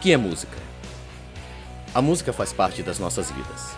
que 0.00 0.12
é 0.12 0.16
música? 0.16 0.56
A 1.94 2.00
música 2.00 2.32
faz 2.32 2.54
parte 2.54 2.82
das 2.82 2.98
nossas 2.98 3.30
vidas. 3.30 3.76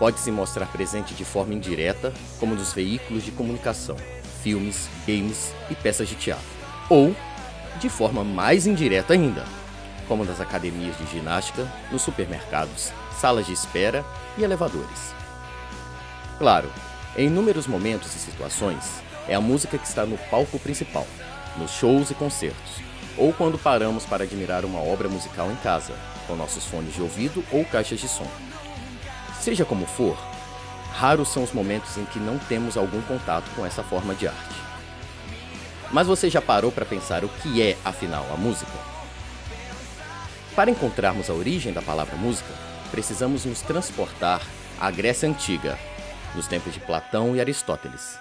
Pode 0.00 0.18
se 0.18 0.32
mostrar 0.32 0.66
presente 0.66 1.14
de 1.14 1.24
forma 1.24 1.54
indireta, 1.54 2.12
como 2.40 2.56
nos 2.56 2.72
veículos 2.72 3.24
de 3.24 3.30
comunicação, 3.30 3.96
filmes, 4.42 4.88
games 5.06 5.54
e 5.70 5.76
peças 5.76 6.08
de 6.08 6.16
teatro. 6.16 6.44
Ou 6.90 7.14
de 7.78 7.88
forma 7.88 8.24
mais 8.24 8.66
indireta 8.66 9.12
ainda, 9.12 9.44
como 10.08 10.24
nas 10.24 10.40
academias 10.40 10.98
de 10.98 11.06
ginástica, 11.06 11.70
nos 11.92 12.02
supermercados, 12.02 12.92
salas 13.20 13.46
de 13.46 13.52
espera 13.52 14.04
e 14.36 14.42
elevadores. 14.42 15.14
Claro, 16.36 16.68
em 17.16 17.28
inúmeros 17.28 17.68
momentos 17.68 18.12
e 18.16 18.18
situações, 18.18 19.00
é 19.28 19.36
a 19.36 19.40
música 19.40 19.78
que 19.78 19.86
está 19.86 20.04
no 20.04 20.18
palco 20.18 20.58
principal, 20.58 21.06
nos 21.56 21.70
shows 21.70 22.10
e 22.10 22.14
concertos, 22.14 22.85
ou 23.16 23.32
quando 23.32 23.58
paramos 23.58 24.04
para 24.04 24.24
admirar 24.24 24.64
uma 24.64 24.80
obra 24.80 25.08
musical 25.08 25.50
em 25.50 25.56
casa, 25.56 25.94
com 26.26 26.36
nossos 26.36 26.64
fones 26.64 26.94
de 26.94 27.00
ouvido 27.00 27.42
ou 27.50 27.64
caixas 27.64 28.00
de 28.00 28.08
som. 28.08 28.26
Seja 29.40 29.64
como 29.64 29.86
for, 29.86 30.16
raros 30.92 31.28
são 31.28 31.42
os 31.42 31.52
momentos 31.52 31.96
em 31.96 32.04
que 32.04 32.18
não 32.18 32.38
temos 32.38 32.76
algum 32.76 33.00
contato 33.02 33.48
com 33.54 33.64
essa 33.64 33.82
forma 33.82 34.14
de 34.14 34.28
arte. 34.28 34.56
Mas 35.90 36.06
você 36.06 36.28
já 36.28 36.42
parou 36.42 36.72
para 36.72 36.84
pensar 36.84 37.24
o 37.24 37.28
que 37.28 37.62
é, 37.62 37.76
afinal, 37.84 38.26
a 38.32 38.36
música? 38.36 38.72
Para 40.54 40.70
encontrarmos 40.70 41.30
a 41.30 41.34
origem 41.34 41.72
da 41.72 41.80
palavra 41.80 42.16
música, 42.16 42.52
precisamos 42.90 43.44
nos 43.44 43.62
transportar 43.62 44.42
à 44.80 44.90
Grécia 44.90 45.28
Antiga, 45.28 45.78
nos 46.34 46.46
tempos 46.46 46.74
de 46.74 46.80
Platão 46.80 47.36
e 47.36 47.40
Aristóteles, 47.40 48.18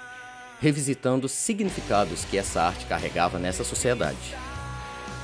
revisitando 0.62 1.28
significados 1.28 2.24
que 2.24 2.38
essa 2.38 2.62
arte 2.62 2.86
carregava 2.86 3.40
nessa 3.40 3.64
sociedade 3.64 4.36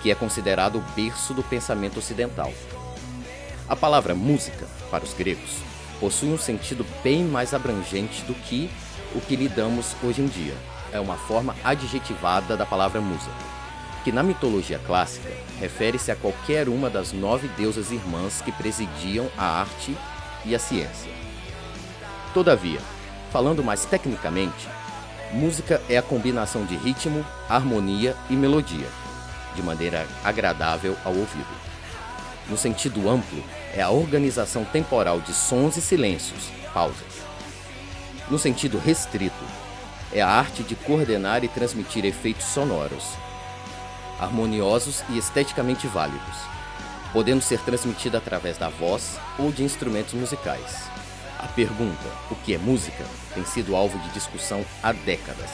que 0.02 0.12
é 0.12 0.16
considerado 0.16 0.78
o 0.78 0.84
berço 0.96 1.34
do 1.34 1.44
pensamento 1.44 2.00
ocidental. 2.00 2.52
A 3.70 3.76
palavra 3.76 4.14
música, 4.14 4.68
para 4.90 5.04
os 5.04 5.14
gregos, 5.14 5.58
possui 6.00 6.30
um 6.30 6.38
sentido 6.38 6.86
bem 7.04 7.24
mais 7.24 7.54
abrangente 7.54 8.24
do 8.24 8.34
que 8.34 8.70
o 9.16 9.22
que 9.22 9.36
lhe 9.36 9.48
damos 9.48 9.96
hoje 10.04 10.22
em 10.22 10.28
dia. 10.28 10.56
É 10.92 11.00
uma 11.00 11.16
forma 11.16 11.56
adjetivada 11.64 12.58
da 12.58 12.66
palavra 12.66 13.00
musa, 13.00 13.30
que 14.04 14.12
na 14.12 14.24
mitologia 14.24 14.80
clássica 14.80 15.30
refere-se 15.60 16.12
a 16.12 16.16
qualquer 16.16 16.68
uma 16.68 16.90
das 16.90 17.14
nove 17.14 17.48
deusas 17.50 17.92
irmãs 17.92 18.42
que 18.42 18.52
presidiam 18.52 19.30
a 19.38 19.62
arte 19.62 19.96
e 20.44 20.56
a 20.56 20.60
ciência. 20.60 21.12
Todavia, 22.34 22.80
falando 23.32 23.64
mais 23.64 23.86
tecnicamente, 23.86 24.68
música 25.32 25.82
é 25.88 25.98
a 25.98 26.02
combinação 26.02 26.66
de 26.66 26.76
ritmo, 26.76 27.26
harmonia 27.48 28.16
e 28.30 28.34
melodia 28.34 29.01
de 29.56 29.62
maneira 29.62 30.08
agradável 30.24 30.98
ao 31.04 31.14
ouvido. 31.14 31.72
No 32.50 32.58
sentido 32.58 33.10
amplo, 33.10 33.44
é 33.74 33.82
a 33.82 33.90
organização 33.90 34.66
temporal 34.66 35.22
de 35.22 35.34
sons 35.34 35.78
e 35.78 35.82
silêncios, 35.82 36.50
pausas. 36.74 37.22
No 38.30 38.38
sentido 38.38 38.78
restrito, 38.78 39.44
é 40.12 40.22
a 40.22 40.28
arte 40.28 40.64
de 40.64 40.76
coordenar 40.76 41.44
e 41.44 41.48
transmitir 41.48 42.06
efeitos 42.06 42.46
sonoros, 42.46 43.04
harmoniosos 44.20 45.04
e 45.10 45.18
esteticamente 45.18 45.88
válidos, 45.88 46.38
podendo 47.14 47.42
ser 47.42 47.60
transmitida 47.62 48.18
através 48.18 48.58
da 48.58 48.70
voz 48.70 49.18
ou 49.40 49.52
de 49.52 49.64
instrumentos 49.64 50.14
musicais. 50.14 50.90
A 51.40 51.48
pergunta, 51.48 52.08
o 52.30 52.36
que 52.36 52.54
é 52.54 52.58
música, 52.58 53.04
tem 53.34 53.44
sido 53.46 53.76
alvo 53.76 53.98
de 54.00 54.10
discussão 54.10 54.64
há 54.84 54.92
décadas. 54.92 55.50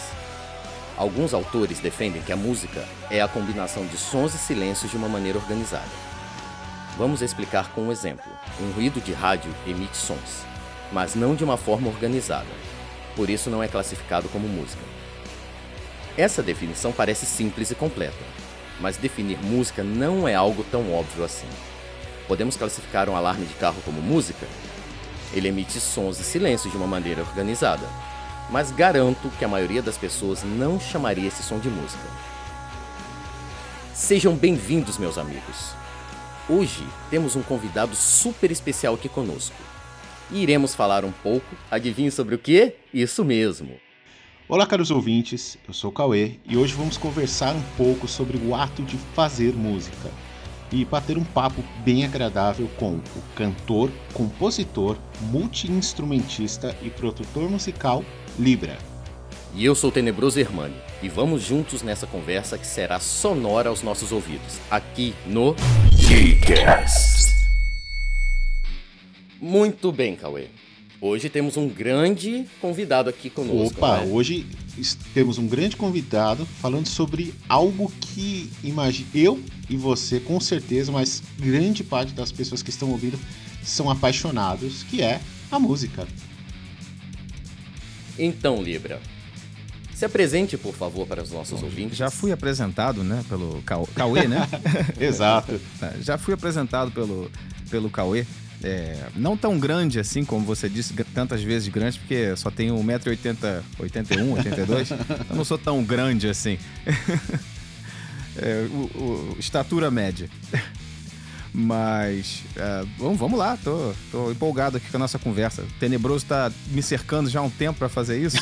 Alguns 0.97 1.31
autores 1.31 1.77
defendem 1.77 2.23
que 2.23 2.33
a 2.33 2.35
música 2.35 2.83
é 3.11 3.21
a 3.21 3.27
combinação 3.27 3.85
de 3.85 3.95
sons 3.95 4.33
e 4.33 4.37
silêncios 4.39 4.89
de 4.89 4.97
uma 4.97 5.07
maneira 5.07 5.37
organizada. 5.37 5.85
Vamos 6.97 7.21
explicar 7.21 7.69
com 7.69 7.81
um 7.81 7.91
exemplo. 7.91 8.25
Um 8.59 8.71
ruído 8.71 8.99
de 8.99 9.13
rádio 9.13 9.53
emite 9.67 9.95
sons, 9.95 10.43
mas 10.91 11.13
não 11.13 11.35
de 11.35 11.43
uma 11.43 11.55
forma 11.55 11.87
organizada. 11.87 12.47
Por 13.15 13.29
isso 13.29 13.51
não 13.51 13.61
é 13.61 13.67
classificado 13.67 14.27
como 14.29 14.47
música. 14.47 14.81
Essa 16.17 16.41
definição 16.41 16.91
parece 16.91 17.27
simples 17.27 17.69
e 17.69 17.75
completa, 17.75 18.25
mas 18.81 18.97
definir 18.97 19.37
música 19.37 19.83
não 19.83 20.27
é 20.27 20.33
algo 20.33 20.63
tão 20.63 20.91
óbvio 20.91 21.23
assim. 21.23 21.47
Podemos 22.27 22.57
classificar 22.57 23.07
um 23.07 23.15
alarme 23.15 23.45
de 23.45 23.53
carro 23.53 23.79
como 23.85 24.01
música? 24.01 24.47
Ele 25.31 25.47
emite 25.47 25.79
sons 25.79 26.19
e 26.19 26.23
silêncios 26.23 26.71
de 26.71 26.77
uma 26.77 26.87
maneira 26.87 27.21
organizada, 27.21 27.87
mas 28.49 28.71
garanto 28.71 29.29
que 29.37 29.45
a 29.45 29.47
maioria 29.47 29.81
das 29.81 29.97
pessoas 29.97 30.43
não 30.43 30.79
chamaria 30.79 31.27
esse 31.27 31.43
som 31.43 31.59
de 31.59 31.69
música. 31.69 32.03
Sejam 33.93 34.35
bem-vindos, 34.35 34.97
meus 34.97 35.17
amigos. 35.17 35.73
Hoje 36.47 36.85
temos 37.09 37.35
um 37.35 37.41
convidado 37.41 37.95
super 37.95 38.51
especial 38.51 38.93
aqui 38.93 39.09
conosco. 39.09 39.55
E 40.31 40.41
iremos 40.41 40.75
falar 40.75 41.03
um 41.03 41.11
pouco, 41.11 41.47
adivinhe 41.69 42.11
sobre 42.11 42.35
o 42.35 42.39
que? 42.39 42.75
Isso 42.93 43.23
mesmo. 43.25 43.75
Olá, 44.47 44.65
caros 44.65 44.91
ouvintes, 44.91 45.57
eu 45.67 45.73
sou 45.73 45.89
o 45.89 45.93
Cauê 45.93 46.39
e 46.45 46.55
hoje 46.55 46.73
vamos 46.73 46.97
conversar 46.97 47.53
um 47.53 47.63
pouco 47.75 48.07
sobre 48.07 48.37
o 48.37 48.55
ato 48.55 48.81
de 48.81 48.97
fazer 49.13 49.53
música 49.53 50.09
e 50.71 50.85
bater 50.85 51.17
um 51.17 51.23
papo 51.23 51.61
bem 51.83 52.05
agradável 52.05 52.69
com 52.77 52.95
o 52.95 53.01
cantor, 53.35 53.89
compositor, 54.13 54.97
multi-instrumentista 55.31 56.75
e 56.81 56.89
produtor 56.89 57.49
musical 57.49 58.03
Libra. 58.39 58.77
E 59.55 59.65
eu 59.65 59.73
sou 59.73 59.89
o 59.89 59.93
Tenebroso 59.93 60.39
Hermani, 60.39 60.75
e 61.01 61.09
vamos 61.09 61.41
juntos 61.41 61.81
nessa 61.81 62.05
conversa 62.05 62.57
que 62.57 62.67
será 62.67 62.99
sonora 62.99 63.69
aos 63.69 63.81
nossos 63.81 64.11
ouvidos, 64.11 64.59
aqui 64.69 65.15
no 65.25 65.55
Geekcast. 65.95 67.35
Muito 69.41 69.91
bem, 69.91 70.15
Cauê. 70.15 70.47
Hoje 70.99 71.29
temos 71.29 71.57
um 71.57 71.67
grande 71.67 72.45
convidado 72.59 73.09
aqui 73.09 73.29
conosco. 73.29 73.77
Opa, 73.77 73.99
né? 73.99 74.11
hoje 74.11 74.45
temos 75.13 75.37
um 75.37 75.47
grande 75.47 75.75
convidado 75.75 76.45
falando 76.45 76.87
sobre 76.87 77.33
algo 77.47 77.91
que 77.99 78.51
imagine 78.63 79.07
eu 79.13 79.39
e 79.69 79.77
você 79.77 80.19
com 80.19 80.39
certeza, 80.39 80.91
mas 80.91 81.21
grande 81.37 81.83
parte 81.83 82.13
das 82.13 82.31
pessoas 82.31 82.63
que 82.63 82.71
estão 82.71 82.91
ouvindo 82.91 83.19
são 83.63 83.89
apaixonados, 83.89 84.83
que 84.83 85.01
é 85.01 85.19
a 85.51 85.59
música. 85.59 86.07
Então, 88.17 88.61
Libra, 88.61 88.99
se 89.97 90.05
apresente, 90.05 90.57
por 90.57 90.75
favor, 90.75 91.07
para 91.07 91.23
os 91.23 91.31
nossos 91.31 91.59
Bom, 91.59 91.65
ouvintes. 91.65 91.97
Já 91.97 92.11
fui 92.11 92.31
apresentado, 92.31 93.03
né, 93.03 93.25
pelo 93.27 93.63
Cauê, 93.63 94.27
né? 94.27 94.47
Exato. 95.01 95.59
É, 95.81 95.95
já 96.01 96.19
fui 96.19 96.35
apresentado 96.35 96.91
pelo, 96.91 97.31
pelo 97.71 97.89
Cauê. 97.89 98.23
É, 98.63 99.07
não 99.15 99.35
tão 99.35 99.59
grande 99.59 99.99
assim, 99.99 100.23
como 100.23 100.45
você 100.45 100.67
disse 100.69 100.93
tantas 101.13 101.41
vezes 101.41 101.67
grande, 101.67 101.97
porque 101.99 102.35
só 102.35 102.51
tenho 102.51 102.75
1,80m, 102.75 103.63
81, 103.79 104.33
82. 104.33 104.91
eu 104.91 104.97
não 105.35 105.43
sou 105.43 105.57
tão 105.57 105.83
grande 105.83 106.27
assim. 106.27 106.59
é, 108.37 108.67
o, 108.69 108.99
o, 109.01 109.35
estatura 109.39 109.89
média. 109.89 110.29
Mas 111.59 112.43
é, 112.55 112.85
vamos, 112.99 113.17
vamos 113.17 113.39
lá, 113.39 113.57
tô, 113.57 113.91
tô 114.11 114.29
empolgado 114.29 114.77
aqui 114.77 114.91
com 114.91 114.97
a 114.97 114.99
nossa 114.99 115.17
conversa. 115.17 115.63
O 115.63 115.79
Tenebroso 115.79 116.23
tá 116.23 116.51
me 116.67 116.83
cercando 116.83 117.31
já 117.31 117.39
há 117.39 117.41
um 117.41 117.49
tempo 117.49 117.79
para 117.79 117.89
fazer 117.89 118.21
isso. 118.21 118.37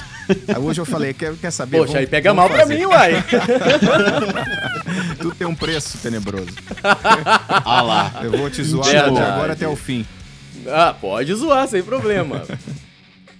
Aí 0.50 0.62
hoje 0.62 0.82
eu 0.82 0.86
falei, 0.86 1.14
quer, 1.14 1.34
quer 1.38 1.50
saber? 1.50 1.78
Poxa, 1.78 1.94
vamos, 1.94 2.00
aí 2.02 2.08
pega 2.08 2.34
mal 2.34 2.50
para 2.50 2.66
mim, 2.66 2.84
uai. 2.84 3.14
Tudo 5.18 5.34
tem 5.34 5.48
um 5.48 5.56
preço, 5.56 5.98
Tenebroso. 6.00 6.50
Ah 7.48 7.82
lá. 7.82 8.20
Eu 8.22 8.32
vou 8.32 8.50
te 8.50 8.62
zoar 8.62 8.90
de 8.90 8.98
agora 9.18 9.54
até 9.54 9.66
o 9.66 9.78
fim. 9.78 10.06
Ah, 10.68 10.94
pode 10.94 11.34
zoar, 11.34 11.70
sem 11.70 11.82
problema. 11.82 12.44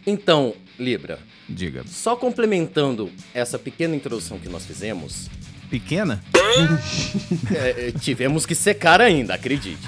Então, 0.08 0.54
Libra. 0.78 1.18
Diga. 1.50 1.84
Só 1.88 2.16
complementando 2.16 3.10
essa 3.34 3.58
pequena 3.58 3.96
introdução 3.96 4.38
que 4.38 4.48
nós 4.48 4.64
fizemos, 4.64 5.28
pequena? 5.66 6.24
é, 7.54 7.88
é, 7.88 7.92
tivemos 7.92 8.46
que 8.46 8.56
secar 8.56 9.02
ainda, 9.02 9.34
acredite. 9.34 9.88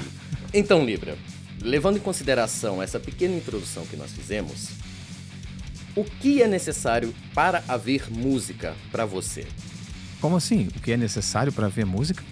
Então, 0.54 0.86
Libra, 0.86 1.18
levando 1.62 1.98
em 1.98 2.02
consideração 2.02 2.82
essa 2.82 3.00
pequena 3.00 3.36
introdução 3.36 3.86
que 3.86 3.96
nós 3.96 4.12
fizemos, 4.12 4.70
o 5.96 6.04
que 6.04 6.42
é 6.42 6.48
necessário 6.48 7.14
para 7.34 7.64
haver 7.68 8.12
música 8.12 8.76
para 8.92 9.06
você? 9.06 9.46
Como 10.22 10.36
assim? 10.36 10.68
O 10.76 10.80
que 10.80 10.92
é 10.92 10.98
necessário 10.98 11.52
para 11.52 11.68
haver 11.68 11.86
música? 11.86 12.24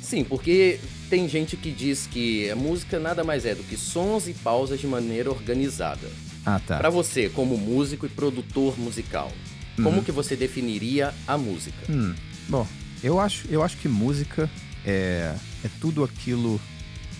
Sim, 0.00 0.24
porque 0.24 0.80
tem 1.10 1.28
gente 1.28 1.56
que 1.56 1.70
diz 1.70 2.06
que 2.06 2.50
a 2.50 2.56
música 2.56 2.98
nada 2.98 3.22
mais 3.22 3.44
é 3.44 3.54
do 3.54 3.62
que 3.62 3.76
sons 3.76 4.28
e 4.28 4.32
pausas 4.32 4.80
de 4.80 4.86
maneira 4.86 5.30
organizada. 5.30 6.08
Ah, 6.44 6.60
tá. 6.66 6.78
Para 6.78 6.88
você, 6.88 7.28
como 7.28 7.58
músico 7.58 8.06
e 8.06 8.08
produtor 8.08 8.78
musical, 8.78 9.30
como 9.76 9.98
uhum. 9.98 10.02
que 10.02 10.12
você 10.12 10.34
definiria 10.34 11.12
a 11.26 11.36
música? 11.36 11.78
Hum, 11.90 12.14
bom, 12.48 12.66
eu 13.02 13.20
acho, 13.20 13.46
eu 13.48 13.62
acho 13.62 13.76
que 13.76 13.88
música 13.88 14.50
é, 14.84 15.34
é 15.64 15.70
tudo 15.80 16.02
aquilo 16.02 16.60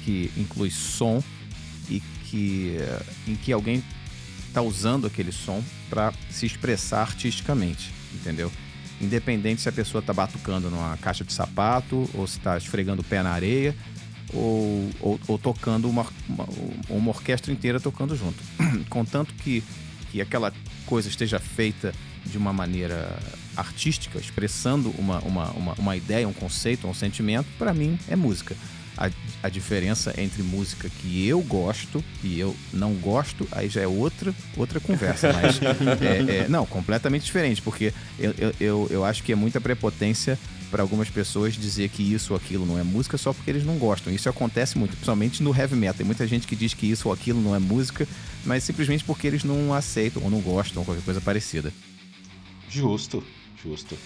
que 0.04 0.30
inclui 0.36 0.70
som 0.70 1.22
e 1.88 2.00
que 2.25 2.76
em 3.26 3.34
que 3.34 3.52
alguém 3.52 3.82
está 4.46 4.62
usando 4.62 5.06
aquele 5.06 5.30
som 5.30 5.62
para 5.88 6.12
se 6.30 6.46
expressar 6.46 7.02
artisticamente, 7.02 7.92
entendeu? 8.14 8.50
Independente 9.00 9.60
se 9.60 9.69
a 9.69 9.72
pessoa 9.72 10.00
está 10.00 10.12
batucando 10.12 10.70
numa 10.70 10.96
caixa 10.96 11.25
de 11.25 11.32
sapato 11.32 12.08
ou 12.14 12.26
se 12.26 12.38
está 12.38 12.56
esfregando 12.56 13.02
o 13.02 13.04
pé 13.04 13.22
na 13.22 13.31
areia 13.31 13.76
ou, 14.32 14.90
ou, 15.00 15.20
ou 15.28 15.38
tocando 15.38 15.88
uma, 15.88 16.06
uma, 16.28 16.48
uma 16.88 17.10
orquestra 17.10 17.52
inteira 17.52 17.78
tocando 17.78 18.16
junto. 18.16 18.42
Contanto 18.90 19.32
que, 19.34 19.62
que 20.10 20.20
aquela 20.20 20.52
coisa 20.86 21.08
esteja 21.08 21.38
feita 21.38 21.94
de 22.26 22.36
uma 22.36 22.52
maneira 22.52 23.16
artística, 23.58 24.19
expressando 24.19 24.90
uma, 24.99 25.19
uma, 25.20 25.50
uma, 25.50 25.72
uma 25.75 25.96
ideia, 25.96 26.28
um 26.28 26.32
conceito, 26.32 26.87
um 26.87 26.94
sentimento, 26.94 27.46
para 27.58 27.75
mim 27.75 27.99
é 28.08 28.16
música. 28.16 28.56
A, 28.96 29.10
a, 29.44 29.49
diferença 29.49 30.12
entre 30.20 30.43
música 30.43 30.88
que 30.88 31.25
eu 31.25 31.40
gosto 31.40 32.02
e 32.25 32.40
eu 32.40 32.56
não 32.72 32.94
gosto, 32.94 33.46
aí 33.52 33.69
já 33.69 33.81
é 33.81 33.87
outra, 33.87 34.34
outra 34.56 34.81
conversa. 34.81 35.32
Mas 35.40 35.60
é, 36.02 36.38
é, 36.38 36.49
não, 36.49 36.66
completamente 36.66 37.25
diferente, 37.25 37.62
porque 37.62 37.94
eu, 38.19 38.34
eu, 38.37 38.55
eu, 38.58 38.88
eu 38.90 39.05
acho 39.05 39.22
que 39.22 39.31
é 39.31 39.37
muita 39.37 39.60
prepotência 39.60 40.37
para 40.69 40.82
algumas 40.82 41.08
pessoas 41.08 41.55
dizer 41.55 41.88
que 41.90 42.02
isso 42.02 42.32
ou 42.32 42.37
aquilo 42.37 42.66
não 42.66 42.76
é 42.76 42.82
música 42.82 43.16
só 43.16 43.32
porque 43.32 43.49
eles 43.49 43.64
não 43.64 43.78
gostam. 43.78 44.12
Isso 44.12 44.28
acontece 44.28 44.76
muito, 44.76 44.93
principalmente 44.93 45.44
no 45.44 45.56
heavy 45.56 45.76
metal. 45.76 45.99
Tem 45.99 46.06
muita 46.06 46.26
gente 46.26 46.46
que 46.46 46.56
diz 46.56 46.75
que 46.75 46.90
isso 46.90 47.08
ou 47.08 47.14
aquilo 47.14 47.40
não 47.40 47.55
é 47.55 47.60
música, 47.60 48.06
mas 48.44 48.64
simplesmente 48.64 49.05
porque 49.05 49.28
eles 49.28 49.44
não 49.44 49.72
aceitam 49.72 50.25
ou 50.25 50.31
não 50.31 50.40
gostam, 50.40 50.81
ou 50.81 50.84
qualquer 50.84 51.05
coisa 51.05 51.20
parecida. 51.20 51.72
Justo, 52.69 53.25
justo. 53.62 53.96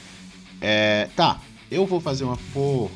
É, 0.61 1.09
tá, 1.17 1.41
eu 1.71 1.87
vou 1.87 2.01
fazer 2.01 2.25
uma. 2.25 2.37
Vou 2.55 2.91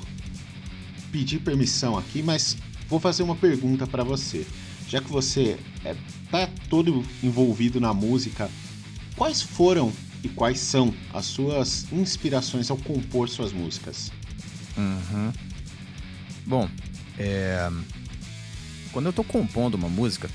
pedir 1.10 1.40
permissão 1.40 1.96
aqui, 1.96 2.22
mas 2.22 2.56
vou 2.88 3.00
fazer 3.00 3.22
uma 3.22 3.36
pergunta 3.36 3.86
para 3.86 4.04
você. 4.04 4.46
Já 4.88 5.00
que 5.00 5.10
você 5.10 5.58
é, 5.84 5.96
tá 6.30 6.48
todo 6.68 7.04
envolvido 7.22 7.80
na 7.80 7.92
música, 7.92 8.50
quais 9.16 9.42
foram 9.42 9.92
e 10.22 10.28
quais 10.28 10.60
são 10.60 10.94
as 11.12 11.26
suas 11.26 11.90
inspirações 11.92 12.70
ao 12.70 12.76
compor 12.76 13.28
suas 13.28 13.52
músicas? 13.52 14.12
Uhum. 14.76 15.32
Bom, 16.44 16.68
é... 17.18 17.70
quando 18.92 19.06
eu 19.06 19.12
tô 19.12 19.24
compondo 19.24 19.74
uma 19.74 19.88
música, 19.88 20.30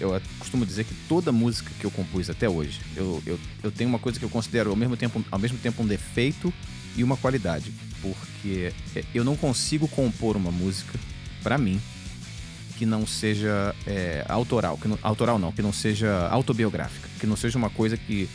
eu 0.00 0.20
costumo 0.38 0.66
dizer 0.66 0.84
que 0.84 0.94
toda 1.08 1.30
música 1.30 1.70
que 1.78 1.84
eu 1.84 1.90
compus 1.90 2.28
até 2.28 2.48
hoje, 2.48 2.80
eu, 2.96 3.22
eu, 3.26 3.38
eu 3.62 3.70
tenho 3.70 3.88
uma 3.88 3.98
coisa 3.98 4.18
que 4.18 4.24
eu 4.24 4.30
considero 4.30 4.70
ao 4.70 4.76
mesmo, 4.76 4.96
tempo, 4.96 5.24
ao 5.30 5.38
mesmo 5.38 5.58
tempo 5.58 5.82
um 5.82 5.86
defeito 5.86 6.52
e 6.96 7.04
uma 7.04 7.16
qualidade. 7.16 7.72
Porque 8.00 8.72
eu 9.14 9.24
não 9.24 9.36
consigo 9.36 9.86
compor 9.88 10.36
uma 10.36 10.50
música, 10.50 10.98
para 11.42 11.56
mim, 11.56 11.80
que 12.76 12.84
não 12.84 13.06
seja 13.06 13.74
é, 13.86 14.24
autoral. 14.28 14.76
Que 14.76 14.88
não, 14.88 14.98
autoral 15.02 15.38
não, 15.38 15.52
que 15.52 15.62
não 15.62 15.72
seja 15.72 16.28
autobiográfica. 16.28 17.08
Que 17.20 17.26
não 17.26 17.36
seja 17.36 17.56
uma 17.56 17.70
coisa 17.70 17.96
que, 17.96 18.28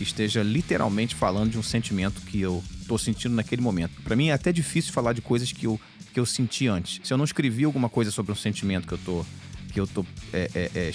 esteja 0.00 0.42
literalmente 0.42 1.14
falando 1.14 1.50
de 1.50 1.58
um 1.58 1.62
sentimento 1.62 2.22
que 2.22 2.40
eu 2.40 2.64
tô 2.88 2.96
sentindo 2.96 3.34
naquele 3.34 3.60
momento. 3.60 4.00
Para 4.02 4.16
mim 4.16 4.28
é 4.28 4.32
até 4.32 4.50
difícil 4.50 4.94
falar 4.94 5.12
de 5.12 5.20
coisas 5.20 5.52
que 5.52 5.66
eu, 5.66 5.78
que 6.14 6.18
eu 6.18 6.24
senti 6.24 6.66
antes. 6.66 7.00
Se 7.04 7.12
eu 7.12 7.18
não 7.18 7.24
escrevi 7.26 7.64
alguma 7.64 7.90
coisa 7.90 8.10
sobre 8.10 8.32
um 8.32 8.34
sentimento 8.34 8.88
que 8.88 8.94
eu 8.94 8.98
tô 9.04 9.26
que 9.70 9.80
eu 9.80 9.86
tô 9.86 10.04
é, 10.32 10.50
é, 10.54 10.70
é, 10.74 10.88
é, 10.88 10.92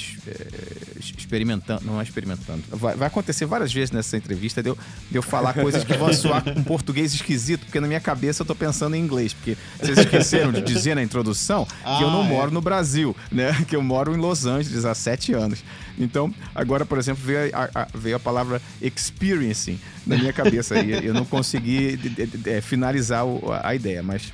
experimentando, 0.99 1.85
não 1.85 1.99
é 1.99 2.03
experimentando. 2.03 2.63
Vai, 2.69 2.95
vai, 2.95 3.07
acontecer 3.07 3.45
várias 3.45 3.73
vezes 3.73 3.91
nessa 3.91 4.17
entrevista 4.17 4.61
de 4.61 4.69
eu, 4.69 4.77
de 5.09 5.17
eu 5.17 5.21
falar 5.21 5.53
coisas 5.53 5.83
que 5.83 5.93
vão 5.93 6.13
soar 6.13 6.43
com 6.43 6.63
português 6.63 7.13
esquisito, 7.13 7.61
porque 7.65 7.79
na 7.79 7.87
minha 7.87 7.99
cabeça 7.99 8.41
eu 8.41 8.45
tô 8.45 8.55
pensando 8.55 8.95
em 8.95 8.99
inglês. 8.99 9.33
Porque 9.33 9.57
vocês 9.79 9.97
esqueceram 9.97 10.51
de 10.51 10.61
dizer 10.61 10.95
na 10.95 11.03
introdução 11.03 11.67
ah, 11.83 11.97
que 11.97 12.03
eu 12.03 12.11
não 12.11 12.25
é. 12.25 12.29
moro 12.29 12.51
no 12.51 12.61
Brasil, 12.61 13.15
né? 13.31 13.53
Que 13.65 13.75
eu 13.75 13.81
moro 13.81 14.13
em 14.13 14.17
Los 14.17 14.45
Angeles 14.45 14.85
há 14.85 14.93
sete 14.93 15.33
anos. 15.33 15.63
Então, 15.97 16.33
agora, 16.53 16.85
por 16.85 16.97
exemplo, 16.97 17.23
veio 17.23 17.49
a, 17.53 17.69
a 17.73 17.87
veio 17.93 18.15
a 18.15 18.19
palavra 18.19 18.61
experiencing 18.81 19.79
na 20.05 20.17
minha 20.17 20.33
cabeça. 20.33 20.77
e 20.79 21.05
eu 21.05 21.13
não 21.13 21.25
consegui 21.25 21.97
de, 21.97 22.09
de, 22.09 22.25
de, 22.25 22.61
finalizar 22.61 23.23
a 23.63 23.73
ideia, 23.73 24.03
mas 24.03 24.31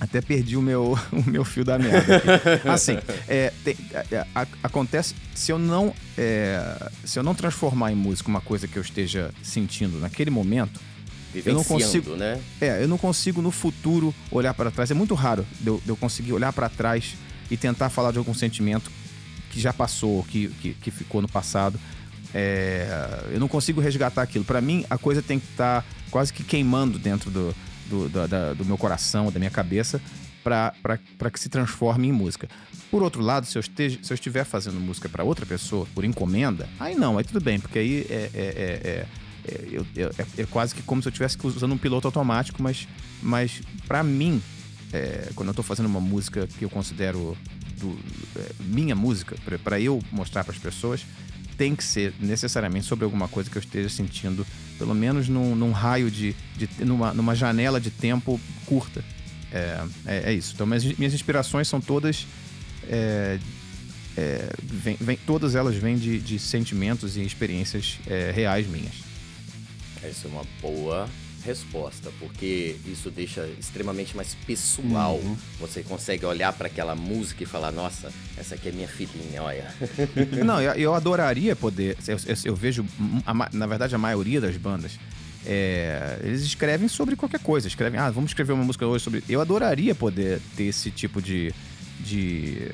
até 0.00 0.20
perdi 0.20 0.56
o 0.56 0.62
meu, 0.62 0.98
o 1.12 1.30
meu 1.30 1.44
fio 1.44 1.64
da 1.64 1.78
merda. 1.78 2.16
Aqui. 2.16 2.68
Assim, 2.68 2.98
é, 3.26 3.52
tem, 3.64 3.76
é, 4.10 4.26
a, 4.34 4.46
acontece 4.62 5.14
se 5.34 5.52
eu 5.52 5.58
não 5.58 5.94
é, 6.16 6.90
se 7.04 7.18
eu 7.18 7.22
não 7.22 7.34
transformar 7.34 7.92
em 7.92 7.96
música 7.96 8.28
uma 8.28 8.40
coisa 8.40 8.68
que 8.68 8.76
eu 8.76 8.82
esteja 8.82 9.32
sentindo 9.42 9.98
naquele 9.98 10.30
momento, 10.30 10.80
eu 11.34 11.54
não 11.54 11.64
consigo, 11.64 12.16
né? 12.16 12.40
É, 12.60 12.82
eu 12.82 12.88
não 12.88 12.98
consigo 12.98 13.42
no 13.42 13.50
futuro 13.50 14.14
olhar 14.30 14.54
para 14.54 14.70
trás. 14.70 14.90
É 14.90 14.94
muito 14.94 15.14
raro 15.14 15.46
de 15.60 15.68
eu, 15.68 15.80
de 15.84 15.88
eu 15.88 15.96
conseguir 15.96 16.32
olhar 16.32 16.52
para 16.52 16.68
trás 16.68 17.14
e 17.50 17.56
tentar 17.56 17.90
falar 17.90 18.12
de 18.12 18.18
algum 18.18 18.34
sentimento 18.34 18.90
que 19.50 19.60
já 19.60 19.72
passou, 19.72 20.22
que, 20.24 20.48
que, 20.48 20.74
que 20.74 20.90
ficou 20.90 21.20
no 21.20 21.28
passado. 21.28 21.78
É, 22.34 23.24
eu 23.30 23.40
não 23.40 23.48
consigo 23.48 23.80
resgatar 23.80 24.22
aquilo. 24.22 24.44
Para 24.44 24.60
mim, 24.60 24.84
a 24.88 24.98
coisa 24.98 25.22
tem 25.22 25.38
que 25.38 25.46
estar 25.50 25.82
tá 25.82 25.88
quase 26.10 26.32
que 26.32 26.42
queimando 26.42 26.98
dentro 26.98 27.30
do, 27.30 27.54
do, 27.88 28.08
da, 28.08 28.52
do 28.52 28.64
meu 28.64 28.76
coração, 28.76 29.30
da 29.30 29.38
minha 29.38 29.50
cabeça, 29.50 30.00
para 30.42 31.30
que 31.32 31.40
se 31.40 31.48
transforme 31.48 32.08
em 32.08 32.12
música. 32.12 32.48
Por 32.90 33.02
outro 33.02 33.22
lado, 33.22 33.46
se 33.46 33.56
eu, 33.58 33.60
esteja, 33.60 33.98
se 34.02 34.12
eu 34.12 34.14
estiver 34.14 34.44
fazendo 34.44 34.80
música 34.80 35.08
para 35.08 35.22
outra 35.22 35.44
pessoa, 35.44 35.86
por 35.94 36.04
encomenda, 36.04 36.68
aí 36.80 36.94
não, 36.94 37.18
aí 37.18 37.24
tudo 37.24 37.40
bem, 37.40 37.60
porque 37.60 37.78
aí 37.78 38.06
é, 38.08 38.30
é, 38.32 38.40
é, 38.40 39.06
é, 39.44 40.02
é, 40.02 40.42
é 40.42 40.46
quase 40.46 40.74
que 40.74 40.82
como 40.82 41.02
se 41.02 41.08
eu 41.08 41.10
estivesse 41.10 41.36
usando 41.44 41.72
um 41.72 41.78
piloto 41.78 42.08
automático, 42.08 42.62
mas, 42.62 42.88
mas 43.22 43.60
para 43.86 44.02
mim, 44.02 44.42
quando 45.34 45.48
eu 45.48 45.52
estou 45.52 45.64
fazendo 45.64 45.86
uma 45.86 46.00
música 46.00 46.46
que 46.46 46.64
eu 46.64 46.70
considero 46.70 47.36
do, 47.78 47.98
minha 48.60 48.94
música, 48.94 49.36
para 49.62 49.78
eu 49.78 50.02
mostrar 50.10 50.44
para 50.44 50.54
as 50.54 50.58
pessoas, 50.58 51.04
tem 51.58 51.74
que 51.74 51.84
ser 51.84 52.14
necessariamente 52.20 52.86
sobre 52.86 53.04
alguma 53.04 53.28
coisa 53.28 53.50
que 53.50 53.58
eu 53.58 53.60
esteja 53.60 53.88
sentindo, 53.88 54.46
pelo 54.78 54.94
menos 54.94 55.28
num, 55.28 55.54
num 55.54 55.72
raio 55.72 56.10
de. 56.10 56.34
de 56.56 56.68
numa, 56.84 57.12
numa, 57.12 57.34
janela 57.34 57.80
de 57.80 57.90
tempo 57.90 58.40
curta. 58.64 59.04
É, 59.52 59.84
é, 60.06 60.22
é, 60.30 60.32
isso. 60.32 60.52
Então, 60.54 60.66
minhas, 60.66 60.84
minhas 60.84 61.12
inspirações 61.12 61.68
são 61.68 61.80
todas. 61.80 62.26
É, 62.88 63.38
é, 64.16 64.50
vem, 64.62 64.96
vem, 65.00 65.16
todas 65.26 65.54
elas 65.54 65.76
vêm 65.76 65.96
de, 65.96 66.18
de 66.18 66.38
sentimentos 66.38 67.16
e 67.16 67.22
experiências 67.22 67.98
é, 68.06 68.30
reais 68.30 68.66
minhas. 68.66 68.94
Essa 70.02 70.28
é 70.28 70.30
uma 70.30 70.44
boa 70.60 71.08
resposta, 71.44 72.10
porque 72.18 72.76
isso 72.86 73.10
deixa 73.10 73.48
extremamente 73.58 74.16
mais 74.16 74.34
pessoal. 74.46 75.16
Uhum. 75.16 75.36
Você 75.60 75.82
consegue 75.82 76.24
olhar 76.24 76.52
para 76.52 76.66
aquela 76.66 76.94
música 76.94 77.42
e 77.42 77.46
falar: 77.46 77.72
Nossa, 77.72 78.12
essa 78.36 78.54
aqui 78.54 78.68
é 78.68 78.72
minha 78.72 78.88
filhinha, 78.88 79.42
olha. 79.42 79.72
Não, 80.44 80.60
eu, 80.60 80.72
eu 80.72 80.94
adoraria 80.94 81.54
poder. 81.54 81.96
Eu, 82.06 82.16
eu, 82.16 82.36
eu 82.44 82.56
vejo, 82.56 82.84
a, 83.26 83.34
na 83.52 83.66
verdade, 83.66 83.94
a 83.94 83.98
maioria 83.98 84.40
das 84.40 84.56
bandas. 84.56 84.98
É, 85.46 86.18
eles 86.22 86.42
escrevem 86.42 86.88
sobre 86.88 87.16
qualquer 87.16 87.40
coisa. 87.40 87.68
Escrevem, 87.68 87.98
ah, 87.98 88.10
vamos 88.10 88.30
escrever 88.30 88.52
uma 88.52 88.64
música 88.64 88.86
hoje 88.86 89.04
sobre. 89.04 89.24
Eu 89.28 89.40
adoraria 89.40 89.94
poder 89.94 90.40
ter 90.56 90.64
esse 90.64 90.90
tipo 90.90 91.22
de, 91.22 91.54
de, 92.00 92.68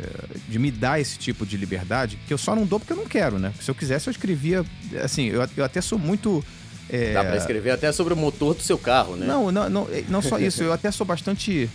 de 0.48 0.58
me 0.58 0.70
dar 0.70 1.00
esse 1.00 1.18
tipo 1.18 1.46
de 1.46 1.56
liberdade, 1.56 2.18
que 2.26 2.32
eu 2.32 2.38
só 2.38 2.56
não 2.56 2.66
dou 2.66 2.80
porque 2.80 2.92
eu 2.92 2.96
não 2.96 3.06
quero, 3.06 3.38
né? 3.38 3.52
Se 3.60 3.70
eu 3.70 3.74
quisesse, 3.74 4.08
eu 4.08 4.10
escrevia. 4.10 4.64
Assim, 5.02 5.26
eu, 5.26 5.46
eu 5.56 5.64
até 5.64 5.80
sou 5.80 5.98
muito 5.98 6.44
é... 6.88 7.12
Dá 7.12 7.24
para 7.24 7.36
escrever 7.36 7.70
até 7.70 7.90
sobre 7.92 8.14
o 8.14 8.16
motor 8.16 8.54
do 8.54 8.62
seu 8.62 8.78
carro, 8.78 9.16
né? 9.16 9.26
Não, 9.26 9.50
não, 9.50 9.68
não, 9.70 9.88
não 10.08 10.22
só 10.22 10.38
isso. 10.38 10.62
Eu 10.62 10.72
até 10.72 10.90
sou 10.90 11.06
bastante. 11.06 11.68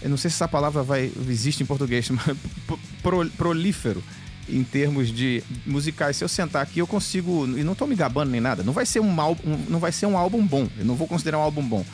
Eu 0.00 0.10
não 0.10 0.16
sei 0.16 0.30
se 0.30 0.36
essa 0.36 0.48
palavra 0.48 0.82
vai, 0.82 1.10
existe 1.28 1.62
em 1.62 1.66
português, 1.66 2.08
mas 2.10 2.36
pro, 3.02 3.28
prolífero 3.30 4.02
em 4.48 4.62
termos 4.62 5.08
de 5.10 5.42
musicais. 5.66 6.16
Se 6.16 6.24
eu 6.24 6.28
sentar 6.28 6.62
aqui, 6.62 6.78
eu 6.78 6.86
consigo. 6.86 7.46
E 7.58 7.62
não 7.62 7.74
tô 7.74 7.86
me 7.86 7.94
gabando 7.94 8.30
nem 8.30 8.40
nada. 8.40 8.62
Não 8.62 8.72
vai 8.72 8.86
ser 8.86 9.00
um 9.00 9.20
álbum, 9.20 9.58
não 9.68 9.78
vai 9.78 9.92
ser 9.92 10.06
um 10.06 10.16
álbum 10.16 10.46
bom. 10.46 10.68
Eu 10.78 10.84
não 10.84 10.94
vou 10.94 11.06
considerar 11.06 11.38
um 11.38 11.42
álbum 11.42 11.62
bom. 11.66 11.84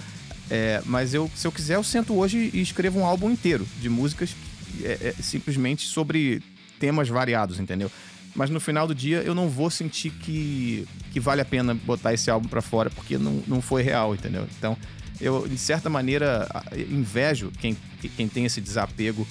É, 0.51 0.83
mas 0.85 1.15
eu, 1.15 1.31
se 1.35 1.47
eu 1.47 1.53
quiser, 1.53 1.77
eu 1.77 1.85
sento 1.85 2.15
hoje 2.15 2.51
e 2.53 2.61
escrevo 2.61 2.99
um 2.99 3.05
álbum 3.05 3.31
inteiro 3.31 3.65
de 3.81 3.89
músicas 3.89 4.35
é, 4.83 5.15
é, 5.17 5.23
simplesmente 5.23 5.87
sobre 5.87 6.43
temas 6.81 7.09
variados, 7.09 7.61
entendeu? 7.61 7.91
Mas 8.35 8.51
no 8.51 8.61
final 8.61 8.87
do 8.87 8.95
dia 8.95 9.19
eu 9.23 9.35
não 9.35 9.49
vou 9.49 9.71
sentir 9.71 10.11
que, 10.11 10.87
que 11.13 11.21
vale 11.21 11.41
a 11.41 11.45
pena 11.45 11.75
botar 11.75 12.13
esse 12.13 12.31
álbum 12.31 12.49
para 12.49 12.63
fora, 12.63 12.91
porque 12.91 13.19
não, 13.19 13.43
não 13.47 13.61
foi 13.61 13.83
real, 13.83 14.15
entendeu? 14.15 14.47
Então, 14.57 14.77
eu, 15.21 15.47
de 15.47 15.59
certa 15.59 15.91
maneira, 15.91 16.49
invejo 16.89 17.53
quem, 17.61 17.77
quem 18.17 18.29
tem 18.29 18.47
esse 18.47 18.61
desapego 18.61 19.27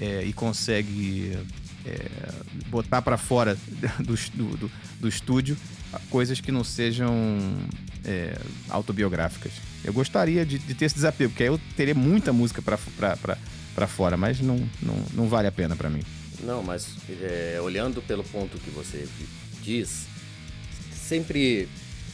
é, 0.00 0.22
e 0.24 0.32
consegue 0.32 1.38
é, 1.86 2.08
botar 2.68 3.00
para 3.00 3.16
fora 3.16 3.56
do, 3.98 4.14
do, 4.34 4.70
do, 5.00 5.08
estúdio 5.08 5.56
coisas 6.10 6.40
que 6.40 6.52
não 6.52 6.64
sejam 6.64 7.14
é, 8.04 8.38
autobiográficas. 8.68 9.52
Eu 9.84 9.92
gostaria 9.92 10.44
de, 10.44 10.58
de, 10.58 10.74
ter 10.74 10.86
esse 10.86 10.94
desapego, 10.94 11.30
porque 11.30 11.44
aí 11.44 11.48
eu 11.48 11.60
teria 11.76 11.94
muita 11.94 12.32
música 12.32 12.62
para 12.62 13.86
fora, 13.86 14.16
mas 14.16 14.40
não, 14.40 14.56
não, 14.80 14.96
não 15.14 15.28
vale 15.28 15.48
a 15.48 15.52
pena 15.52 15.76
para 15.76 15.90
mim. 15.90 16.02
Não, 16.42 16.62
mas 16.62 16.96
é, 17.20 17.58
olhando 17.62 18.02
pelo 18.02 18.24
ponto 18.24 18.58
que 18.58 18.70
você 18.70 19.08
diz, 19.62 20.06
sempre 20.92 21.68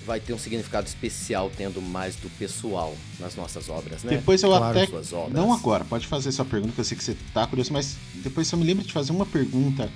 vai 0.04 0.20
ter 0.20 0.32
um 0.32 0.38
significado 0.38 0.86
especial 0.86 1.50
tendo 1.54 1.82
mais 1.82 2.16
do 2.16 2.30
pessoal 2.30 2.96
nas 3.20 3.36
nossas 3.36 3.68
obras, 3.68 4.02
né? 4.02 4.16
Depois 4.16 4.42
eu 4.42 4.48
claro. 4.48 4.78
até 4.78 4.88
não 5.30 5.52
agora, 5.52 5.84
pode 5.84 6.06
fazer 6.06 6.30
essa 6.30 6.44
pergunta, 6.44 6.72
que 6.74 6.80
eu 6.80 6.84
sei 6.84 6.96
que 6.96 7.04
você 7.04 7.16
tá 7.34 7.46
curioso, 7.46 7.72
mas 7.72 7.96
depois 8.14 8.46
só 8.46 8.56
me 8.56 8.64
lembra 8.64 8.84
de 8.84 8.92
fazer 8.92 9.12
uma 9.12 9.26
pergunta 9.26 9.90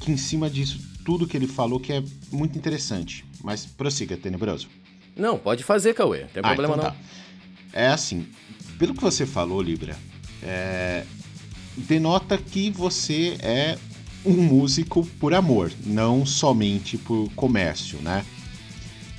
que 0.00 0.10
em 0.10 0.16
cima 0.16 0.48
disso 0.48 0.78
tudo 1.04 1.26
que 1.26 1.36
ele 1.36 1.46
falou 1.46 1.78
que 1.78 1.92
é 1.92 2.02
muito 2.32 2.58
interessante. 2.58 3.24
Mas 3.42 3.66
prossiga, 3.66 4.16
tenebroso. 4.16 4.68
Não, 5.14 5.38
pode 5.38 5.62
fazer, 5.62 5.94
Cauê, 5.94 6.22
não 6.22 6.28
tem 6.28 6.42
ah, 6.42 6.48
problema 6.48 6.74
então 6.74 6.84
não. 6.86 6.90
Tá. 6.90 6.96
É 7.72 7.88
assim, 7.88 8.26
pelo 8.78 8.94
que 8.94 9.02
você 9.02 9.26
falou, 9.26 9.60
Libra, 9.60 9.96
é, 10.42 11.04
denota 11.76 12.38
que 12.38 12.70
você 12.70 13.36
é 13.40 13.78
um 14.24 14.34
músico 14.34 15.04
por 15.20 15.34
amor, 15.34 15.70
não 15.84 16.24
somente 16.24 16.96
por 16.96 17.30
comércio, 17.34 17.98
né? 18.00 18.24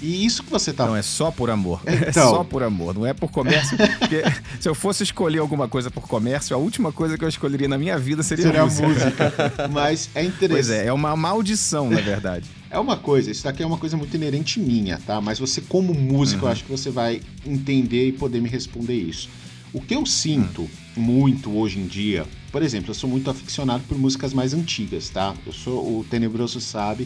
E 0.02 0.26
isso 0.26 0.44
que 0.44 0.52
você 0.52 0.74
tá. 0.74 0.86
Não, 0.86 0.96
é 0.96 1.02
só 1.02 1.32
por 1.32 1.50
amor. 1.50 1.82
É 1.86 1.96
então... 1.96 2.08
É 2.08 2.12
só 2.12 2.44
por 2.44 2.64
amor, 2.64 2.94
não 2.94 3.06
é 3.06 3.14
por 3.14 3.32
comércio. 3.32 3.78
porque 3.78 4.24
se 4.60 4.68
eu 4.68 4.76
fosse 4.76 5.04
escolher 5.04 5.40
alguma 5.40 5.68
coisa 5.68 5.90
por 5.90 6.08
comércio, 6.08 6.56
a 6.56 6.60
última 6.60 6.92
coisa 6.92 7.18
que 7.18 7.24
eu 7.24 7.30
escolheria 7.30 7.68
na 7.68 7.78
minha 7.78 7.98
vida 7.98 8.22
seria, 8.22 8.46
seria 8.46 8.64
música. 8.66 8.88
música. 8.88 9.68
Mas 9.72 10.10
é 10.14 10.24
interessante. 10.24 10.50
Pois 10.50 10.70
é, 10.70 10.88
é 10.88 10.94
uma 10.94 11.16
maldição, 11.16 11.90
na 11.90 12.02
verdade. 12.02 12.46
É 12.70 12.78
uma 12.78 12.98
coisa, 12.98 13.32
isso 13.32 13.46
daqui 13.46 13.64
é 13.64 13.66
uma 13.66 13.78
coisa 13.78 13.96
muito 13.96 14.14
inerente 14.16 14.60
minha, 14.60 15.00
tá? 15.00 15.22
Mas 15.22 15.40
você, 15.40 15.62
como 15.62 15.94
músico, 15.94 16.42
uhum. 16.42 16.50
eu 16.50 16.52
acho 16.52 16.66
que 16.66 16.72
você 16.72 16.90
vai 16.90 17.22
entender 17.46 18.10
e 18.10 18.12
poder 18.12 18.42
me 18.42 18.50
responder 18.50 18.96
isso. 18.96 19.30
O 19.72 19.80
que 19.80 19.96
eu 19.96 20.06
sinto 20.06 20.62
uhum. 20.62 21.04
muito 21.04 21.58
hoje 21.58 21.80
em 21.80 21.88
dia, 21.88 22.26
por 22.56 22.64
exemplo, 22.64 22.92
eu 22.92 22.96
sou 22.96 23.10
muito 23.10 23.30
aficionado 23.30 23.84
por 23.84 23.98
músicas 23.98 24.34
mais 24.34 24.54
antigas, 24.54 25.10
tá? 25.10 25.36
Eu 25.46 25.52
sou, 25.52 26.00
o 26.00 26.06
Tenebroso 26.06 26.62
sabe, 26.62 27.06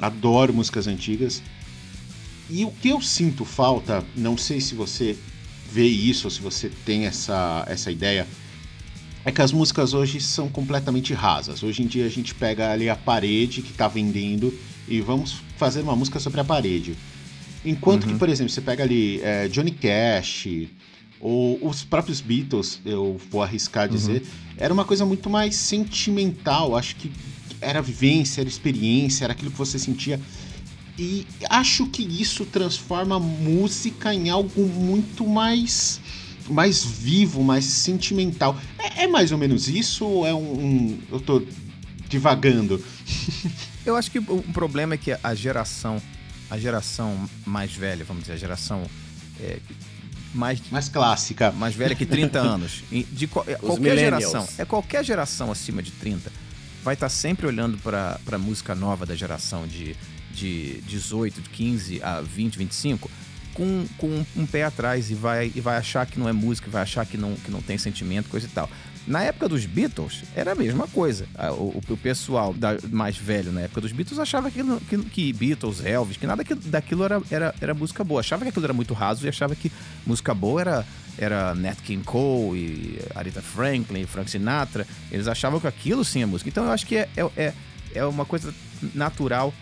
adoro 0.00 0.52
músicas 0.52 0.88
antigas. 0.88 1.40
E 2.50 2.64
o 2.64 2.70
que 2.72 2.88
eu 2.88 3.00
sinto 3.00 3.44
falta, 3.44 4.04
não 4.16 4.36
sei 4.36 4.60
se 4.60 4.74
você 4.74 5.16
vê 5.70 5.86
isso 5.86 6.26
ou 6.26 6.32
se 6.32 6.40
você 6.40 6.68
tem 6.84 7.06
essa, 7.06 7.64
essa 7.68 7.92
ideia, 7.92 8.26
é 9.24 9.30
que 9.30 9.40
as 9.40 9.52
músicas 9.52 9.94
hoje 9.94 10.20
são 10.20 10.48
completamente 10.48 11.14
rasas. 11.14 11.62
Hoje 11.62 11.84
em 11.84 11.86
dia 11.86 12.04
a 12.04 12.10
gente 12.10 12.34
pega 12.34 12.72
ali 12.72 12.88
a 12.88 12.96
parede 12.96 13.62
que 13.62 13.70
está 13.70 13.86
vendendo 13.86 14.52
e 14.88 15.00
vamos 15.00 15.44
fazer 15.58 15.82
uma 15.82 15.94
música 15.94 16.18
sobre 16.18 16.40
a 16.40 16.44
parede. 16.44 16.96
Enquanto 17.64 18.02
uhum. 18.02 18.14
que, 18.14 18.18
por 18.18 18.28
exemplo, 18.28 18.52
você 18.52 18.60
pega 18.60 18.82
ali 18.82 19.20
é, 19.22 19.46
Johnny 19.46 19.70
Cash 19.70 20.48
os 21.22 21.84
próprios 21.84 22.20
Beatles, 22.20 22.80
eu 22.84 23.20
vou 23.30 23.42
arriscar 23.42 23.88
dizer, 23.88 24.22
uhum. 24.22 24.28
era 24.56 24.74
uma 24.74 24.84
coisa 24.84 25.06
muito 25.06 25.30
mais 25.30 25.54
sentimental. 25.54 26.76
Acho 26.76 26.96
que 26.96 27.12
era 27.60 27.80
vivência, 27.80 28.40
era 28.40 28.48
experiência, 28.48 29.24
era 29.24 29.32
aquilo 29.32 29.52
que 29.52 29.56
você 29.56 29.78
sentia. 29.78 30.20
E 30.98 31.24
acho 31.48 31.86
que 31.86 32.02
isso 32.02 32.44
transforma 32.44 33.16
a 33.16 33.20
música 33.20 34.12
em 34.12 34.30
algo 34.30 34.66
muito 34.66 35.26
mais 35.26 36.00
mais 36.50 36.84
vivo, 36.84 37.42
mais 37.44 37.64
sentimental. 37.64 38.58
É, 38.76 39.04
é 39.04 39.06
mais 39.06 39.30
ou 39.30 39.38
menos 39.38 39.68
isso 39.68 40.04
ou 40.04 40.26
é 40.26 40.34
um, 40.34 40.38
um 40.38 40.98
eu 41.10 41.20
tô 41.20 41.42
divagando? 42.08 42.84
eu 43.86 43.94
acho 43.94 44.10
que 44.10 44.18
o 44.18 44.42
problema 44.52 44.94
é 44.94 44.96
que 44.96 45.16
a 45.22 45.34
geração 45.36 46.02
a 46.50 46.58
geração 46.58 47.30
mais 47.46 47.72
velha, 47.72 48.04
vamos 48.04 48.24
dizer, 48.24 48.34
a 48.34 48.36
geração 48.36 48.82
é, 49.40 49.58
mais 50.34 50.60
mais 50.70 50.88
clássica, 50.88 51.52
mais 51.52 51.74
velha 51.74 51.94
que 51.94 52.06
30 52.06 52.38
anos, 52.40 52.82
de 52.90 53.24
é, 53.46 53.54
qualquer 53.56 53.98
geração, 53.98 54.48
é 54.58 54.64
qualquer 54.64 55.04
geração 55.04 55.50
acima 55.50 55.82
de 55.82 55.90
30 55.92 56.30
vai 56.82 56.94
estar 56.94 57.08
sempre 57.08 57.46
olhando 57.46 57.78
para 57.78 58.18
a 58.30 58.38
música 58.38 58.74
nova 58.74 59.06
da 59.06 59.14
geração 59.14 59.66
de 59.66 59.96
de 60.32 60.80
18, 60.86 61.40
de 61.40 61.48
15 61.50 62.02
a 62.02 62.20
20, 62.20 62.56
25, 62.56 63.10
com, 63.54 63.86
com 63.98 64.24
um 64.36 64.46
pé 64.46 64.64
atrás 64.64 65.10
e 65.10 65.14
vai, 65.14 65.52
e 65.54 65.60
vai 65.60 65.76
achar 65.76 66.06
que 66.06 66.18
não 66.18 66.28
é 66.28 66.32
música, 66.32 66.70
vai 66.70 66.82
achar 66.82 67.06
que 67.06 67.16
não, 67.16 67.34
que 67.34 67.50
não 67.50 67.60
tem 67.60 67.76
sentimento, 67.78 68.28
coisa 68.28 68.46
e 68.46 68.50
tal. 68.50 68.68
Na 69.06 69.22
época 69.22 69.48
dos 69.48 69.66
Beatles, 69.66 70.22
era 70.34 70.52
a 70.52 70.54
mesma 70.54 70.86
coisa. 70.86 71.26
O, 71.58 71.80
o 71.88 71.96
pessoal 71.96 72.54
da, 72.54 72.76
mais 72.90 73.16
velho 73.16 73.50
na 73.50 73.62
época 73.62 73.80
dos 73.80 73.90
Beatles 73.90 74.18
achava 74.18 74.50
que, 74.50 74.62
que, 74.88 74.98
que 74.98 75.32
Beatles, 75.32 75.84
Elvis, 75.84 76.16
que 76.16 76.26
nada 76.26 76.44
daquilo 76.66 77.04
era, 77.04 77.20
era, 77.30 77.54
era 77.60 77.74
música 77.74 78.04
boa. 78.04 78.20
Achava 78.20 78.44
que 78.44 78.50
aquilo 78.50 78.64
era 78.64 78.72
muito 78.72 78.94
raso 78.94 79.26
e 79.26 79.28
achava 79.28 79.56
que 79.56 79.72
música 80.06 80.32
boa 80.32 80.60
era, 80.60 80.86
era 81.18 81.54
Nat 81.54 81.78
King 81.80 82.04
Cole 82.04 82.58
e 82.58 82.98
Aretha 83.14 83.42
Franklin, 83.42 84.06
Frank 84.06 84.30
Sinatra. 84.30 84.86
Eles 85.10 85.26
achavam 85.26 85.58
que 85.58 85.66
aquilo 85.66 86.04
sim 86.04 86.22
é 86.22 86.26
música. 86.26 86.48
Então 86.48 86.64
eu 86.64 86.70
acho 86.70 86.86
que 86.86 86.96
é, 86.96 87.08
é, 87.16 87.22
é, 87.36 87.54
é 87.94 88.04
uma 88.04 88.24
coisa 88.24 88.54
natural 88.94 89.52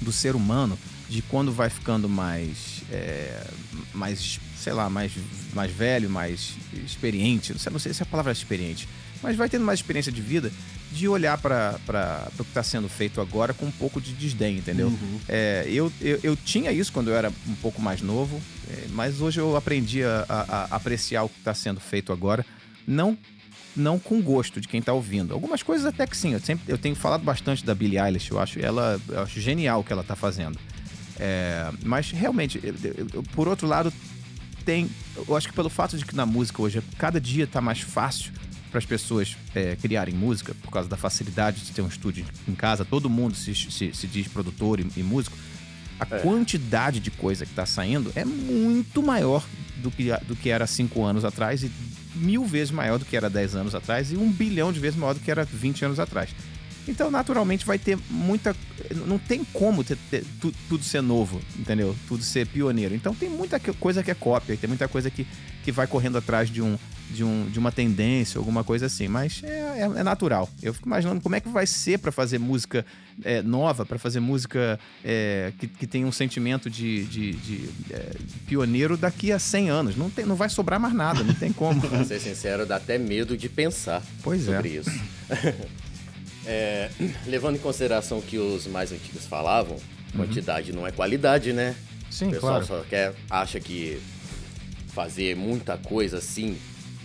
do 0.00 0.10
ser 0.10 0.34
humano 0.34 0.76
de 1.08 1.22
quando 1.22 1.52
vai 1.52 1.70
ficando 1.70 2.08
mais, 2.08 2.82
é, 2.90 3.46
mais 3.94 4.40
sei 4.58 4.72
lá, 4.72 4.90
mais, 4.90 5.12
mais 5.54 5.70
velho, 5.70 6.10
mais 6.10 6.54
experiente, 6.84 7.52
não 7.52 7.58
sei, 7.58 7.72
não 7.72 7.78
sei 7.78 7.94
se 7.94 8.02
a 8.02 8.06
palavra 8.06 8.32
é 8.32 8.34
experiente, 8.34 8.88
mas 9.22 9.36
vai 9.36 9.48
tendo 9.48 9.64
mais 9.64 9.78
experiência 9.78 10.12
de 10.12 10.20
vida, 10.20 10.52
de 10.92 11.06
olhar 11.08 11.38
para 11.38 11.78
o 12.38 12.44
que 12.44 12.50
está 12.50 12.62
sendo 12.62 12.88
feito 12.88 13.20
agora 13.20 13.52
com 13.54 13.66
um 13.66 13.70
pouco 13.70 14.00
de 14.00 14.12
desdém, 14.12 14.58
entendeu? 14.58 14.88
Uhum. 14.88 15.20
É, 15.28 15.64
eu, 15.68 15.92
eu, 16.00 16.20
eu, 16.22 16.36
tinha 16.36 16.72
isso 16.72 16.92
quando 16.92 17.08
eu 17.08 17.16
era 17.16 17.32
um 17.46 17.54
pouco 17.56 17.80
mais 17.80 18.00
novo, 18.00 18.40
é, 18.70 18.86
mas 18.90 19.20
hoje 19.20 19.40
eu 19.40 19.56
aprendi 19.56 20.02
a, 20.02 20.24
a, 20.28 20.40
a 20.40 20.76
apreciar 20.76 21.24
o 21.24 21.28
que 21.28 21.38
está 21.38 21.54
sendo 21.54 21.80
feito 21.80 22.12
agora, 22.12 22.44
não 22.86 23.16
não 23.76 23.96
com 23.96 24.20
gosto 24.20 24.60
de 24.60 24.66
quem 24.66 24.82
tá 24.82 24.92
ouvindo. 24.92 25.32
Algumas 25.32 25.62
coisas 25.62 25.86
até 25.86 26.04
que 26.04 26.16
sim. 26.16 26.32
Eu, 26.32 26.40
sempre, 26.40 26.64
eu 26.66 26.76
tenho 26.76 26.96
falado 26.96 27.22
bastante 27.22 27.64
da 27.64 27.76
Billie 27.76 27.96
Eilish. 27.96 28.32
Eu 28.32 28.40
acho 28.40 28.58
ela 28.58 29.00
eu 29.08 29.22
acho 29.22 29.40
genial 29.40 29.80
o 29.80 29.84
que 29.84 29.92
ela 29.92 30.02
tá 30.02 30.16
fazendo. 30.16 30.58
É, 31.16 31.70
mas 31.84 32.10
realmente, 32.10 32.60
eu, 32.62 32.74
eu, 33.14 33.22
por 33.34 33.46
outro 33.46 33.68
lado, 33.68 33.92
tem. 34.68 34.90
Eu 35.16 35.34
acho 35.34 35.48
que 35.48 35.54
pelo 35.54 35.70
fato 35.70 35.96
de 35.96 36.04
que 36.04 36.14
na 36.14 36.26
música 36.26 36.60
hoje 36.60 36.82
cada 36.98 37.18
dia 37.18 37.46
tá 37.46 37.58
mais 37.58 37.80
fácil 37.80 38.30
para 38.70 38.76
as 38.76 38.84
pessoas 38.84 39.34
é, 39.54 39.74
criarem 39.76 40.14
música, 40.14 40.54
por 40.60 40.70
causa 40.70 40.86
da 40.86 40.96
facilidade 40.96 41.64
de 41.64 41.72
ter 41.72 41.80
um 41.80 41.88
estúdio 41.88 42.26
em 42.46 42.54
casa, 42.54 42.84
todo 42.84 43.08
mundo 43.08 43.34
se, 43.34 43.54
se, 43.54 43.94
se 43.94 44.06
diz 44.06 44.28
produtor 44.28 44.78
e, 44.78 44.86
e 44.94 45.02
músico. 45.02 45.34
A 45.98 46.16
é. 46.16 46.18
quantidade 46.18 47.00
de 47.00 47.10
coisa 47.10 47.46
que 47.46 47.52
está 47.52 47.64
saindo 47.64 48.12
é 48.14 48.26
muito 48.26 49.02
maior 49.02 49.42
do 49.78 49.90
que, 49.90 50.10
do 50.26 50.36
que 50.36 50.50
era 50.50 50.66
cinco 50.66 51.02
anos 51.02 51.24
atrás 51.24 51.62
e 51.62 51.72
mil 52.14 52.44
vezes 52.44 52.70
maior 52.70 52.98
do 52.98 53.06
que 53.06 53.16
era 53.16 53.30
10 53.30 53.54
anos 53.54 53.74
atrás 53.74 54.12
e 54.12 54.16
um 54.16 54.30
bilhão 54.30 54.70
de 54.70 54.80
vezes 54.80 54.98
maior 54.98 55.14
do 55.14 55.20
que 55.20 55.30
era 55.30 55.46
20 55.46 55.86
anos 55.86 55.98
atrás. 55.98 56.28
Então, 56.88 57.10
naturalmente, 57.10 57.66
vai 57.66 57.78
ter 57.78 57.98
muita. 58.08 58.56
Não 59.06 59.18
tem 59.18 59.44
como 59.44 59.84
ter, 59.84 59.98
ter, 60.10 60.24
tu, 60.40 60.52
tudo 60.68 60.82
ser 60.82 61.02
novo, 61.02 61.40
entendeu? 61.58 61.94
Tudo 62.08 62.24
ser 62.24 62.46
pioneiro. 62.46 62.94
Então, 62.94 63.14
tem 63.14 63.28
muita 63.28 63.60
coisa 63.60 64.02
que 64.02 64.10
é 64.10 64.14
cópia, 64.14 64.56
tem 64.56 64.68
muita 64.68 64.88
coisa 64.88 65.10
que, 65.10 65.26
que 65.62 65.70
vai 65.70 65.86
correndo 65.86 66.16
atrás 66.16 66.50
de, 66.50 66.62
um, 66.62 66.78
de, 67.10 67.22
um, 67.22 67.46
de 67.50 67.58
uma 67.58 67.70
tendência, 67.70 68.38
alguma 68.38 68.64
coisa 68.64 68.86
assim. 68.86 69.06
Mas 69.06 69.42
é, 69.44 69.80
é, 69.80 69.82
é 69.82 70.02
natural. 70.02 70.48
Eu 70.62 70.72
fico 70.72 70.88
imaginando 70.88 71.20
como 71.20 71.34
é 71.34 71.40
que 71.40 71.48
vai 71.50 71.66
ser 71.66 71.98
para 71.98 72.10
fazer 72.10 72.38
música 72.38 72.86
é, 73.22 73.42
nova, 73.42 73.84
para 73.84 73.98
fazer 73.98 74.20
música 74.20 74.80
é, 75.04 75.52
que, 75.58 75.66
que 75.66 75.86
tem 75.86 76.06
um 76.06 76.12
sentimento 76.12 76.70
de, 76.70 77.04
de, 77.04 77.32
de 77.32 77.68
é, 77.90 78.16
pioneiro 78.46 78.96
daqui 78.96 79.30
a 79.30 79.38
100 79.38 79.68
anos. 79.68 79.96
Não, 79.96 80.08
tem, 80.08 80.24
não 80.24 80.36
vai 80.36 80.48
sobrar 80.48 80.80
mais 80.80 80.94
nada, 80.94 81.22
não 81.22 81.34
tem 81.34 81.52
como. 81.52 81.82
pra 81.86 82.02
ser 82.04 82.18
sincero, 82.18 82.64
dá 82.64 82.76
até 82.76 82.96
medo 82.96 83.36
de 83.36 83.48
pensar 83.48 84.02
pois 84.22 84.44
sobre 84.44 84.70
isso. 84.70 84.90
É, 86.50 86.88
levando 87.26 87.56
em 87.56 87.58
consideração 87.58 88.22
que 88.22 88.38
os 88.38 88.66
mais 88.66 88.90
antigos 88.90 89.26
falavam, 89.26 89.76
uhum. 89.76 90.24
quantidade 90.24 90.72
não 90.72 90.86
é 90.86 90.90
qualidade, 90.90 91.52
né? 91.52 91.76
Sim, 92.10 92.28
o 92.28 92.30
pessoal 92.30 92.52
claro. 92.52 92.66
só 92.66 92.80
quer, 92.88 93.14
acha 93.28 93.60
que 93.60 94.00
fazer 94.94 95.36
muita 95.36 95.76
coisa 95.76 96.16
assim 96.16 96.56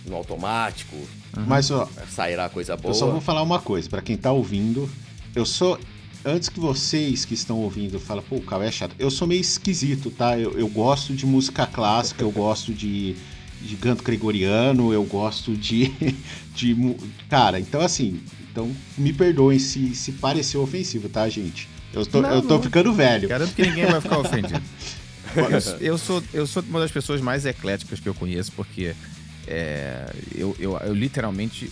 no 0.06 0.16
automático 0.16 0.96
uhum. 0.96 1.44
Mas, 1.46 1.70
ó, 1.70 1.86
sairá 2.08 2.48
coisa 2.48 2.74
boa. 2.74 2.90
Eu 2.90 2.94
só 2.98 3.10
vou 3.10 3.20
falar 3.20 3.42
uma 3.42 3.60
coisa, 3.60 3.86
para 3.88 4.00
quem 4.00 4.16
tá 4.16 4.32
ouvindo, 4.32 4.88
eu 5.34 5.44
sou 5.44 5.78
antes 6.24 6.48
que 6.48 6.58
vocês 6.58 7.26
que 7.26 7.34
estão 7.34 7.58
ouvindo 7.58 8.00
falem, 8.00 8.24
pô, 8.26 8.36
o 8.36 8.42
Cauê 8.42 8.68
é 8.68 8.72
chato. 8.72 8.96
Eu 8.98 9.10
sou 9.10 9.28
meio 9.28 9.42
esquisito, 9.42 10.10
tá? 10.10 10.38
Eu, 10.38 10.58
eu 10.58 10.68
gosto 10.68 11.12
de 11.12 11.26
música 11.26 11.66
clássica, 11.66 12.22
eu 12.22 12.30
gosto 12.30 12.72
de, 12.72 13.14
de 13.60 13.76
canto 13.76 14.02
gregoriano, 14.02 14.90
eu 14.90 15.04
gosto 15.04 15.54
de, 15.54 15.92
de. 16.54 16.96
Cara, 17.28 17.60
então 17.60 17.82
assim, 17.82 18.22
então, 18.54 18.70
me 18.96 19.12
perdoem 19.12 19.58
se, 19.58 19.96
se 19.96 20.12
pareceu 20.12 20.62
ofensivo, 20.62 21.08
tá, 21.08 21.28
gente? 21.28 21.68
Eu 21.92 22.06
tô, 22.06 22.22
não, 22.22 22.30
eu 22.30 22.40
tô 22.40 22.62
ficando 22.62 22.92
velho. 22.92 23.28
Garanto 23.28 23.52
que 23.52 23.62
ninguém 23.62 23.86
vai 23.86 24.00
ficar 24.00 24.18
ofendido. 24.18 24.62
eu, 25.80 25.98
sou, 25.98 26.22
eu 26.32 26.46
sou 26.46 26.62
uma 26.68 26.78
das 26.78 26.92
pessoas 26.92 27.20
mais 27.20 27.44
ecléticas 27.44 27.98
que 27.98 28.08
eu 28.08 28.14
conheço, 28.14 28.52
porque 28.52 28.94
é, 29.46 30.06
eu, 30.34 30.56
eu, 30.58 30.76
eu, 30.78 30.94
literalmente 30.94 31.70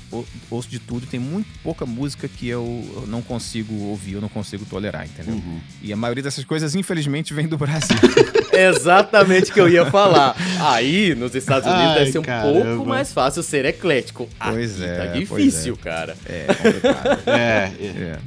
ouço 0.51 0.69
de 0.69 0.79
tudo. 0.79 1.07
Tem 1.07 1.19
muito 1.19 1.49
pouca 1.63 1.87
música 1.87 2.29
que 2.29 2.49
eu 2.49 3.05
não 3.07 3.23
consigo 3.23 3.75
ouvir, 3.85 4.15
eu 4.15 4.21
não 4.21 4.29
consigo 4.29 4.65
tolerar, 4.65 5.07
entendeu? 5.07 5.35
Uhum. 5.35 5.61
E 5.83 5.93
a 5.93 5.97
maioria 5.97 6.23
dessas 6.23 6.45
coisas, 6.45 6.75
infelizmente, 6.75 7.33
vem 7.33 7.47
do 7.47 7.57
Brasil. 7.57 7.97
Exatamente 8.53 9.51
o 9.51 9.55
que 9.55 9.61
eu 9.61 9.69
ia 9.69 9.87
falar. 9.91 10.37
Aí, 10.61 11.15
nos 11.15 11.35
Estados 11.35 11.67
Unidos, 11.67 11.91
Ai, 11.91 11.99
deve 11.99 12.13
ser 12.13 12.19
um 12.19 12.23
caramba. 12.23 12.65
pouco 12.77 12.89
mais 12.89 13.13
fácil 13.13 13.43
ser 13.43 13.65
eclético. 13.65 14.29
Pois 14.39 14.81
Aqui 14.81 14.85
é. 14.85 14.97
Tá 14.97 15.07
difícil, 15.07 15.75
é. 15.75 15.83
cara. 15.83 16.17
É, 16.27 16.47
complicado. 16.47 17.23
é, 17.29 17.73
é. 17.81 17.87
é. 17.87 18.19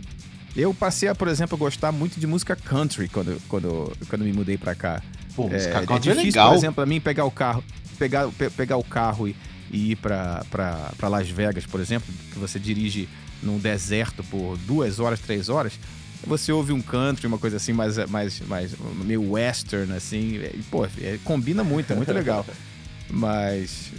Eu 0.55 0.73
passei 0.73 1.09
a, 1.09 1.13
por 1.13 1.27
exemplo, 1.27 1.57
gostar 1.57 1.91
muito 1.91 2.17
de 2.17 2.25
música 2.25 2.55
country 2.55 3.09
quando, 3.09 3.41
quando, 3.49 3.91
quando 4.07 4.23
me 4.23 4.31
mudei 4.31 4.57
pra 4.57 4.73
cá. 4.73 5.01
Pô, 5.35 5.49
é, 5.51 5.85
country 5.85 6.11
é 6.11 6.13
difícil, 6.15 6.19
é 6.19 6.25
legal. 6.25 6.49
por 6.49 6.57
exemplo, 6.57 6.75
pra 6.75 6.85
mim 6.85 6.99
pegar 7.01 7.25
o 7.25 7.31
carro 7.31 7.63
pegar, 7.95 8.27
pe 8.29 8.49
pegar 8.49 8.77
o 8.77 8.83
carro 8.83 9.27
e, 9.27 9.35
e 9.71 9.91
ir 9.91 9.95
para 9.95 11.09
Las 11.09 11.29
Vegas, 11.29 11.65
por 11.65 11.79
exemplo, 11.79 12.13
que 12.31 12.37
você 12.37 12.59
dirige 12.59 13.09
num 13.41 13.57
deserto 13.57 14.23
por 14.23 14.57
duas 14.59 14.99
horas, 14.99 15.19
três 15.19 15.49
horas, 15.49 15.79
você 16.25 16.51
ouve 16.51 16.73
um 16.73 16.81
country, 16.81 17.27
uma 17.27 17.37
coisa 17.37 17.57
assim, 17.57 17.73
mais, 17.73 17.97
mais, 18.09 18.39
mais 18.41 18.75
meio 19.03 19.31
western, 19.31 19.93
assim, 19.93 20.35
e, 20.35 20.63
pô, 20.69 20.85
é, 20.85 21.19
combina 21.23 21.63
muito, 21.63 21.91
é 21.91 21.95
muito 21.95 22.11
legal. 22.11 22.45
Mas. 23.09 23.91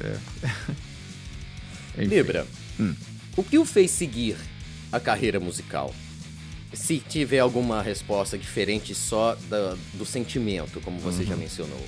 É... 1.97 2.03
Libra, 2.05 2.47
hum. 2.79 2.95
O 3.37 3.43
que 3.43 3.59
o 3.59 3.65
fez 3.65 3.91
seguir 3.91 4.37
a 4.91 4.99
carreira 4.99 5.39
musical? 5.39 5.95
Se 6.77 6.99
tiver 6.99 7.39
alguma 7.39 7.83
resposta 7.83 8.37
diferente 8.37 8.95
só 8.95 9.37
da, 9.49 9.77
do 9.95 10.05
sentimento, 10.05 10.81
como 10.81 10.99
você 11.01 11.23
uhum. 11.23 11.29
já 11.29 11.37
mencionou. 11.37 11.85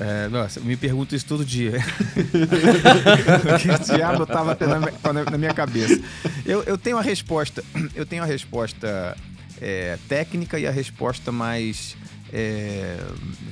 É, 0.00 0.28
nossa, 0.28 0.60
me 0.60 0.76
pergunto 0.76 1.14
isso 1.14 1.26
todo 1.26 1.44
dia. 1.44 1.72
que 3.60 3.94
diabo 3.94 4.22
estava 4.22 4.56
na, 5.12 5.30
na, 5.30 5.38
minha 5.38 5.52
cabeça? 5.52 6.00
Eu, 6.44 6.62
eu 6.64 6.78
tenho 6.78 6.96
a 6.96 7.02
resposta. 7.02 7.62
Eu 7.94 8.06
tenho 8.06 8.22
a 8.22 8.26
resposta 8.26 9.16
é, 9.60 9.98
técnica 10.08 10.58
e 10.58 10.66
a 10.66 10.70
resposta 10.70 11.30
mais, 11.30 11.96
é, 12.32 12.98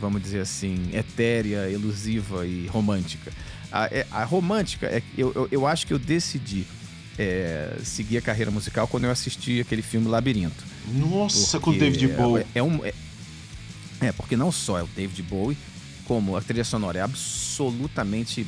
vamos 0.00 0.22
dizer 0.22 0.40
assim, 0.40 0.88
etérea, 0.92 1.70
elusiva 1.70 2.46
e 2.46 2.66
romântica. 2.66 3.30
A, 3.70 3.86
é, 3.86 4.06
a 4.10 4.24
romântica, 4.24 4.86
é, 4.86 5.02
eu, 5.16 5.32
eu, 5.34 5.48
eu, 5.52 5.66
acho 5.66 5.86
que 5.86 5.92
eu 5.92 5.98
decidi 5.98 6.66
é, 7.18 7.76
seguir 7.82 8.18
a 8.18 8.22
carreira 8.22 8.50
musical 8.50 8.86
quando 8.86 9.04
eu 9.04 9.10
assisti 9.10 9.60
aquele 9.60 9.82
filme 9.82 10.06
Labirinto. 10.06 10.64
Nossa, 10.94 11.58
com 11.58 11.70
o 11.70 11.78
David 11.78 12.06
Bowie. 12.08 12.46
É, 12.54 12.62
um, 12.62 12.84
é, 12.84 12.94
é, 14.00 14.12
porque 14.12 14.36
não 14.36 14.52
só 14.52 14.78
é 14.78 14.82
o 14.82 14.86
David 14.86 15.22
Bowie, 15.24 15.58
como 16.04 16.36
a 16.36 16.40
trilha 16.40 16.64
sonora 16.64 17.00
é 17.00 17.02
absolutamente 17.02 18.46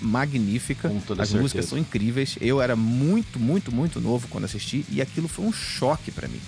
magnífica. 0.00 0.88
As 0.88 0.94
certeza. 1.04 1.38
músicas 1.38 1.66
são 1.66 1.78
incríveis. 1.78 2.36
Eu 2.40 2.60
era 2.60 2.74
muito, 2.74 3.38
muito, 3.38 3.72
muito 3.72 4.00
novo 4.00 4.26
quando 4.28 4.44
assisti 4.44 4.84
e 4.90 5.00
aquilo 5.00 5.28
foi 5.28 5.44
um 5.44 5.52
choque 5.52 6.10
para 6.10 6.28
mim. 6.28 6.40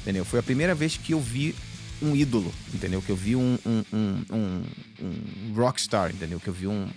Entendeu? 0.00 0.24
Foi 0.24 0.38
a 0.38 0.42
primeira 0.42 0.74
vez 0.74 0.96
que 0.96 1.12
eu 1.12 1.20
vi 1.20 1.54
um 2.00 2.16
ídolo, 2.16 2.52
entendeu? 2.74 3.00
Que 3.00 3.10
eu 3.10 3.16
vi 3.16 3.36
um, 3.36 3.58
um, 3.64 3.84
um, 3.92 4.24
um, 4.32 4.62
um 5.00 5.54
rockstar, 5.54 6.10
entendeu? 6.10 6.40
Que 6.40 6.48
eu 6.48 6.52
vi 6.52 6.66
um, 6.66 6.88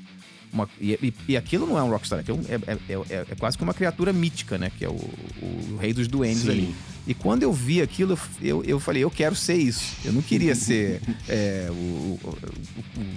uma, 0.56 0.70
e, 0.80 0.94
e, 0.94 1.14
e, 1.28 1.38
aquilo 1.38 1.68
não 1.68 1.78
é 1.78 1.84
um 1.84 1.90
rockstar, 1.90 2.20
aquilo 2.20 2.40
é, 2.48 2.56
é, 2.72 2.78
é, 2.90 3.26
é, 3.32 3.36
quase 3.38 3.58
que 3.58 3.64
uma 3.64 3.74
criatura 3.74 4.14
mítica, 4.14 4.58
né? 4.58 4.72
Que 4.76 4.86
é 4.86 4.90
o, 4.90 4.94
o, 4.94 5.74
o 5.74 5.78
rei 5.78 5.94
dos 5.94 6.08
duendes 6.08 6.44
Sim. 6.44 6.50
ali. 6.50 6.76
E 7.06 7.14
quando 7.14 7.44
eu 7.44 7.54
vi 7.54 7.82
aquilo, 7.82 8.18
eu, 8.42 8.64
eu 8.64 8.80
falei, 8.80 9.04
eu 9.04 9.12
quero 9.12 9.36
ser 9.36 9.56
isso. 9.56 9.96
Eu 10.04 10.12
não 10.12 10.22
queria 10.22 10.56
ser 10.56 11.02
é, 11.30 11.68
o, 11.70 11.74
o, 11.74 12.38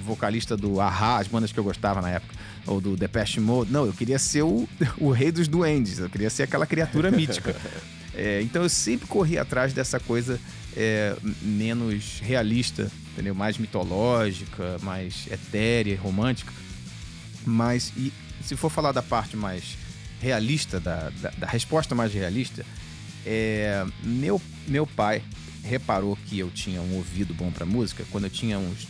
vocalista 0.04 0.56
do 0.56 0.78
Ahá, 0.80 1.18
as 1.18 1.28
bandas 1.28 1.52
que 1.52 1.58
eu 1.58 1.64
gostava 1.64 2.02
na 2.02 2.10
época, 2.10 2.34
ou 2.66 2.80
do 2.80 2.96
Depeche 2.96 3.40
Mode. 3.40 3.72
Não, 3.72 3.86
eu 3.86 3.92
queria 3.92 4.18
ser 4.18 4.42
o, 4.42 4.68
o 4.98 5.10
rei 5.10 5.32
dos 5.32 5.48
duendes. 5.48 6.00
Eu 6.00 6.10
queria 6.10 6.28
ser 6.28 6.42
aquela 6.42 6.66
criatura 6.66 7.10
mítica. 7.10 7.56
É, 8.14 8.42
então 8.42 8.64
eu 8.64 8.68
sempre 8.68 9.06
corri 9.06 9.38
atrás 9.38 9.72
dessa 9.72 10.00
coisa 10.00 10.40
é, 10.76 11.16
menos 11.40 12.20
realista, 12.20 12.90
entendeu? 13.12 13.34
Mais 13.34 13.56
mitológica, 13.56 14.76
mais 14.82 15.28
etérea, 15.30 15.98
romântica. 15.98 16.52
Mas, 17.48 17.92
e 17.96 18.12
se 18.42 18.54
for 18.56 18.68
falar 18.68 18.92
da 18.92 19.02
parte 19.02 19.36
mais 19.36 19.78
realista, 20.20 20.78
da, 20.78 21.10
da, 21.10 21.30
da 21.30 21.46
resposta 21.46 21.94
mais 21.94 22.12
realista, 22.12 22.64
é, 23.24 23.86
meu, 24.02 24.40
meu 24.66 24.86
pai 24.86 25.22
reparou 25.64 26.16
que 26.26 26.38
eu 26.38 26.50
tinha 26.50 26.82
um 26.82 26.96
ouvido 26.96 27.32
bom 27.32 27.50
para 27.50 27.64
música 27.64 28.04
quando 28.10 28.24
eu 28.24 28.30
tinha 28.30 28.58
uns 28.58 28.86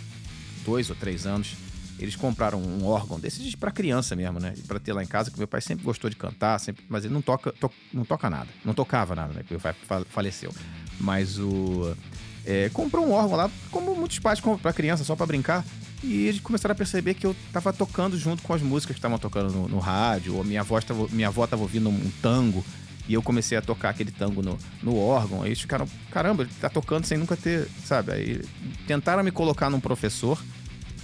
dois 0.65 0.91
ou 0.91 0.97
três 0.97 1.25
anos. 1.25 1.55
Eles 2.01 2.17
compraram 2.17 2.61
um 2.61 2.85
órgão 2.85 3.19
desses 3.19 3.55
para 3.55 3.71
criança 3.71 4.15
mesmo, 4.15 4.39
né? 4.39 4.55
Para 4.67 4.79
ter 4.79 4.93
lá 4.93 5.03
em 5.03 5.07
casa, 5.07 5.31
que 5.31 5.39
meu 5.39 5.49
pai 5.49 5.61
sempre 5.61 5.85
gostou 5.85 6.09
de 6.09 6.17
cantar, 6.17 6.59
sempre, 6.59 6.85
mas 6.89 7.05
ele 7.05 7.15
não 7.15 7.23
toca, 7.23 7.53
to, 7.53 7.71
não 7.93 8.05
toca 8.05 8.31
nada, 8.31 8.49
não 8.65 8.75
tocava 8.75 9.17
nada, 9.17 9.33
né? 9.33 9.41
Porque 9.41 9.55
meu 9.55 9.61
pai 9.61 9.75
faleceu. 10.09 10.55
Mas 11.01 11.39
o 11.39 11.97
é, 12.45 12.69
comprou 12.71 13.07
um 13.07 13.13
órgão 13.13 13.37
lá, 13.37 13.51
como 13.71 13.95
muitos 13.97 14.19
pais 14.21 14.41
compram 14.41 14.61
para 14.61 14.73
criança 14.73 15.05
só 15.05 15.17
para 15.17 15.27
brincar. 15.27 15.65
E 16.03 16.27
eles 16.27 16.41
começaram 16.41 16.73
a 16.73 16.77
perceber 16.77 17.15
que 17.15 17.27
eu 17.27 17.35
tava 17.53 17.73
tocando 17.73 18.17
junto 18.17 18.43
com 18.43 18.55
as 18.55 18.63
músicas 18.63 18.95
que 18.95 18.99
estavam 18.99 19.19
tocando 19.19 19.53
no, 19.53 19.69
no, 19.69 19.79
rádio, 19.79 20.37
ou 20.37 20.45
minha 20.45 20.61
avó, 20.61 20.81
tava, 20.81 21.09
minha 21.11 21.29
avó 21.29 21.47
tava 21.47 21.63
ouvindo 21.63 21.89
um 21.89 22.11
tango, 22.23 22.65
e 23.09 23.15
eu 23.15 23.23
comecei 23.23 23.59
a 23.59 23.63
tocar 23.63 23.91
aquele 23.91 24.13
tango 24.13 24.43
no, 24.43 24.57
no 24.83 24.97
órgão. 24.97 25.43
Aí 25.43 25.49
eles 25.49 25.61
ficaram, 25.61 25.89
caramba, 26.11 26.45
ele 26.45 26.53
tá 26.61 26.69
tocando 26.69 27.05
sem 27.05 27.19
nunca 27.19 27.37
ter, 27.37 27.69
sabe? 27.85 28.13
Aí 28.13 28.41
tentaram 28.87 29.25
me 29.25 29.33
colocar 29.33 29.69
num 29.71 29.81
professor, 29.81 30.41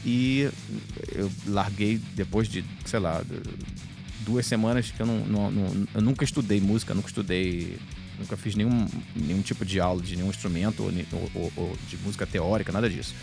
e 0.04 0.48
eu 1.12 1.30
larguei 1.46 1.98
depois 2.14 2.46
de, 2.46 2.64
sei 2.84 3.00
lá, 3.00 3.22
duas 4.20 4.46
semanas 4.46 4.90
que 4.90 5.00
eu 5.00 5.06
não, 5.06 5.18
não, 5.20 5.50
não 5.50 5.86
eu 5.94 6.00
nunca 6.00 6.24
estudei 6.24 6.60
música, 6.60 6.94
nunca 6.94 7.08
estudei 7.08 7.78
nunca 8.18 8.36
fiz 8.36 8.54
nenhum, 8.54 8.86
nenhum 9.14 9.42
tipo 9.42 9.64
de 9.64 9.80
aula 9.80 10.00
de 10.00 10.16
nenhum 10.16 10.30
instrumento 10.30 10.82
ou, 10.82 11.30
ou, 11.34 11.52
ou 11.56 11.76
de 11.88 11.96
música 11.98 12.26
teórica, 12.26 12.70
nada 12.72 12.88
disso. 12.88 13.14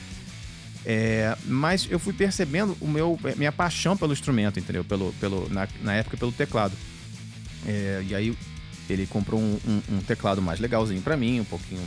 É, 0.85 1.37
mas 1.45 1.87
eu 1.89 1.99
fui 1.99 2.13
percebendo 2.13 2.75
o 2.81 2.87
meu, 2.87 3.19
minha 3.37 3.51
paixão 3.51 3.95
pelo 3.95 4.13
instrumento, 4.13 4.59
entendeu? 4.59 4.83
Pelo, 4.83 5.13
pelo, 5.13 5.47
na, 5.49 5.67
na 5.81 5.93
época, 5.93 6.17
pelo 6.17 6.31
teclado. 6.31 6.73
É, 7.67 8.03
e 8.07 8.15
aí 8.15 8.37
ele 8.89 9.05
comprou 9.05 9.39
um, 9.39 9.59
um, 9.65 9.95
um 9.97 9.99
teclado 9.99 10.41
mais 10.41 10.59
legalzinho 10.59 11.01
para 11.01 11.15
mim, 11.15 11.39
um 11.39 11.45
pouquinho. 11.45 11.81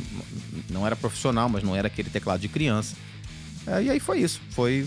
Não 0.70 0.86
era 0.86 0.94
profissional, 0.94 1.48
mas 1.48 1.62
não 1.62 1.74
era 1.74 1.88
aquele 1.88 2.08
teclado 2.08 2.40
de 2.40 2.48
criança. 2.48 2.94
É, 3.66 3.82
e 3.82 3.90
aí 3.90 4.00
foi 4.00 4.20
isso. 4.20 4.40
Foi, 4.50 4.86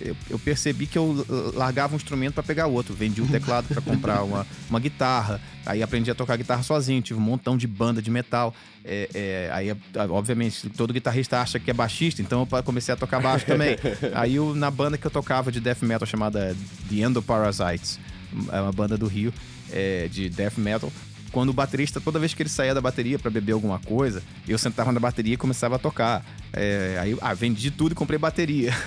eu, 0.00 0.16
eu 0.30 0.38
percebi 0.38 0.86
que 0.86 0.96
eu 0.96 1.26
largava 1.54 1.94
um 1.94 1.96
instrumento 1.96 2.34
para 2.34 2.42
pegar 2.42 2.66
outro. 2.66 2.94
Vendi 2.94 3.20
um 3.20 3.26
teclado 3.26 3.66
para 3.68 3.80
comprar 3.80 4.22
uma, 4.22 4.46
uma 4.70 4.78
guitarra. 4.78 5.40
Aí 5.64 5.82
aprendi 5.82 6.10
a 6.10 6.14
tocar 6.14 6.36
guitarra 6.36 6.62
sozinho. 6.62 7.02
Tive 7.02 7.18
um 7.18 7.22
montão 7.22 7.56
de 7.56 7.66
banda 7.66 8.00
de 8.00 8.10
metal. 8.10 8.54
É, 8.84 9.08
é, 9.12 9.50
aí, 9.52 9.76
obviamente, 10.10 10.68
todo 10.70 10.92
guitarrista 10.92 11.40
acha 11.40 11.58
que 11.58 11.70
é 11.70 11.74
baixista, 11.74 12.22
então 12.22 12.46
eu 12.50 12.62
comecei 12.62 12.94
a 12.94 12.96
tocar 12.96 13.20
baixo 13.20 13.44
também. 13.44 13.76
aí 14.14 14.36
eu, 14.36 14.54
na 14.54 14.70
banda 14.70 14.96
que 14.96 15.06
eu 15.06 15.10
tocava 15.10 15.50
de 15.50 15.60
death 15.60 15.82
metal 15.82 16.06
chamada 16.06 16.56
The 16.88 16.96
Endoparasites, 16.96 17.98
é 18.52 18.60
uma 18.60 18.72
banda 18.72 18.96
do 18.96 19.06
Rio 19.08 19.32
é, 19.72 20.06
de 20.08 20.28
death 20.28 20.56
metal 20.56 20.92
quando 21.36 21.50
o 21.50 21.52
baterista, 21.52 22.00
toda 22.00 22.18
vez 22.18 22.32
que 22.32 22.42
ele 22.42 22.48
saía 22.48 22.72
da 22.72 22.80
bateria 22.80 23.18
para 23.18 23.30
beber 23.30 23.52
alguma 23.52 23.78
coisa, 23.78 24.22
eu 24.48 24.56
sentava 24.56 24.90
na 24.90 24.98
bateria 24.98 25.34
e 25.34 25.36
começava 25.36 25.76
a 25.76 25.78
tocar. 25.78 26.24
É, 26.50 26.96
aí, 26.98 27.14
ah, 27.20 27.34
vendi 27.34 27.70
tudo 27.70 27.92
e 27.92 27.94
comprei 27.94 28.18
bateria. 28.18 28.74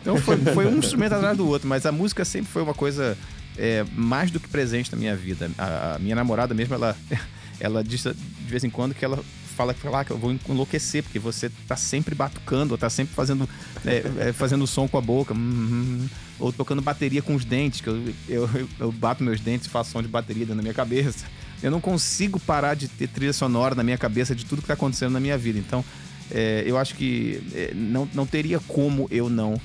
Então 0.00 0.16
foi, 0.16 0.36
foi 0.54 0.64
um 0.64 0.78
instrumento 0.78 1.14
atrás 1.14 1.36
do 1.36 1.46
outro, 1.46 1.68
mas 1.68 1.84
a 1.84 1.90
música 1.90 2.24
sempre 2.24 2.50
foi 2.50 2.62
uma 2.62 2.72
coisa 2.72 3.18
é, 3.58 3.84
mais 3.94 4.30
do 4.30 4.38
que 4.38 4.48
presente 4.48 4.92
na 4.92 4.96
minha 4.96 5.14
vida. 5.14 5.50
A, 5.58 5.96
a, 5.96 5.98
minha 5.98 6.14
namorada 6.14 6.54
mesmo, 6.54 6.72
ela, 6.72 6.96
ela 7.58 7.82
diz 7.82 8.04
de 8.04 8.14
vez 8.46 8.62
em 8.62 8.70
quando 8.70 8.94
que 8.94 9.04
ela 9.04 9.22
fala 9.56 9.74
que, 9.74 9.86
ah, 9.88 10.04
que 10.04 10.12
eu 10.12 10.16
vou 10.16 10.34
enlouquecer, 10.48 11.02
porque 11.02 11.18
você 11.18 11.50
tá 11.66 11.76
sempre 11.76 12.14
batucando, 12.14 12.78
tá 12.78 12.88
sempre 12.88 13.12
fazendo, 13.12 13.46
é, 13.84 14.28
é, 14.28 14.32
fazendo 14.32 14.66
som 14.68 14.86
com 14.86 14.96
a 14.96 15.02
boca, 15.02 15.34
hum, 15.34 16.06
ou 16.38 16.52
tocando 16.52 16.80
bateria 16.80 17.20
com 17.20 17.34
os 17.34 17.44
dentes, 17.44 17.80
que 17.80 17.88
eu, 17.88 18.14
eu, 18.28 18.68
eu 18.78 18.92
bato 18.92 19.22
meus 19.22 19.40
dentes 19.40 19.66
e 19.66 19.68
faço 19.68 19.90
som 19.90 20.00
de 20.00 20.08
bateria 20.08 20.46
dentro 20.46 20.56
da 20.56 20.62
minha 20.62 20.74
cabeça 20.74 21.26
eu 21.62 21.70
não 21.70 21.80
consigo 21.80 22.38
parar 22.38 22.74
de 22.74 22.88
ter 22.88 23.08
trilha 23.08 23.32
sonora 23.32 23.74
na 23.74 23.82
minha 23.82 23.98
cabeça 23.98 24.34
de 24.34 24.44
tudo 24.44 24.58
que 24.58 24.64
está 24.64 24.74
acontecendo 24.74 25.12
na 25.12 25.20
minha 25.20 25.36
vida. 25.36 25.58
Então, 25.58 25.84
é, 26.30 26.62
eu 26.66 26.76
acho 26.76 26.94
que 26.94 27.42
é, 27.54 27.72
não, 27.74 28.08
não 28.14 28.26
teria 28.26 28.60
como 28.60 29.08
eu 29.10 29.28
não 29.28 29.60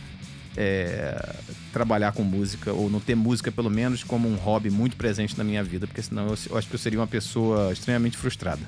é, 0.55 1.35
trabalhar 1.71 2.11
com 2.11 2.23
música, 2.23 2.71
ou 2.71 2.89
não 2.89 2.99
ter 2.99 3.15
música, 3.15 3.51
pelo 3.51 3.69
menos, 3.69 4.03
como 4.03 4.27
um 4.27 4.35
hobby 4.35 4.69
muito 4.69 4.95
presente 4.95 5.37
na 5.37 5.43
minha 5.43 5.63
vida, 5.63 5.87
porque 5.87 6.01
senão 6.01 6.27
eu, 6.27 6.37
eu 6.49 6.57
acho 6.57 6.67
que 6.67 6.75
eu 6.75 6.79
seria 6.79 6.99
uma 6.99 7.07
pessoa 7.07 7.71
extremamente 7.73 8.17
frustrada. 8.17 8.61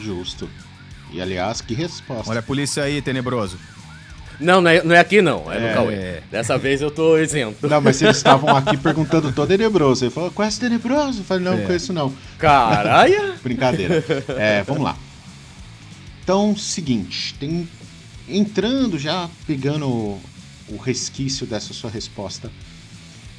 Justo. 0.00 0.48
E 1.10 1.20
aliás, 1.20 1.60
que 1.60 1.74
resposta. 1.74 2.30
Olha 2.30 2.40
a 2.40 2.42
polícia 2.42 2.82
aí, 2.82 3.02
tenebroso. 3.02 3.58
Não, 4.40 4.60
não 4.60 4.70
é, 4.70 4.82
não 4.82 4.94
é 4.94 4.98
aqui 4.98 5.22
não, 5.22 5.50
é, 5.50 5.56
é, 5.56 5.68
no 5.68 5.74
Cauê. 5.74 6.20
Dessa 6.30 6.58
vez 6.58 6.80
eu 6.80 6.90
tô 6.90 7.18
isento. 7.18 7.68
Não, 7.68 7.80
mas 7.80 8.00
eles 8.02 8.16
estavam 8.16 8.56
aqui 8.56 8.76
perguntando 8.76 9.32
todo 9.32 9.48
tenebroso. 9.48 10.04
Ele 10.04 10.10
falou, 10.10 10.30
conhece 10.30 10.58
tenebroso? 10.58 11.20
Eu 11.20 11.24
falei, 11.24 11.44
não, 11.44 11.52
é. 11.52 11.56
não 11.56 11.64
conheço 11.64 11.92
não. 11.92 12.12
Caralho! 12.38 13.34
Brincadeira. 13.42 14.04
É, 14.36 14.62
vamos 14.62 14.82
lá. 14.82 14.96
Então, 16.22 16.56
seguinte, 16.56 17.34
tem 17.34 17.68
entrando 18.28 18.98
já, 18.98 19.28
pegando 19.46 19.86
o 20.68 20.76
resquício 20.82 21.46
dessa 21.46 21.74
sua 21.74 21.90
resposta. 21.90 22.50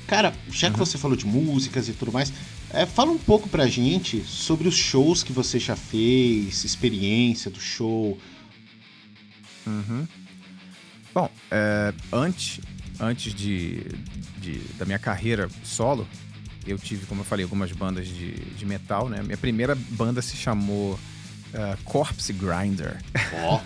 Cara, 0.07 0.33
já 0.49 0.69
que 0.69 0.77
uhum. 0.79 0.85
você 0.85 0.97
falou 0.97 1.15
de 1.15 1.25
músicas 1.25 1.87
e 1.87 1.93
tudo 1.93 2.11
mais, 2.11 2.31
é, 2.69 2.85
fala 2.85 3.11
um 3.11 3.17
pouco 3.17 3.47
pra 3.47 3.67
gente 3.67 4.23
sobre 4.23 4.67
os 4.67 4.75
shows 4.75 5.23
que 5.23 5.31
você 5.31 5.59
já 5.59 5.75
fez, 5.75 6.63
experiência 6.63 7.49
do 7.49 7.59
show. 7.59 8.17
Uhum. 9.65 10.07
Bom, 11.13 11.29
é, 11.51 11.93
antes, 12.11 12.59
antes 12.99 13.33
de, 13.33 13.83
de, 14.37 14.59
da 14.77 14.85
minha 14.85 14.97
carreira 14.97 15.47
solo, 15.63 16.07
eu 16.65 16.77
tive, 16.77 17.05
como 17.05 17.21
eu 17.21 17.25
falei, 17.25 17.43
algumas 17.43 17.71
bandas 17.71 18.07
de, 18.07 18.31
de 18.31 18.65
metal, 18.65 19.09
né? 19.09 19.21
Minha 19.21 19.37
primeira 19.37 19.75
banda 19.75 20.21
se 20.21 20.35
chamou 20.35 20.93
uh, 20.93 21.83
Corpse 21.83 22.33
Grinder. 22.33 22.99
Oh. 23.45 23.59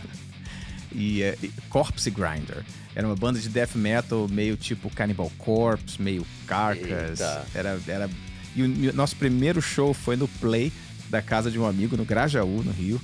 e 0.91 1.21
uh, 1.23 1.51
Corpse 1.69 2.09
Grinder. 2.09 2.65
Era 2.93 3.07
uma 3.07 3.15
banda 3.15 3.39
de 3.39 3.47
death 3.47 3.75
metal 3.75 4.27
meio 4.27 4.57
tipo 4.57 4.89
Cannibal 4.89 5.31
Corpse, 5.37 6.01
meio 6.01 6.25
Carcass. 6.47 7.21
Era, 7.53 7.79
era... 7.87 8.09
E 8.55 8.89
o 8.89 8.93
nosso 8.93 9.15
primeiro 9.15 9.61
show 9.61 9.93
foi 9.93 10.15
no 10.15 10.27
Play 10.27 10.73
da 11.09 11.21
casa 11.21 11.51
de 11.51 11.59
um 11.59 11.65
amigo, 11.65 11.95
no 11.95 12.03
Grajaú, 12.03 12.63
no 12.63 12.71
Rio. 12.71 12.99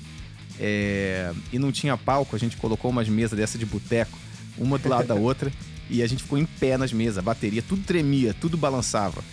É... 0.60 1.32
E 1.52 1.60
não 1.60 1.72
tinha 1.72 1.96
palco, 1.96 2.36
a 2.36 2.40
gente 2.40 2.58
colocou 2.58 2.90
umas 2.92 3.08
mesas 3.08 3.38
dessa 3.38 3.58
de 3.58 3.66
boteco 3.66 4.23
uma 4.58 4.78
do 4.78 4.90
lado 4.90 5.08
da 5.08 5.16
outra, 5.16 5.52
e 5.90 6.02
a 6.02 6.08
gente 6.08 6.24
ficou 6.24 6.38
em 6.38 6.46
pé 6.46 6.78
nas 6.78 6.94
mesas, 6.94 7.18
a 7.18 7.22
bateria, 7.22 7.62
tudo 7.62 7.84
tremia, 7.84 8.34
tudo 8.40 8.58
balançava. 8.58 9.24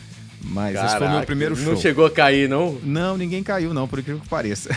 Mas 0.43 0.75
Caraca, 0.75 0.87
esse 0.87 0.99
foi 0.99 1.07
o 1.07 1.11
meu 1.11 1.23
primeiro 1.23 1.57
show. 1.57 1.75
Não 1.75 1.81
chegou 1.81 2.07
a 2.07 2.11
cair, 2.11 2.49
não? 2.49 2.79
Não, 2.83 3.17
ninguém 3.17 3.43
caiu, 3.43 3.75
não, 3.75 3.87
por 3.87 3.99
incrível 3.99 4.21
que 4.21 4.29
pareça. 4.29 4.71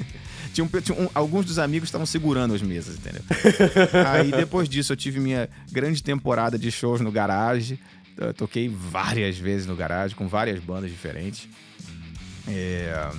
tinha, 0.52 0.64
um, 0.64 0.68
tinha 0.80 0.98
um, 0.98 1.08
alguns 1.14 1.44
dos 1.44 1.58
amigos 1.58 1.88
estavam 1.88 2.06
segurando 2.06 2.54
as 2.54 2.62
mesas, 2.62 2.96
entendeu? 2.96 3.22
Aí 4.08 4.30
depois 4.30 4.68
disso 4.68 4.92
eu 4.92 4.96
tive 4.96 5.20
minha 5.20 5.48
grande 5.70 6.02
temporada 6.02 6.58
de 6.58 6.70
shows 6.70 7.00
no 7.00 7.12
garagem. 7.12 7.78
Eu 8.16 8.32
toquei 8.32 8.68
várias 8.68 9.38
vezes 9.38 9.66
no 9.66 9.74
garagem 9.74 10.16
com 10.16 10.28
várias 10.28 10.60
bandas 10.60 10.90
diferentes. 10.90 11.48
É... 12.48 13.10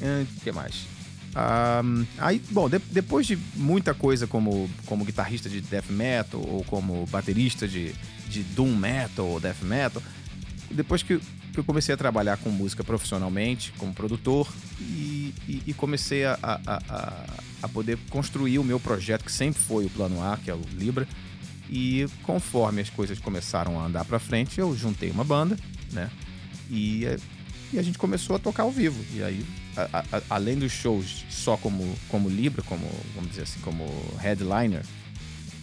O 0.00 0.04
é, 0.04 0.26
que 0.42 0.50
mais? 0.52 0.86
Um, 1.30 2.04
aí, 2.18 2.42
bom, 2.50 2.68
de, 2.68 2.78
depois 2.90 3.26
de 3.26 3.38
muita 3.54 3.94
coisa 3.94 4.26
como, 4.26 4.68
como 4.86 5.04
guitarrista 5.04 5.48
de 5.48 5.60
death 5.60 5.88
metal 5.88 6.40
ou 6.40 6.64
como 6.64 7.06
baterista 7.06 7.68
de, 7.68 7.94
de 8.28 8.42
doom 8.42 8.74
metal 8.74 9.26
ou 9.26 9.40
death 9.40 9.62
metal, 9.62 10.02
depois 10.70 11.02
que, 11.02 11.18
que 11.52 11.58
eu 11.58 11.64
comecei 11.64 11.94
a 11.94 11.98
trabalhar 11.98 12.36
com 12.38 12.50
música 12.50 12.82
profissionalmente, 12.82 13.72
como 13.78 13.94
produtor, 13.94 14.48
e, 14.80 15.32
e, 15.48 15.62
e 15.68 15.74
comecei 15.74 16.24
a, 16.24 16.38
a, 16.42 16.60
a, 16.66 17.24
a, 17.62 17.68
poder 17.68 17.98
construir 18.08 18.58
o 18.58 18.64
meu 18.64 18.80
projeto, 18.80 19.24
que 19.24 19.32
sempre 19.32 19.60
foi 19.60 19.84
o 19.84 19.90
Plano 19.90 20.22
A, 20.22 20.36
que 20.36 20.50
é 20.50 20.54
o 20.54 20.62
Libra, 20.76 21.06
e 21.68 22.08
conforme 22.24 22.80
as 22.80 22.90
coisas 22.90 23.20
começaram 23.20 23.78
a 23.80 23.86
andar 23.86 24.04
para 24.04 24.18
frente, 24.18 24.58
eu 24.58 24.76
juntei 24.76 25.10
uma 25.10 25.22
banda, 25.22 25.56
né? 25.92 26.10
E, 26.68 27.04
e 27.72 27.78
a 27.78 27.82
gente 27.82 27.98
começou 27.98 28.36
a 28.36 28.38
tocar 28.38 28.64
ao 28.64 28.70
vivo. 28.70 29.04
E 29.14 29.22
aí 29.22 29.44
a, 29.76 30.04
a, 30.12 30.22
além 30.30 30.58
dos 30.58 30.72
shows 30.72 31.24
só 31.28 31.56
como, 31.56 31.96
como 32.08 32.28
Libra, 32.28 32.62
como, 32.62 32.88
vamos 33.14 33.30
dizer 33.30 33.42
assim, 33.42 33.60
como 33.60 33.84
headliner, 34.18 34.82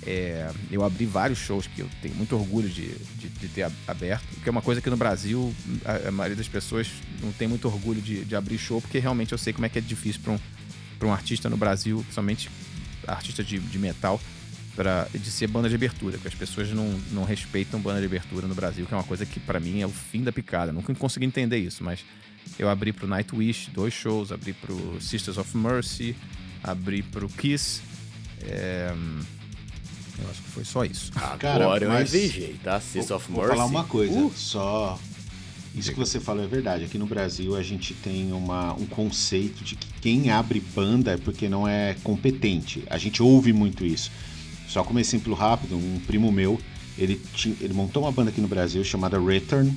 é, 0.06 0.50
eu 0.72 0.84
abri 0.84 1.06
vários 1.06 1.40
shows 1.40 1.68
que 1.68 1.82
eu 1.82 1.90
tenho 2.02 2.16
muito 2.16 2.36
orgulho 2.36 2.70
de, 2.70 2.88
de, 3.20 3.28
de, 3.28 3.48
ter 3.50 3.70
aberto, 3.88 4.26
que 4.42 4.48
é 4.48 4.52
uma 4.52 4.62
coisa 4.62 4.82
que 4.82 4.90
no 4.90 4.96
Brasil 4.96 5.54
a, 5.84 6.08
a 6.08 6.12
maioria 6.12 6.38
das 6.38 6.48
pessoas 6.48 6.88
não 7.22 7.32
tem 7.34 7.48
muito 7.48 7.68
orgulho 7.68 8.02
de, 8.02 8.24
de, 8.24 8.36
abrir 8.36 8.58
show, 8.58 8.80
porque 8.80 9.00
realmente 9.00 9.34
eu 9.34 9.38
sei 9.38 9.52
como 9.52 9.66
é 9.66 9.70
que 9.70 9.78
é 9.78 9.82
difícil 9.82 10.22
para 10.22 10.34
um, 10.34 11.10
um 11.10 11.14
artista 11.14 11.50
no 11.50 11.58
Brasil, 11.58 11.98
principalmente 12.00 12.50
artista 13.06 13.44
de, 13.44 13.60
de 13.60 13.80
metal, 13.80 14.20
pra, 14.78 15.08
de 15.12 15.32
ser 15.32 15.48
banda 15.48 15.68
de 15.68 15.74
abertura, 15.74 16.14
porque 16.14 16.28
as 16.28 16.36
pessoas 16.36 16.70
não, 16.70 16.88
não 17.12 17.24
respeitam 17.24 17.82
banda 17.82 18.00
de 18.00 18.06
abertura 18.06 18.48
no 18.48 18.54
Brasil, 18.54 18.86
que 18.86 18.94
é 18.94 18.98
uma 18.98 19.04
coisa 19.04 19.26
que 19.26 19.40
para 19.40 19.60
mim 19.60 19.82
é 19.82 19.88
o 19.88 19.90
fim 19.90 20.24
da 20.24 20.32
picada. 20.32 20.72
nunca 20.72 20.94
consegui 20.94 21.26
entender 21.26 21.58
isso, 21.58 21.84
mas 21.84 22.06
eu 22.60 22.70
abri 22.70 22.94
pro 22.94 23.08
Nightwish 23.08 23.72
dois 23.72 23.92
shows, 23.92 24.32
abri 24.32 24.54
pro 24.54 25.02
Sisters 25.02 25.40
of 25.40 25.58
Mercy, 25.58 26.16
abri 26.64 27.02
pro 27.02 27.28
Kiss. 27.28 27.82
É... 28.44 28.94
Eu 30.20 30.30
acho 30.30 30.42
que 30.42 30.50
foi 30.50 30.64
só 30.64 30.86
isso. 30.86 31.12
Agora 31.16 31.86
eu 31.86 32.02
invejei, 32.02 32.56
tá? 32.64 32.80
Sisters 32.80 33.12
of 33.12 33.32
Mercy. 33.32 33.48
Vou 33.48 33.56
falar 33.56 33.66
uma 33.66 33.84
coisa, 33.84 34.14
uh. 34.14 34.32
só. 34.36 35.00
Isso 35.76 35.92
que 35.92 36.00
você 36.00 36.20
falou 36.20 36.44
é 36.44 36.48
verdade. 36.48 36.86
Aqui 36.86 36.98
no 36.98 37.06
Brasil 37.06 37.56
a 37.56 37.62
gente 37.62 37.94
tem 37.96 38.32
uma, 38.32 38.74
um 38.74 38.86
conceito 38.86 39.64
de 39.64 39.76
que 39.76 39.88
quem 40.02 40.32
abre 40.32 40.60
banda 40.60 41.12
é 41.14 41.18
porque 41.18 41.50
não 41.50 41.68
é 41.68 41.96
competente. 42.04 42.84
A 42.90 42.98
gente 42.98 43.22
ouve 43.22 43.54
muito 43.54 43.86
isso. 43.86 44.12
Só 44.78 44.84
como 44.84 45.00
exemplo 45.00 45.34
rápido, 45.34 45.76
um 45.76 46.00
primo 46.06 46.32
meu, 46.32 46.62
ele, 47.00 47.20
tinha, 47.34 47.56
ele 47.62 47.74
montou 47.74 48.04
uma 48.04 48.12
banda 48.12 48.30
aqui 48.30 48.40
no 48.40 48.48
Brasil 48.48 48.84
chamada 48.84 49.20
Return. 49.20 49.76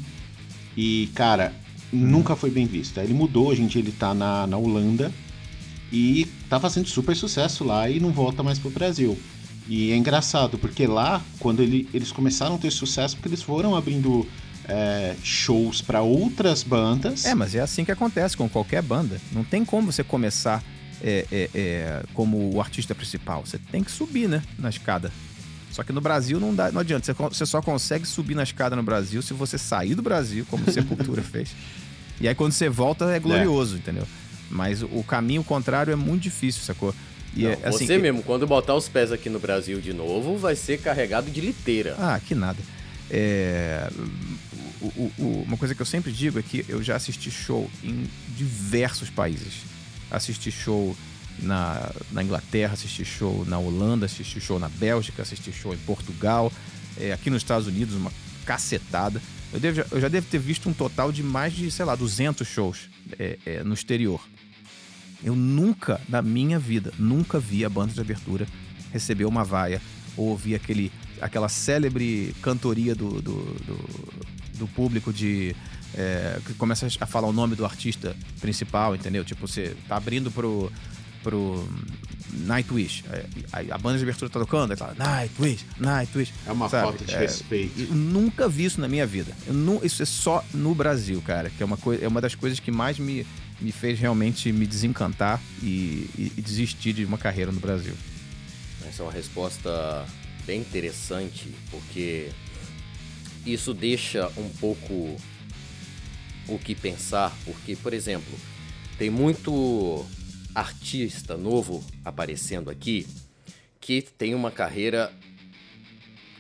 E, 0.76 1.08
cara, 1.14 1.54
nunca 1.90 2.36
foi 2.36 2.50
bem 2.50 2.66
visto. 2.66 3.00
Aí 3.00 3.06
ele 3.06 3.14
mudou, 3.14 3.46
hoje 3.46 3.62
em 3.62 3.66
dia 3.66 3.80
ele 3.80 3.92
tá 3.92 4.12
na, 4.12 4.46
na 4.46 4.58
Holanda 4.58 5.10
e 5.90 6.28
tá 6.50 6.60
fazendo 6.60 6.86
super 6.86 7.16
sucesso 7.16 7.64
lá 7.64 7.88
e 7.88 7.98
não 7.98 8.10
volta 8.10 8.42
mais 8.42 8.58
pro 8.58 8.68
Brasil. 8.68 9.18
E 9.66 9.90
é 9.90 9.96
engraçado, 9.96 10.58
porque 10.58 10.86
lá, 10.86 11.22
quando 11.38 11.62
ele, 11.62 11.88
eles 11.94 12.12
começaram 12.12 12.56
a 12.56 12.58
ter 12.58 12.70
sucesso, 12.70 13.16
porque 13.16 13.30
eles 13.30 13.42
foram 13.42 13.74
abrindo 13.74 14.28
é, 14.68 15.16
shows 15.22 15.80
para 15.80 16.02
outras 16.02 16.62
bandas. 16.62 17.24
É, 17.24 17.34
mas 17.34 17.54
é 17.54 17.60
assim 17.60 17.86
que 17.86 17.90
acontece 17.90 18.36
com 18.36 18.50
qualquer 18.50 18.82
banda. 18.82 19.18
Não 19.32 19.44
tem 19.44 19.64
como 19.64 19.90
você 19.90 20.04
começar 20.04 20.62
é, 21.02 21.26
é, 21.30 21.50
é 21.54 22.02
como 22.14 22.54
o 22.54 22.60
artista 22.60 22.94
principal. 22.94 23.44
Você 23.44 23.58
tem 23.58 23.82
que 23.82 23.90
subir, 23.90 24.28
né, 24.28 24.42
na 24.58 24.68
escada. 24.68 25.12
Só 25.70 25.84
que 25.84 25.92
no 25.92 26.00
Brasil 26.00 26.40
não, 26.40 26.54
dá, 26.54 26.72
não 26.72 26.80
adianta. 26.80 27.12
Você, 27.14 27.46
só 27.46 27.62
consegue 27.62 28.06
subir 28.06 28.34
na 28.34 28.42
escada 28.42 28.74
no 28.74 28.82
Brasil 28.82 29.22
se 29.22 29.32
você 29.32 29.56
sair 29.56 29.94
do 29.94 30.02
Brasil, 30.02 30.44
como 30.50 30.64
o 30.66 30.72
Sepultura 30.72 31.22
fez. 31.22 31.54
E 32.20 32.28
aí 32.28 32.34
quando 32.34 32.52
você 32.52 32.68
volta 32.68 33.04
é 33.10 33.18
glorioso, 33.18 33.76
é. 33.76 33.78
entendeu? 33.78 34.06
Mas 34.50 34.82
o 34.82 35.02
caminho 35.04 35.44
contrário 35.44 35.92
é 35.92 35.96
muito 35.96 36.22
difícil, 36.22 36.62
sacou? 36.62 36.94
E 37.36 37.44
não, 37.44 37.50
é, 37.50 37.58
assim, 37.64 37.86
você 37.86 37.98
mesmo, 37.98 38.22
quando 38.24 38.46
botar 38.46 38.74
os 38.74 38.88
pés 38.88 39.12
aqui 39.12 39.30
no 39.30 39.38
Brasil 39.38 39.80
de 39.80 39.92
novo, 39.92 40.36
vai 40.36 40.56
ser 40.56 40.80
carregado 40.80 41.30
de 41.30 41.40
liteira. 41.40 41.94
Ah, 41.98 42.18
que 42.18 42.34
nada. 42.34 42.58
É, 43.08 43.88
o, 44.80 45.12
o, 45.18 45.44
uma 45.46 45.56
coisa 45.56 45.74
que 45.74 45.80
eu 45.80 45.86
sempre 45.86 46.10
digo 46.10 46.38
é 46.38 46.42
que 46.42 46.64
eu 46.68 46.82
já 46.82 46.96
assisti 46.96 47.30
show 47.30 47.70
em 47.84 48.08
diversos 48.36 49.08
países. 49.08 49.62
Assisti 50.11 50.51
show 50.51 50.96
na, 51.38 51.92
na 52.11 52.23
Inglaterra, 52.23 52.75
assisti 52.75 53.05
show 53.05 53.44
na 53.46 53.59
Holanda, 53.59 54.07
assisti 54.07 54.40
show 54.40 54.59
na 54.59 54.68
Bélgica, 54.68 55.23
assisti 55.23 55.53
show 55.53 55.73
em 55.75 55.79
Portugal, 55.79 56.53
é, 56.96 57.12
aqui 57.12 57.31
nos 57.31 57.42
Estados 57.42 57.66
Unidos, 57.66 57.94
uma 57.94 58.12
cacetada. 58.44 59.20
Eu, 59.53 59.61
devo, 59.61 59.85
eu 59.90 60.01
já 60.01 60.09
devo 60.09 60.27
ter 60.27 60.38
visto 60.38 60.68
um 60.68 60.73
total 60.73 61.11
de 61.11 61.23
mais 61.23 61.53
de, 61.53 61.70
sei 61.70 61.85
lá, 61.85 61.94
200 61.94 62.46
shows 62.46 62.90
é, 63.18 63.38
é, 63.44 63.64
no 63.64 63.75
exterior. 63.75 64.20
Eu 65.23 65.37
nunca, 65.37 66.01
na 66.09 66.23
minha 66.23 66.59
vida, 66.59 66.92
nunca 66.99 67.38
vi 67.38 67.64
a 67.64 67.68
banda 67.68 67.92
de 67.92 68.01
abertura 68.01 68.46
receber 68.92 69.25
uma 69.25 69.44
vaia 69.44 69.81
ou 70.16 70.29
ouvir 70.29 70.55
aquele, 70.55 70.90
aquela 71.20 71.49
célebre 71.49 72.35
cantoria 72.42 72.94
do, 72.94 73.20
do, 73.20 73.42
do, 73.42 74.59
do 74.59 74.68
público 74.68 75.12
de 75.12 75.55
é, 75.96 76.38
que 76.44 76.55
começa 76.55 76.87
a 77.00 77.07
falar 77.07 77.29
o 77.29 77.33
nome 77.33 77.57
do 77.57 77.64
artista 77.64 78.16
principal, 78.40 78.94
entendeu? 78.94 79.24
Tipo, 79.24 79.46
você 79.46 79.76
tá 79.88 79.96
abrindo 79.96 80.31
pro, 80.31 80.72
pro 81.22 81.66
Nightwish. 82.33 83.05
É, 83.11 83.26
a, 83.53 83.74
a 83.74 83.79
banda 83.79 83.98
de 83.98 84.05
abertura 84.05 84.31
tá 84.31 84.40
tocando, 84.40 84.72
aí 84.72 84.76
tá 84.76 84.94
Nightwish, 84.96 85.66
Nightwish. 85.79 86.33
É 86.46 86.53
uma 86.53 86.68
sabe? 86.68 86.85
falta 86.85 87.05
de 87.05 87.14
é, 87.14 87.18
respeito. 87.18 87.81
Eu 87.81 87.94
nunca 87.94 88.48
vi 88.48 88.64
isso 88.64 88.81
na 88.81 88.88
minha 88.88 89.07
vida. 89.07 89.33
Não, 89.46 89.85
isso 89.85 90.03
é 90.03 90.07
só 90.07 90.44
no 90.55 90.74
Brasil, 90.74 91.20
cara, 91.22 91.50
que 91.50 91.62
é 91.62 91.66
uma, 91.66 91.76
coisa, 91.76 92.05
é 92.05 92.09
uma 92.09 92.20
das 92.20 92.35
coisas 92.35 92.61
que 92.61 92.70
mais 92.70 92.98
me, 92.98 93.26
me 93.61 93.72
fez 93.72 93.98
realmente 93.98 94.53
me 94.53 94.66
desencantar 94.66 95.40
e, 95.62 96.09
e, 96.16 96.33
e 96.37 96.42
desistir 96.42 96.92
de 96.92 97.05
uma 97.05 97.18
carreira 97.18 97.50
no 97.50 97.61
Brasil. 97.61 97.94
Essa 98.87 99.03
é 99.03 99.05
uma 99.05 99.12
resposta 99.12 100.07
bem 100.46 100.61
interessante, 100.61 101.48
porque 101.70 102.31
isso 103.44 103.74
deixa 103.74 104.31
um 104.37 104.48
pouco 104.61 105.16
o 106.48 106.59
que 106.59 106.74
pensar, 106.74 107.37
porque, 107.44 107.76
por 107.76 107.92
exemplo, 107.92 108.33
tem 108.98 109.11
muito 109.11 110.05
artista 110.55 111.37
novo 111.37 111.85
aparecendo 112.05 112.70
aqui 112.70 113.07
que 113.81 114.03
tem 114.03 114.35
uma 114.35 114.50
carreira 114.50 115.12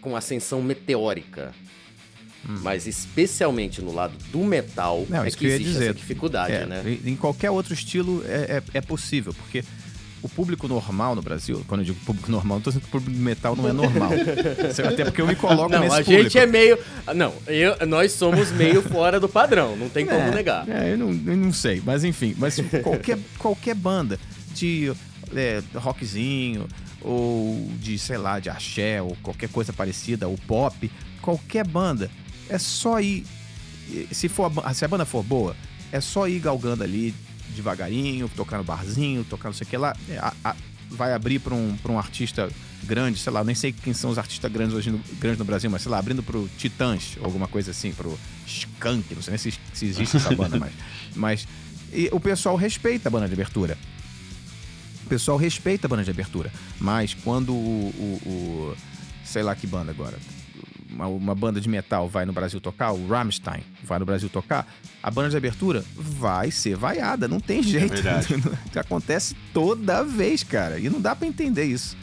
com 0.00 0.16
ascensão 0.16 0.62
meteórica. 0.62 1.54
Hum. 2.48 2.58
Mas 2.62 2.86
especialmente 2.86 3.82
no 3.82 3.92
lado 3.92 4.16
do 4.32 4.38
metal 4.44 5.06
Não, 5.08 5.24
é 5.24 5.30
que, 5.30 5.36
que 5.36 5.46
existe 5.46 5.64
dizer. 5.64 5.84
essa 5.84 5.94
dificuldade, 5.94 6.54
é, 6.54 6.66
né? 6.66 6.82
Em 7.04 7.14
qualquer 7.14 7.50
outro 7.50 7.74
estilo 7.74 8.24
é, 8.26 8.56
é, 8.56 8.62
é 8.74 8.80
possível, 8.80 9.34
porque 9.34 9.62
o 10.22 10.28
público 10.28 10.68
normal 10.68 11.14
no 11.14 11.22
Brasil, 11.22 11.64
quando 11.66 11.80
eu 11.80 11.86
digo 11.86 12.00
público 12.04 12.30
normal, 12.30 12.58
não 12.58 12.62
tô 12.62 12.70
dizendo 12.70 12.82
que 12.82 12.88
o 12.88 13.00
público 13.00 13.18
metal 13.18 13.56
não 13.56 13.68
é 13.68 13.72
normal. 13.72 14.10
Até 14.86 15.04
porque 15.04 15.22
eu 15.22 15.26
me 15.26 15.34
coloco 15.34 15.70
não, 15.70 15.80
nesse 15.80 15.94
a 15.94 16.04
público. 16.04 16.22
gente 16.22 16.38
é 16.38 16.46
meio. 16.46 16.78
Não, 17.14 17.32
eu, 17.46 17.86
nós 17.86 18.12
somos 18.12 18.50
meio 18.52 18.82
fora 18.82 19.18
do 19.18 19.28
padrão, 19.28 19.76
não 19.76 19.88
tem 19.88 20.04
como 20.04 20.20
é, 20.20 20.30
negar. 20.30 20.68
É, 20.68 20.92
eu 20.92 20.98
não, 20.98 21.08
eu 21.10 21.36
não 21.36 21.52
sei, 21.52 21.82
mas 21.84 22.04
enfim. 22.04 22.34
Mas 22.36 22.56
qualquer, 22.82 23.18
qualquer 23.38 23.74
banda 23.74 24.18
de 24.54 24.92
é, 25.34 25.62
rockzinho, 25.74 26.68
ou 27.00 27.70
de, 27.78 27.98
sei 27.98 28.18
lá, 28.18 28.38
de 28.38 28.50
axé, 28.50 29.00
ou 29.00 29.16
qualquer 29.22 29.48
coisa 29.48 29.72
parecida, 29.72 30.28
ou 30.28 30.36
pop, 30.46 30.90
qualquer 31.22 31.66
banda, 31.66 32.10
é 32.48 32.58
só 32.58 33.00
ir. 33.00 33.24
Se, 34.12 34.28
for 34.28 34.52
a, 34.64 34.74
se 34.74 34.84
a 34.84 34.88
banda 34.88 35.04
for 35.04 35.22
boa, 35.22 35.56
é 35.90 36.00
só 36.00 36.28
ir 36.28 36.38
galgando 36.38 36.84
ali 36.84 37.14
devagarinho, 37.54 38.28
tocar 38.28 38.58
no 38.58 38.64
barzinho, 38.64 39.24
tocar 39.24 39.48
não 39.48 39.54
sei 39.54 39.66
o 39.66 39.70
que 39.70 39.76
lá. 39.76 39.96
É, 40.08 40.18
a, 40.18 40.32
a, 40.44 40.56
vai 40.90 41.12
abrir 41.12 41.38
para 41.38 41.54
um, 41.54 41.76
um 41.88 41.98
artista 41.98 42.50
grande, 42.84 43.18
sei 43.18 43.32
lá, 43.32 43.44
nem 43.44 43.54
sei 43.54 43.72
quem 43.72 43.92
são 43.92 44.10
os 44.10 44.18
artistas 44.18 44.50
grandes 44.50 44.74
hoje 44.74 44.90
no, 44.90 44.98
grandes 45.18 45.38
no 45.38 45.44
Brasil, 45.44 45.70
mas 45.70 45.82
sei 45.82 45.90
lá, 45.90 45.98
abrindo 45.98 46.22
pro 46.22 46.48
Titãs, 46.58 47.16
ou 47.18 47.26
alguma 47.26 47.46
coisa 47.46 47.70
assim, 47.70 47.92
pro 47.92 48.18
Skank, 48.46 49.14
não 49.14 49.22
sei 49.22 49.32
nem 49.32 49.38
se, 49.38 49.52
se 49.72 49.86
existe 49.86 50.16
essa 50.16 50.34
banda 50.34 50.58
mais. 50.58 50.72
Mas 51.14 51.46
e 51.92 52.08
o 52.12 52.20
pessoal 52.20 52.56
respeita 52.56 53.08
a 53.08 53.10
banda 53.10 53.26
de 53.26 53.34
abertura. 53.34 53.76
O 55.04 55.08
pessoal 55.08 55.36
respeita 55.36 55.86
a 55.86 55.90
banda 55.90 56.04
de 56.04 56.10
abertura. 56.10 56.52
Mas 56.78 57.14
quando 57.14 57.52
o, 57.52 57.92
o, 57.98 58.28
o 58.28 58.76
sei 59.24 59.42
lá 59.42 59.56
que 59.56 59.66
banda 59.66 59.90
agora, 59.90 60.16
uma, 60.92 61.06
uma, 61.06 61.34
banda 61.34 61.60
de 61.60 61.68
metal 61.68 62.08
vai 62.08 62.24
no 62.24 62.32
Brasil 62.32 62.60
tocar, 62.60 62.92
o 62.92 63.08
Rammstein 63.08 63.62
vai 63.84 63.98
no 63.98 64.06
Brasil 64.06 64.28
tocar, 64.28 64.66
a 65.02 65.10
banda 65.10 65.30
de 65.30 65.36
abertura 65.36 65.84
vai 65.94 66.50
ser 66.50 66.76
vaiada, 66.76 67.28
não 67.28 67.40
tem 67.40 67.62
jeito. 67.62 68.02
É 68.06 68.20
Acontece 68.80 69.36
toda 69.52 70.04
vez, 70.04 70.42
cara. 70.42 70.78
E 70.78 70.88
não 70.88 71.00
dá 71.00 71.14
para 71.14 71.26
entender 71.26 71.64
isso. 71.64 71.96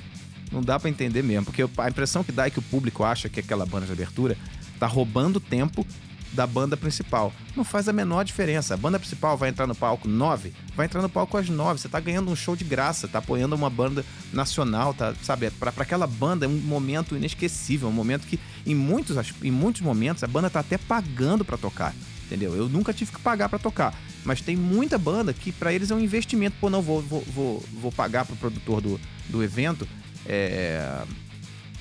Não 0.52 0.62
dá 0.62 0.80
para 0.80 0.90
entender 0.90 1.22
mesmo, 1.24 1.46
porque 1.46 1.62
a 1.62 1.90
impressão 1.90 2.24
que 2.24 2.32
dá 2.32 2.48
é 2.48 2.50
que 2.50 2.60
o 2.60 2.62
público 2.62 3.04
acha 3.04 3.28
que 3.28 3.40
aquela 3.40 3.66
banda 3.66 3.86
de 3.86 3.92
abertura 3.92 4.38
tá 4.80 4.88
roubando 4.88 5.40
tempo 5.40 5.86
da 6.38 6.46
banda 6.46 6.78
principal. 6.78 7.34
Não 7.56 7.64
faz 7.64 7.90
a 7.90 7.94
menor 7.94 8.24
diferença. 8.24 8.76
A 8.76 8.78
banda 8.78 9.00
principal 9.00 9.36
vai 9.36 9.50
entrar 9.50 9.66
no 9.66 9.74
palco 9.74 10.08
9, 10.08 10.54
vai 10.76 10.86
entrar 10.86 11.02
no 11.02 11.10
palco 11.10 11.36
às 11.36 11.50
9. 11.50 11.82
Você 11.82 11.90
tá 11.90 12.00
ganhando 12.00 12.30
um 12.30 12.36
show 12.36 12.56
de 12.56 12.64
graça, 12.64 13.08
tá 13.08 13.18
apoiando 13.18 13.56
uma 13.56 13.72
banda 13.72 14.06
nacional, 14.32 14.94
tá, 14.94 15.16
sabe? 15.24 15.50
Para 15.50 15.74
aquela 15.76 16.06
banda 16.06 16.46
é 16.46 16.48
um 16.48 16.60
momento 16.60 17.18
inesquecível, 17.18 17.90
um 17.90 17.92
momento 17.92 18.28
que 18.28 18.40
em 18.68 18.76
muitos, 18.76 19.18
em 19.42 19.50
muitos 19.50 19.82
momentos 19.82 20.24
a 20.24 20.28
banda 20.28 20.48
tá 20.48 20.60
até 20.60 20.78
pagando 20.78 21.44
para 21.44 21.58
tocar. 21.58 21.96
Entendeu? 22.28 22.56
Eu 22.56 22.70
nunca 22.70 22.94
tive 22.94 23.12
que 23.12 23.20
pagar 23.20 23.50
para 23.50 23.58
tocar, 23.58 23.96
mas 24.24 24.40
tem 24.40 24.56
muita 24.56 24.98
banda 24.98 25.34
que 25.34 25.52
para 25.52 25.74
eles 25.74 25.90
é 25.90 25.96
um 25.96 26.00
investimento. 26.00 26.58
Pô, 26.60 26.70
não 26.70 26.84
vou, 26.84 27.02
vou, 27.02 27.22
vou, 27.22 27.66
vou 27.82 27.92
pagar 27.92 28.26
pro 28.26 28.36
produtor 28.36 28.80
do, 28.80 29.00
do 29.28 29.42
evento. 29.42 29.88
É, 30.26 31.04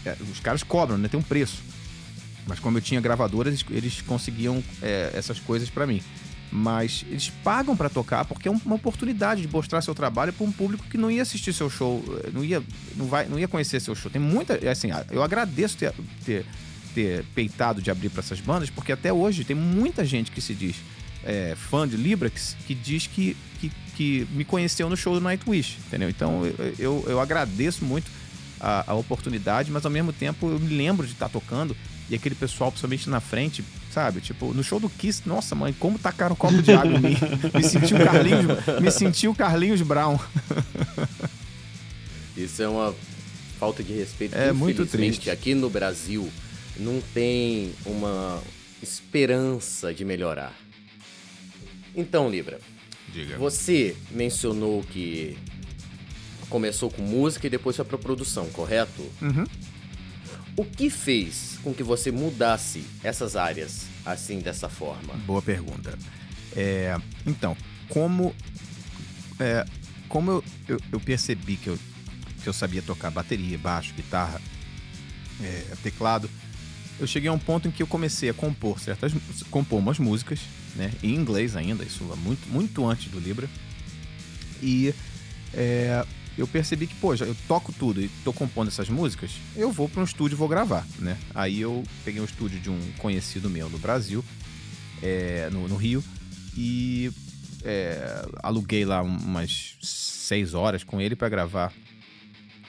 é, 0.07 0.17
os 0.33 0.41
caras 0.41 0.63
cobram, 0.63 0.97
né? 0.97 1.09
Tem 1.09 1.21
um 1.21 1.23
preço. 1.23 1.63
Mas 2.47 2.61
como 2.61 2.79
eu 2.79 2.83
tinha 2.83 3.01
gravadoras, 3.01 3.53
eles, 3.53 3.65
eles 3.71 4.01
conseguiam 4.03 4.63
é, 4.81 5.11
essas 5.15 5.41
coisas 5.41 5.69
para 5.69 5.87
mim. 5.87 6.01
Mas 6.51 7.05
eles 7.09 7.29
pagam 7.43 7.77
para 7.77 7.89
tocar 7.89 8.25
porque 8.25 8.49
é 8.49 8.51
uma 8.51 8.77
oportunidade 8.77 9.43
de 9.43 9.49
mostrar 9.49 9.83
seu 9.83 9.95
trabalho 9.95 10.33
para 10.33 10.47
um 10.47 10.53
público 10.53 10.85
que 10.89 10.97
não 10.97 11.11
ia 11.11 11.23
assistir 11.23 11.53
seu 11.53 11.69
show, 11.69 12.03
é, 12.25 12.31
não 12.31 12.45
ia, 12.45 12.63
não 12.95 13.07
vai, 13.07 13.27
não 13.27 13.39
ia 13.39 13.49
conhecer 13.49 13.81
seu 13.81 13.95
show. 13.95 14.11
Tem 14.11 14.23
muita, 14.23 14.55
é 14.55 14.71
assim, 14.71 14.89
eu 15.11 15.23
agradeço 15.23 15.77
ter, 15.77 15.93
ter, 16.25 16.47
ter 16.95 17.25
peitado 17.35 17.83
de 17.83 17.91
abrir 17.91 18.11
para 18.11 18.21
essas 18.21 18.41
bandas, 18.41 18.71
porque 18.71 18.93
até 18.93 19.13
hoje 19.13 19.45
tem 19.45 19.57
muita 19.57 20.05
gente 20.05 20.31
que 20.31 20.41
se 20.41 20.55
diz 20.55 20.77
é, 21.27 21.57
fã 21.57 21.87
de 21.89 21.97
Librax 21.97 22.57
que 22.67 22.75
diz 22.75 23.09
que, 23.09 23.37
que, 23.61 23.73
que, 23.97 24.29
me 24.31 24.45
conheceu 24.45 24.89
no 24.89 24.97
show 24.97 25.15
do 25.15 25.21
Nightwish, 25.21 25.79
entendeu? 25.87 26.09
Então 26.09 26.47
eu, 26.47 26.75
eu, 26.79 27.05
eu 27.09 27.21
agradeço 27.21 27.85
muito 27.85 28.09
a, 28.61 28.93
a, 28.93 28.95
oportunidade, 28.95 29.71
mas 29.73 29.85
ao 29.85 29.91
mesmo 29.91 30.13
tempo 30.13 30.49
eu 30.49 30.61
me 30.61 30.75
lembro 30.75 31.05
de 31.05 31.13
estar 31.13 31.27
tá 31.27 31.33
tocando 31.33 31.77
e 32.09 32.15
aquele 32.15 32.35
pessoal, 32.35 32.71
principalmente 32.71 33.11
na 33.11 33.21
frente, 33.21 33.65
sabe? 33.93 34.21
Tipo, 34.21 34.55
no 34.55 34.63
show 34.63 34.79
do 34.79 34.89
Kiss, 34.89 35.23
nossa, 35.27 35.55
mãe, 35.55 35.73
como 35.73 35.99
tacaram 35.99 36.35
um 36.35 36.37
copo 36.37 36.63
de 36.63 36.73
água 36.73 36.93
em 36.93 37.01
mim. 37.01 37.17
Me 37.55 37.63
senti 37.65 37.95
o 37.95 37.99
Carlinhos, 37.99 38.81
me 38.81 38.91
senti 38.91 39.29
o 39.29 39.35
Carlinhos 39.35 39.83
Brown. 39.83 40.19
Isso 42.37 42.63
é 42.63 42.69
uma 42.69 42.95
falta 43.59 43.83
de 43.83 43.93
respeito. 43.93 44.35
É 44.37 44.53
muito 44.53 44.87
triste. 44.87 45.31
Aqui 45.31 45.55
no 45.55 45.69
Brasil 45.69 46.31
não 46.79 47.01
tem 47.15 47.73
uma 47.85 48.41
esperança 48.83 49.93
de 49.93 50.05
melhorar. 50.05 50.55
Então, 51.95 52.29
Libra, 52.31 52.61
Diga. 53.13 53.39
você 53.39 53.97
mencionou 54.11 54.83
que 54.85 55.37
começou 56.49 56.91
com 56.91 57.03
música 57.03 57.47
e 57.47 57.51
depois 57.51 57.75
foi 57.75 57.85
para 57.85 57.99
produção, 57.99 58.47
correto? 58.51 59.03
Uhum. 59.21 59.45
O 60.57 60.65
que 60.65 60.89
fez 60.89 61.59
com 61.63 61.75
que 61.75 61.83
você 61.83 62.11
mudasse 62.11 62.83
essas 63.05 63.37
áreas 63.37 63.87
assim, 64.05 64.39
dessa 64.39 64.69
forma? 64.69 65.15
Boa 65.27 65.43
pergunta. 65.43 65.99
É, 66.57 66.97
então, 67.27 67.55
como, 67.89 68.35
é, 69.39 69.67
como 70.09 70.31
eu, 70.31 70.45
eu, 70.67 70.81
eu, 70.93 71.01
percebi 71.01 71.57
que 71.57 71.69
eu, 71.69 71.79
que 72.43 72.49
eu 72.49 72.53
sabia 72.55 72.81
tocar 72.81 73.11
bateria, 73.11 73.59
baixo, 73.59 73.93
guitarra, 73.95 74.41
é, 75.43 75.75
teclado, 75.83 76.31
eu 76.99 77.07
cheguei 77.07 77.29
a 77.29 77.33
um 77.33 77.39
ponto 77.39 77.69
em 77.69 77.71
que 77.71 77.83
eu 77.83 77.87
comecei 77.87 78.31
a 78.31 78.35
compor 78.35 78.81
certas 78.81 79.13
compor 79.51 79.79
umas 79.79 79.99
músicas, 79.99 80.41
né, 80.75 80.91
em 81.03 81.15
inglês 81.15 81.55
ainda, 81.55 81.85
isso 81.85 82.03
muito 82.25 82.49
muito 82.49 82.87
antes 82.87 83.11
do 83.11 83.21
Libra. 83.21 83.49
E 84.63 84.95
é, 85.53 86.03
eu 86.37 86.47
percebi 86.47 86.87
que, 86.87 86.95
pô, 86.97 87.15
eu 87.15 87.37
toco 87.49 87.73
tudo 87.73 88.01
e 88.01 88.09
tô 88.23 88.33
compondo 88.33 88.69
essas 88.69 88.89
músicas, 88.89 89.33
eu 89.55 89.73
vou 89.73 89.89
para 89.89 90.03
um 90.03 90.05
estúdio 90.05 90.37
e 90.37 90.39
vou 90.39 90.49
gravar, 90.49 90.87
né? 90.99 91.17
Aí 91.35 91.61
eu 91.61 91.83
peguei 92.05 92.21
um 92.21 92.25
estúdio 92.25 92.61
de 92.61 92.69
um 92.69 92.79
conhecido 92.99 93.49
meu 93.49 93.71
no 93.71 93.79
Brasil, 93.79 94.25
é, 95.03 95.49
no, 95.51 95.67
no, 95.67 95.77
Rio, 95.77 96.05
e 96.55 97.11
é, 97.65 98.27
aluguei 98.43 98.85
lá 98.85 99.03
umas 99.03 99.77
seis 99.81 100.53
horas 100.53 100.85
com 100.85 101.01
ele 101.01 101.17
para 101.17 101.29
gravar 101.29 101.73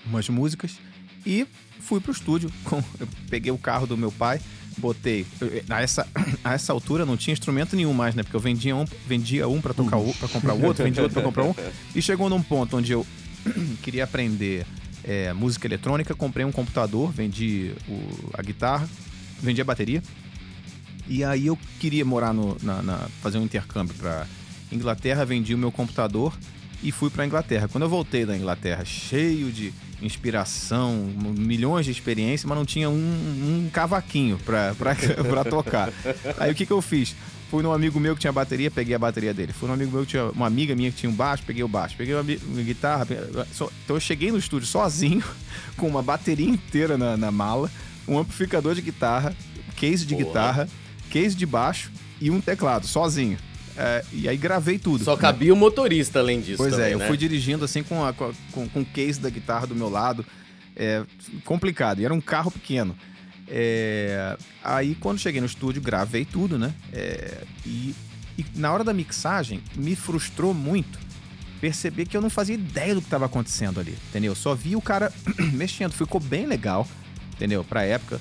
umas 0.05 0.29
músicas 0.29 0.77
e 1.25 1.45
fui 1.79 1.99
pro 1.99 2.11
estúdio. 2.11 2.51
Com, 2.63 2.81
peguei 3.29 3.51
o 3.51 3.57
carro 3.57 3.85
do 3.85 3.97
meu 3.97 4.11
pai, 4.11 4.39
botei. 4.77 5.25
a, 5.69 5.81
essa, 5.81 6.07
a 6.41 6.53
essa 6.53 6.71
altura 6.71 7.05
não 7.05 7.17
tinha 7.17 7.33
instrumento 7.33 7.75
nenhum 7.75 7.93
mais, 7.93 8.15
né? 8.15 8.23
Porque 8.23 8.35
eu 8.35 8.39
vendia 8.39 8.75
um, 8.75 8.85
vendia 9.05 9.47
um 9.47 9.59
para 9.59 9.73
tocar 9.73 9.97
para 10.19 10.27
comprar 10.29 10.53
o 10.53 10.63
outro, 10.63 10.85
vendia 10.85 11.03
outro 11.03 11.15
para 11.15 11.23
comprar 11.23 11.43
um. 11.43 11.53
E 11.93 12.01
chegou 12.01 12.29
num 12.29 12.41
ponto 12.41 12.77
onde 12.77 12.93
eu 12.93 13.05
queria 13.81 14.03
aprender 14.03 14.65
é, 15.03 15.31
música 15.33 15.67
eletrônica, 15.67 16.13
comprei 16.15 16.45
um 16.45 16.51
computador, 16.51 17.11
vendi 17.11 17.73
o, 17.87 18.29
a 18.33 18.41
guitarra, 18.41 18.87
vendi 19.39 19.61
a 19.61 19.65
bateria. 19.65 20.01
E 21.07 21.23
aí 21.23 21.47
eu 21.47 21.57
queria 21.79 22.03
morar 22.03 22.33
no, 22.33 22.57
na, 22.61 22.81
na 22.81 22.97
fazer 23.21 23.37
um 23.37 23.43
intercâmbio 23.43 23.95
para 23.95 24.27
Inglaterra, 24.71 25.23
vendi 25.25 25.55
o 25.55 25.57
meu 25.57 25.71
computador 25.71 26.37
e 26.83 26.91
fui 26.91 27.09
para 27.09 27.25
Inglaterra. 27.25 27.67
Quando 27.67 27.83
eu 27.83 27.89
voltei 27.89 28.25
da 28.25 28.35
Inglaterra, 28.35 28.83
cheio 28.83 29.51
de 29.51 29.73
inspiração, 30.01 31.09
milhões 31.37 31.85
de 31.85 31.91
experiência, 31.91 32.47
mas 32.47 32.57
não 32.57 32.65
tinha 32.65 32.89
um, 32.89 32.93
um 32.93 33.69
cavaquinho 33.71 34.37
para 34.37 34.75
tocar. 35.49 35.91
Aí 36.37 36.51
o 36.51 36.55
que, 36.55 36.65
que 36.65 36.73
eu 36.73 36.81
fiz? 36.81 37.15
Fui 37.49 37.63
num 37.63 37.71
amigo 37.71 37.99
meu 37.99 38.13
que 38.13 38.19
tinha 38.19 38.33
bateria, 38.33 38.69
peguei 38.69 38.93
a 38.93 38.99
bateria 38.99 39.33
dele. 39.33 39.53
Fui 39.53 39.67
num 39.67 39.73
amigo 39.73 39.91
meu 39.91 40.01
que 40.01 40.09
tinha 40.09 40.25
uma 40.25 40.45
amiga 40.45 40.75
minha 40.75 40.91
que 40.91 40.97
tinha 40.97 41.09
um 41.09 41.15
baixo, 41.15 41.43
peguei 41.45 41.63
o 41.63 41.67
baixo. 41.67 41.95
Peguei 41.97 42.13
uma, 42.13 42.21
uma 42.21 42.61
guitarra. 42.61 43.05
Peguei... 43.05 43.23
Então 43.51 43.95
eu 43.95 43.99
cheguei 43.99 44.31
no 44.31 44.37
estúdio 44.37 44.67
sozinho, 44.67 45.23
com 45.77 45.87
uma 45.87 46.03
bateria 46.03 46.47
inteira 46.47 46.97
na, 46.97 47.15
na 47.15 47.31
mala, 47.31 47.71
um 48.07 48.17
amplificador 48.17 48.75
de 48.75 48.81
guitarra, 48.81 49.35
case 49.77 50.05
de 50.05 50.15
guitarra, 50.15 50.67
case 51.09 51.35
de 51.35 51.45
baixo 51.45 51.91
e 52.19 52.29
um 52.29 52.41
teclado, 52.41 52.85
sozinho. 52.85 53.37
É, 53.77 54.03
e 54.11 54.27
aí 54.27 54.35
gravei 54.35 54.79
tudo. 54.79 55.03
Só 55.03 55.15
cabia 55.15 55.53
o 55.53 55.55
motorista 55.55 56.19
além 56.19 56.41
disso. 56.41 56.57
Pois 56.57 56.73
é, 56.73 56.77
também, 56.77 56.93
é, 56.93 56.95
né? 56.95 57.03
eu 57.03 57.07
fui 57.07 57.15
dirigindo 57.15 57.63
assim 57.63 57.83
com, 57.83 58.03
a, 58.03 58.11
com, 58.11 58.33
com 58.67 58.81
o 58.81 58.85
case 58.85 59.19
da 59.19 59.29
guitarra 59.29 59.67
do 59.67 59.75
meu 59.75 59.87
lado. 59.87 60.25
É 60.75 61.03
complicado. 61.45 62.01
E 62.01 62.05
era 62.05 62.13
um 62.13 62.21
carro 62.21 62.51
pequeno. 62.51 62.95
É, 63.47 64.37
aí 64.63 64.95
quando 64.95 65.19
cheguei 65.19 65.39
no 65.39 65.47
estúdio, 65.47 65.81
gravei 65.81 66.25
tudo, 66.25 66.57
né? 66.57 66.73
É, 66.91 67.43
e, 67.65 67.95
e, 68.37 68.45
na 68.55 68.71
hora 68.71 68.83
da 68.83 68.93
mixagem, 68.93 69.61
me 69.75 69.95
frustrou 69.95 70.53
muito 70.53 70.99
perceber 71.59 72.05
que 72.05 72.15
eu 72.15 72.21
não 72.21 72.29
fazia 72.29 72.55
ideia 72.55 72.93
do 72.93 73.01
que 73.01 73.07
estava 73.07 73.25
acontecendo 73.25 73.79
ali, 73.79 73.97
entendeu? 74.09 74.35
Só 74.35 74.53
vi 74.53 74.75
o 74.75 74.81
cara 74.81 75.11
mexendo, 75.53 75.91
ficou 75.93 76.21
bem 76.21 76.45
legal, 76.45 76.87
entendeu? 77.33 77.63
Pra 77.63 77.83
época. 77.83 78.19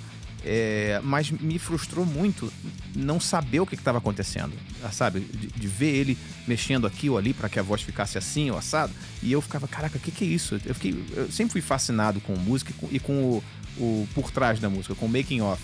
É, 0.49 1.01
mas 1.03 1.29
me 1.29 1.59
frustrou 1.59 2.07
muito 2.07 2.53
não 2.95 3.19
saber 3.19 3.59
o 3.59 3.67
que 3.67 3.75
estava 3.75 3.99
acontecendo, 3.99 4.53
sabe? 4.93 5.19
De, 5.19 5.49
de, 5.49 5.67
ver 5.67 5.93
ele 5.93 6.17
mexendo 6.47 6.87
aqui 6.87 7.11
ou 7.11 7.19
ali 7.19 7.35
para 7.35 7.49
que 7.49 7.59
a 7.59 7.65
voz 7.65 7.83
ficasse 7.83 8.17
assim 8.17 8.49
ou 8.49 8.57
assado. 8.57 8.93
E 9.21 9.33
eu 9.33 9.41
ficava, 9.41 9.67
caraca, 9.67 9.99
o 9.99 10.01
que, 10.01 10.13
que 10.13 10.25
é 10.25 10.29
isso? 10.29 10.61
Eu, 10.65 10.73
fiquei, 10.73 11.05
eu 11.17 11.33
sempre 11.33 11.51
fui 11.51 11.61
fascinado 11.61 12.21
com 12.21 12.37
música 12.37 12.71
e 12.71 12.75
com, 12.75 12.89
e 12.93 13.01
com 13.01 13.25
o, 13.25 13.45
o 13.79 14.07
por 14.15 14.31
trás 14.31 14.59
da 14.61 14.69
música, 14.69 14.95
com 14.95 15.07
o 15.07 15.09
making 15.09 15.41
off. 15.41 15.63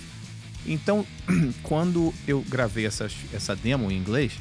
Então, 0.67 1.05
quando 1.63 2.13
eu 2.27 2.45
gravei 2.49 2.87
essas, 2.87 3.15
essa 3.33 3.57
demo 3.57 3.91
em 3.91 3.97
inglês, 3.97 4.33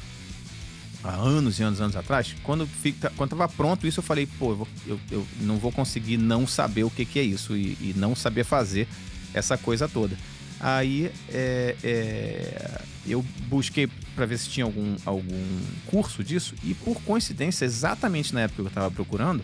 há 1.02 1.14
anos 1.14 1.58
e 1.58 1.62
anos 1.62 1.80
anos 1.80 1.96
atrás, 1.96 2.34
quando, 2.42 2.66
fica, 2.66 3.12
quando 3.16 3.30
tava 3.30 3.48
pronto 3.48 3.86
isso, 3.86 4.00
eu 4.00 4.04
falei, 4.04 4.26
pô, 4.38 4.52
eu, 4.52 4.68
eu, 4.86 5.00
eu 5.10 5.26
não 5.40 5.58
vou 5.58 5.72
conseguir 5.72 6.16
não 6.16 6.46
saber 6.46 6.84
o 6.84 6.90
que, 6.90 7.04
que 7.04 7.18
é 7.18 7.22
isso 7.22 7.56
e, 7.56 7.76
e 7.80 7.94
não 7.96 8.14
saber 8.14 8.44
fazer 8.44 8.86
essa 9.34 9.56
coisa 9.56 9.88
toda. 9.88 10.16
Aí 10.60 11.10
é, 11.28 11.74
é, 11.82 12.80
eu 13.04 13.24
busquei 13.48 13.88
para 14.14 14.26
ver 14.26 14.38
se 14.38 14.48
tinha 14.48 14.64
algum, 14.64 14.94
algum 15.04 15.60
curso 15.86 16.22
disso 16.22 16.54
e 16.62 16.72
por 16.72 17.00
coincidência, 17.02 17.64
exatamente 17.64 18.32
na 18.32 18.42
época 18.42 18.62
que 18.62 18.66
eu 18.66 18.68
estava 18.68 18.90
procurando, 18.90 19.42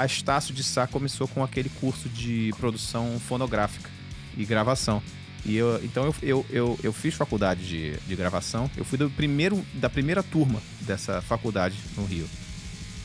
a 0.00 0.06
Estácio 0.06 0.54
de 0.54 0.64
Sá 0.64 0.86
começou 0.86 1.28
com 1.28 1.44
aquele 1.44 1.68
curso 1.68 2.08
de 2.08 2.54
produção 2.58 3.20
fonográfica 3.20 3.90
e 4.34 4.46
gravação. 4.46 5.02
E 5.44 5.56
eu, 5.56 5.78
então 5.84 6.04
eu, 6.04 6.14
eu, 6.22 6.46
eu, 6.48 6.80
eu 6.82 6.92
fiz 6.92 7.14
faculdade 7.14 7.66
de, 7.66 7.96
de 7.98 8.16
gravação. 8.16 8.70
Eu 8.78 8.84
fui 8.84 8.96
do 8.96 9.10
primeiro, 9.10 9.62
da 9.74 9.90
primeira 9.90 10.22
turma 10.22 10.62
dessa 10.80 11.20
faculdade 11.20 11.76
no 11.98 12.06
Rio. 12.06 12.26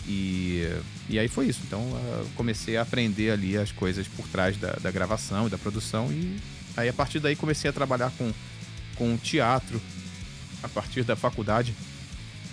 E, 0.08 0.70
e 1.10 1.20
aí 1.20 1.28
foi 1.28 1.48
isso. 1.48 1.62
Então 1.68 1.82
comecei 2.36 2.78
a 2.78 2.82
aprender 2.82 3.32
ali 3.32 3.58
as 3.58 3.74
coisas 3.74 4.08
por 4.08 4.26
trás 4.30 4.56
da, 4.56 4.72
da 4.74 4.90
gravação 4.90 5.48
e 5.48 5.50
da 5.50 5.58
produção. 5.58 6.10
E 6.14 6.38
aí 6.78 6.88
a 6.88 6.94
partir 6.94 7.20
daí 7.20 7.36
comecei 7.36 7.70
a 7.70 7.74
trabalhar 7.74 8.12
com, 8.18 8.32
com 8.96 9.18
teatro. 9.18 9.82
A 10.64 10.70
partir 10.70 11.04
da 11.04 11.16
faculdade 11.16 11.76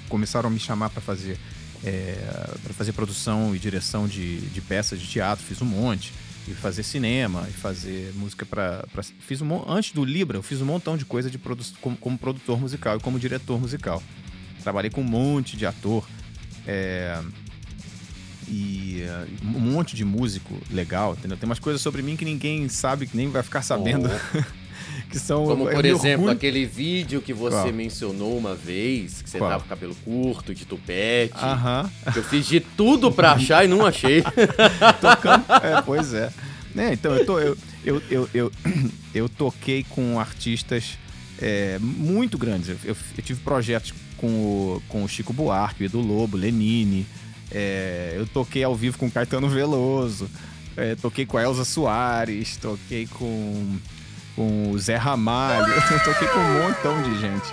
começaram 0.08 0.48
a 0.48 0.52
me 0.52 0.58
chamar 0.58 0.90
para 0.90 1.00
fazer 1.00 1.38
é, 1.84 2.16
para 2.62 2.72
fazer 2.72 2.92
produção 2.92 3.54
e 3.54 3.58
direção 3.58 4.06
de, 4.06 4.40
de 4.40 4.60
peças 4.60 5.00
de 5.00 5.06
teatro, 5.06 5.44
fiz 5.44 5.60
um 5.60 5.66
monte. 5.66 6.12
E 6.48 6.54
fazer 6.54 6.82
cinema, 6.82 7.46
e 7.48 7.52
fazer 7.52 8.12
música 8.16 8.44
para. 8.44 8.84
Fiz 9.20 9.40
um 9.40 9.70
Antes 9.70 9.92
do 9.92 10.04
Libra, 10.04 10.36
eu 10.36 10.42
fiz 10.42 10.60
um 10.60 10.64
montão 10.64 10.96
de 10.96 11.04
coisa 11.04 11.30
de 11.30 11.38
produ... 11.38 11.64
como, 11.80 11.96
como 11.96 12.18
produtor 12.18 12.60
musical 12.60 12.96
e 12.96 13.00
como 13.00 13.16
diretor 13.16 13.60
musical. 13.60 14.02
Trabalhei 14.60 14.90
com 14.90 15.02
um 15.02 15.04
monte 15.04 15.56
de 15.56 15.64
ator. 15.64 16.04
É, 16.66 17.16
e 18.48 19.04
uh, 19.04 19.46
um 19.46 19.60
monte 19.60 19.94
de 19.94 20.04
músico 20.04 20.60
legal, 20.70 21.14
entendeu? 21.14 21.36
Tem 21.36 21.48
umas 21.48 21.60
coisas 21.60 21.80
sobre 21.80 22.02
mim 22.02 22.16
que 22.16 22.24
ninguém 22.24 22.68
sabe, 22.68 23.06
que 23.06 23.16
nem 23.16 23.28
vai 23.28 23.42
ficar 23.42 23.62
sabendo. 23.62 24.10
Oh. 24.10 24.42
que 25.12 25.18
são. 25.18 25.44
Como, 25.46 25.68
é 25.68 25.74
por 25.74 25.84
exemplo, 25.84 26.10
orgulho. 26.26 26.30
aquele 26.32 26.66
vídeo 26.66 27.20
que 27.22 27.32
você 27.32 27.56
Qual? 27.56 27.72
mencionou 27.72 28.36
uma 28.36 28.54
vez, 28.54 29.22
que 29.22 29.30
você 29.30 29.38
Qual? 29.38 29.50
tava 29.50 29.62
com 29.62 29.68
cabelo 29.68 29.94
curto, 30.04 30.54
de 30.54 30.64
tupete. 30.64 31.34
Aham. 31.36 31.90
que 32.12 32.18
Eu 32.18 32.24
fiz 32.24 32.46
de 32.46 32.58
tudo 32.60 33.10
pra 33.12 33.32
achar 33.32 33.64
e 33.64 33.68
não 33.68 33.84
achei. 33.86 34.22
tocando. 35.00 35.44
É, 35.62 35.82
pois 35.82 36.12
é. 36.14 36.32
Né, 36.74 36.94
então, 36.94 37.14
eu, 37.14 37.26
tô, 37.26 37.38
eu, 37.38 37.56
eu, 37.84 38.02
eu, 38.10 38.28
eu, 38.32 38.52
eu 39.14 39.28
toquei 39.28 39.84
com 39.90 40.18
artistas 40.18 40.98
é, 41.40 41.78
muito 41.80 42.38
grandes. 42.38 42.68
Eu, 42.70 42.76
eu- 42.84 42.96
eu 43.16 43.22
tive 43.22 43.40
projetos 43.40 43.92
com 44.16 44.26
o, 44.28 44.82
com 44.88 45.04
o 45.04 45.08
Chico 45.08 45.32
Buarque, 45.32 45.82
o 45.82 45.86
Edu 45.86 46.00
Lobo, 46.00 46.36
Lenine. 46.36 47.06
É, 47.50 48.14
eu 48.16 48.26
toquei 48.26 48.64
ao 48.64 48.74
vivo 48.74 48.96
com 48.96 49.06
o 49.06 49.10
Caetano 49.10 49.48
Veloso. 49.48 50.30
é, 50.74 50.94
toquei 50.94 51.26
com 51.26 51.36
a 51.36 51.42
Elza 51.42 51.64
Soares. 51.66 52.56
Toquei 52.56 53.06
com, 53.06 53.76
com 54.36 54.70
o 54.70 54.78
Zé 54.78 54.96
Ramalho. 54.96 55.72
Eu 55.90 56.04
toquei 56.04 56.28
com 56.28 56.38
um 56.38 56.62
montão 56.68 57.02
de 57.02 57.20
gente 57.20 57.52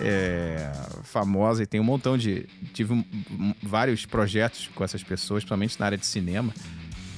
é, 0.00 0.70
famosa 1.04 1.62
e 1.62 1.66
tem 1.66 1.80
um 1.80 1.84
montão 1.84 2.16
de. 2.18 2.46
Tive 2.74 2.92
um- 2.92 3.54
vários 3.62 4.04
projetos 4.06 4.68
com 4.74 4.84
essas 4.84 5.02
pessoas, 5.02 5.42
principalmente 5.42 5.78
na 5.80 5.86
área 5.86 5.98
de 5.98 6.06
cinema. 6.06 6.52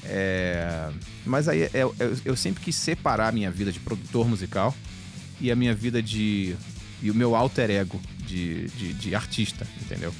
É, 0.05 0.89
mas 1.27 1.49
aí 1.49 1.63
é- 1.63 1.71
é- 1.75 1.83
eu, 1.83 2.17
eu 2.25 2.37
sempre 2.37 2.63
quis 2.63 2.77
separar 2.77 3.29
a 3.29 3.33
minha 3.33 3.51
vida 3.51 3.71
de 3.73 3.81
produtor 3.81 4.27
musical 4.29 4.75
e 5.41 5.51
a 5.51 5.57
minha 5.57 5.75
vida 5.75 6.03
de. 6.03 6.57
e 7.03 7.11
o 7.11 7.15
meu 7.15 7.35
alter 7.35 7.71
ego 7.71 8.01
de, 8.27 8.69
de, 8.69 8.93
de 8.95 9.15
artista, 9.15 9.67
entendeu? 9.83 10.15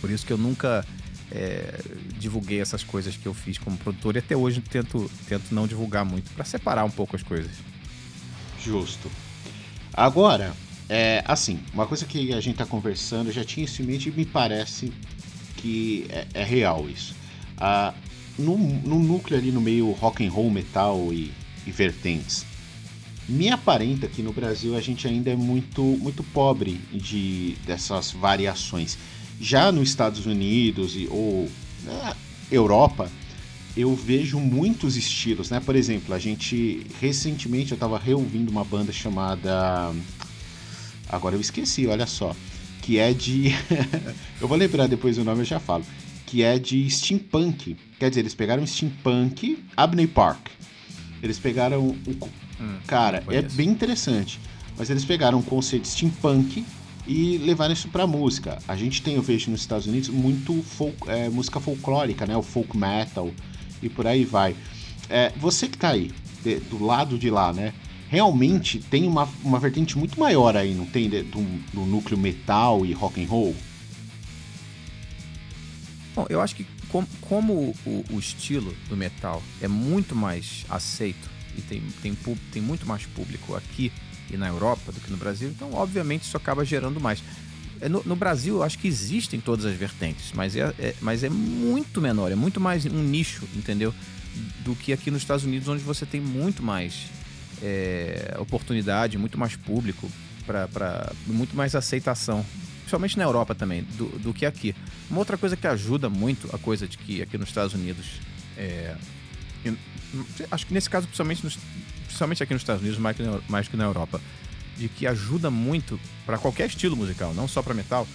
Por 0.00 0.10
isso 0.10 0.24
que 0.26 0.32
eu 0.32 0.38
nunca 0.38 0.84
é, 1.30 1.80
divulguei 2.18 2.60
essas 2.60 2.82
coisas 2.84 3.16
que 3.16 3.26
eu 3.26 3.34
fiz 3.34 3.58
como 3.58 3.76
produtor 3.76 4.16
e 4.16 4.18
até 4.18 4.36
hoje 4.36 4.60
tento, 4.60 5.10
tento 5.28 5.54
não 5.54 5.66
divulgar 5.66 6.04
muito, 6.04 6.30
pra 6.32 6.44
separar 6.44 6.84
um 6.84 6.90
pouco 6.90 7.14
as 7.16 7.22
coisas. 7.22 7.50
Justo. 8.64 9.10
Agora, 9.92 10.54
é 10.88 11.22
assim, 11.26 11.60
uma 11.72 11.86
coisa 11.86 12.06
que 12.06 12.32
a 12.32 12.40
gente 12.40 12.56
tá 12.56 12.66
conversando, 12.66 13.28
eu 13.28 13.32
já 13.32 13.44
tinha 13.44 13.64
isso 13.64 13.82
em 13.82 13.84
mente 13.84 14.08
e 14.08 14.12
me 14.12 14.24
parece 14.24 14.92
que 15.56 16.06
é, 16.08 16.26
é 16.34 16.44
real 16.44 16.88
isso. 16.88 17.14
Ah, 17.58 17.94
no, 18.38 18.56
no 18.56 18.98
núcleo 18.98 19.38
ali 19.38 19.52
no 19.52 19.60
meio 19.60 19.90
rock 19.92 20.26
and 20.26 20.30
roll, 20.30 20.50
metal 20.50 21.12
e, 21.12 21.32
e 21.66 21.70
vertentes, 21.70 22.44
me 23.28 23.48
aparenta 23.48 24.06
que 24.06 24.22
no 24.22 24.32
Brasil 24.32 24.76
a 24.76 24.80
gente 24.80 25.06
ainda 25.06 25.30
é 25.30 25.36
muito, 25.36 25.82
muito 25.82 26.22
pobre 26.22 26.80
de 26.92 27.56
dessas 27.66 28.12
variações. 28.12 28.98
Já 29.40 29.72
nos 29.72 29.88
Estados 29.88 30.26
Unidos 30.26 30.94
e, 30.96 31.08
ou 31.10 31.50
na 31.84 32.16
Europa, 32.50 33.10
eu 33.76 33.94
vejo 33.94 34.38
muitos 34.38 34.96
estilos, 34.96 35.50
né? 35.50 35.60
Por 35.60 35.74
exemplo, 35.74 36.14
a 36.14 36.18
gente 36.18 36.86
recentemente 37.00 37.72
eu 37.72 37.78
tava 37.78 37.98
reouvindo 37.98 38.50
uma 38.50 38.64
banda 38.64 38.92
chamada 38.92 39.92
agora 41.08 41.34
eu 41.36 41.40
esqueci, 41.40 41.86
olha 41.86 42.06
só, 42.06 42.34
que 42.82 42.98
é 42.98 43.12
de 43.12 43.50
eu 44.40 44.48
vou 44.48 44.56
lembrar 44.56 44.86
depois 44.86 45.18
o 45.18 45.24
nome 45.24 45.40
eu 45.40 45.44
já 45.44 45.58
falo, 45.60 45.84
que 46.26 46.42
é 46.42 46.58
de 46.58 46.88
steampunk. 46.90 47.76
Quer 47.98 48.08
dizer, 48.10 48.20
eles 48.22 48.34
pegaram 48.34 48.66
steampunk, 48.66 49.58
Abney 49.76 50.06
Park. 50.06 50.48
Eles 51.22 51.38
pegaram 51.38 51.88
o 51.88 52.28
Hum, 52.60 52.76
cara, 52.86 53.24
é 53.30 53.42
bem 53.42 53.68
interessante, 53.68 54.38
mas 54.78 54.88
eles 54.88 55.04
pegaram 55.04 55.40
o 55.40 55.42
conceito 55.42 55.88
steampunk 55.88 56.64
e 57.06 57.36
levaram 57.38 57.72
isso 57.72 57.88
pra 57.88 58.06
música. 58.06 58.58
A 58.68 58.76
gente 58.76 59.02
tem, 59.02 59.16
eu 59.16 59.22
vejo 59.22 59.50
nos 59.50 59.60
Estados 59.60 59.86
Unidos, 59.86 60.08
muito 60.08 60.62
folk- 60.62 61.08
é, 61.08 61.28
música 61.28 61.58
folclórica, 61.58 62.24
né? 62.26 62.36
O 62.36 62.42
folk 62.42 62.76
metal 62.76 63.30
e 63.86 63.90
por 63.90 64.06
aí 64.06 64.24
vai. 64.24 64.56
É, 65.08 65.30
você 65.36 65.68
que 65.68 65.76
tá 65.78 65.90
aí, 65.90 66.10
de- 66.42 66.60
do 66.60 66.82
lado 66.84 67.18
de 67.18 67.30
lá, 67.30 67.52
né? 67.52 67.72
Realmente 68.08 68.78
tem 68.78 69.06
uma, 69.06 69.28
uma 69.42 69.58
vertente 69.58 69.98
muito 69.98 70.18
maior 70.20 70.56
aí, 70.56 70.74
não 70.74 70.86
tem? 70.86 71.08
de- 71.10 71.22
Do, 71.22 71.42
do 71.72 71.80
núcleo 71.82 72.16
metal 72.18 72.84
e 72.86 72.92
rock 72.92 73.22
and 73.22 73.26
roll? 73.28 73.54
Bom, 76.14 76.26
eu 76.28 76.40
acho 76.40 76.54
que 76.54 76.64
com- 76.88 77.06
como 77.20 77.74
o, 77.84 78.04
o 78.12 78.18
estilo 78.18 78.74
do 78.88 78.96
metal 78.96 79.42
é 79.60 79.66
muito 79.68 80.14
mais 80.14 80.64
aceito 80.68 81.28
e 81.58 81.60
tem, 81.62 81.82
tem, 82.02 82.14
tem 82.52 82.62
muito 82.62 82.86
mais 82.86 83.04
público 83.06 83.54
aqui 83.56 83.92
e 84.30 84.36
na 84.36 84.48
Europa 84.48 84.90
do 84.92 85.00
que 85.00 85.10
no 85.10 85.16
Brasil, 85.16 85.48
então 85.50 85.72
obviamente 85.74 86.22
isso 86.22 86.36
acaba 86.36 86.64
gerando 86.64 87.00
mais. 87.00 87.22
É, 87.84 87.88
No, 87.88 88.02
no 88.04 88.16
Brasil, 88.16 88.56
eu 88.56 88.62
acho 88.62 88.78
que 88.78 88.88
existem 88.88 89.38
todas 89.40 89.64
as 89.66 89.76
vertentes, 89.76 90.32
mas 90.34 90.56
é, 90.56 90.74
é- 90.78 90.94
mas 91.00 91.22
é 91.22 91.28
muito 91.28 92.00
menor, 92.00 92.32
é 92.32 92.34
muito 92.34 92.58
mais 92.60 92.86
um 92.86 93.02
nicho, 93.02 93.46
entendeu? 93.54 93.94
Do 94.64 94.74
que 94.74 94.92
aqui 94.92 95.10
nos 95.10 95.22
Estados 95.22 95.44
Unidos, 95.44 95.68
onde 95.68 95.82
você 95.82 96.04
tem 96.06 96.20
muito 96.20 96.62
mais 96.62 97.06
é, 97.62 98.34
oportunidade, 98.40 99.16
muito 99.16 99.38
mais 99.38 99.54
público, 99.56 100.10
pra, 100.46 101.12
muito 101.26 101.54
mais 101.56 101.74
aceitação. 101.74 102.44
Principalmente 102.80 103.16
na 103.16 103.24
Europa 103.24 103.54
também, 103.54 103.82
do, 103.96 104.06
do 104.18 104.34
que 104.34 104.44
aqui. 104.44 104.74
Uma 105.08 105.20
outra 105.20 105.38
coisa 105.38 105.56
que 105.56 105.66
ajuda 105.66 106.10
muito 106.10 106.48
a 106.54 106.58
coisa 106.58 106.86
de 106.88 106.98
que 106.98 107.22
aqui 107.22 107.38
nos 107.38 107.48
Estados 107.48 107.72
Unidos. 107.74 108.06
é, 108.56 108.94
e- 109.64 109.76
acho 110.50 110.66
que 110.66 110.74
nesse 110.74 110.90
caso, 110.90 111.06
principalmente, 111.06 111.44
nos- 111.44 111.58
principalmente 112.06 112.42
aqui 112.42 112.52
nos 112.52 112.62
Estados 112.62 112.82
Unidos, 112.82 112.98
mais 113.00 113.16
que 113.16 113.22
na, 113.22 113.40
mais 113.48 113.68
que 113.68 113.76
na 113.76 113.84
Europa, 113.84 114.20
de 114.76 114.88
que 114.88 115.06
ajuda 115.06 115.50
muito 115.50 115.98
para 116.26 116.38
qualquer 116.38 116.66
estilo 116.68 116.96
musical, 116.96 117.32
não 117.34 117.46
só 117.48 117.62
para 117.62 117.74
metal, 117.74 118.06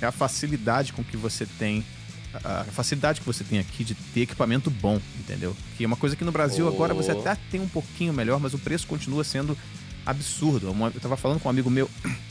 é 0.00 0.06
a 0.06 0.12
facilidade 0.12 0.92
com 0.92 1.02
que 1.04 1.16
você 1.16 1.46
tem. 1.58 1.84
A 2.44 2.64
facilidade 2.64 3.20
que 3.20 3.26
você 3.26 3.42
tem 3.42 3.58
aqui 3.58 3.82
de 3.82 3.94
ter 3.94 4.20
equipamento 4.20 4.70
bom, 4.70 5.00
entendeu? 5.18 5.56
Que 5.76 5.84
é 5.84 5.86
uma 5.86 5.96
coisa 5.96 6.14
que 6.14 6.24
no 6.24 6.30
Brasil 6.30 6.66
Oh. 6.66 6.68
agora 6.68 6.92
você 6.92 7.10
até 7.10 7.34
tem 7.50 7.60
um 7.60 7.68
pouquinho 7.68 8.12
melhor, 8.12 8.38
mas 8.38 8.52
o 8.52 8.58
preço 8.58 8.86
continua 8.86 9.24
sendo 9.24 9.56
absurdo. 10.04 10.74
Eu 10.94 11.00
tava 11.00 11.16
falando 11.16 11.40
com 11.40 11.48
um 11.48 11.50
amigo 11.50 11.70
meu. 11.70 11.90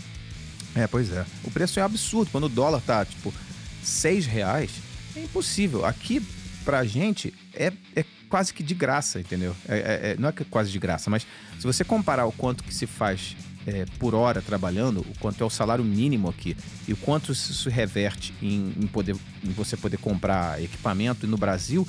É, 0.76 0.86
pois 0.86 1.12
é. 1.12 1.26
O 1.44 1.50
preço 1.50 1.80
é 1.80 1.82
absurdo. 1.82 2.30
Quando 2.32 2.44
o 2.44 2.50
dólar 2.50 2.82
tá, 2.82 3.04
tipo, 3.04 3.34
6 3.82 4.28
reais, 4.28 4.70
é 5.16 5.24
impossível. 5.24 5.84
Aqui, 5.84 6.22
pra 6.64 6.84
gente, 6.86 7.34
é, 7.52 7.74
é 7.96 8.06
quase 8.30 8.54
que 8.54 8.64
de 8.64 8.74
graça, 8.74 9.20
entendeu? 9.20 9.56
É- 9.68 9.78
é- 9.78 10.12
é- 10.12 10.16
não 10.20 10.30
é 10.30 10.32
que 10.32 10.44
é 10.44 10.46
quase 10.50 10.72
de 10.72 10.80
graça, 10.80 11.10
mas 11.10 11.26
se 11.60 11.66
você 11.66 11.84
comparar 11.84 12.26
o 12.26 12.32
quanto 12.32 12.64
que 12.64 12.74
se 12.74 12.86
faz 12.88 13.36
é, 13.70 13.86
por 14.00 14.16
hora 14.16 14.42
trabalhando, 14.42 15.02
o 15.02 15.14
quanto 15.20 15.44
é 15.44 15.46
o 15.46 15.50
salário 15.50 15.84
mínimo 15.84 16.30
aqui 16.30 16.56
e 16.88 16.94
o 16.94 16.96
quanto 16.98 17.34
isso 17.34 17.70
reverte 17.70 18.34
em, 18.42 18.74
em 18.80 18.88
poder, 18.88 19.14
em 19.44 19.50
você 19.52 19.76
poder 19.76 19.98
comprar 19.98 20.64
equipamento 20.64 21.28
no 21.28 21.36
Brasil, 21.36 21.86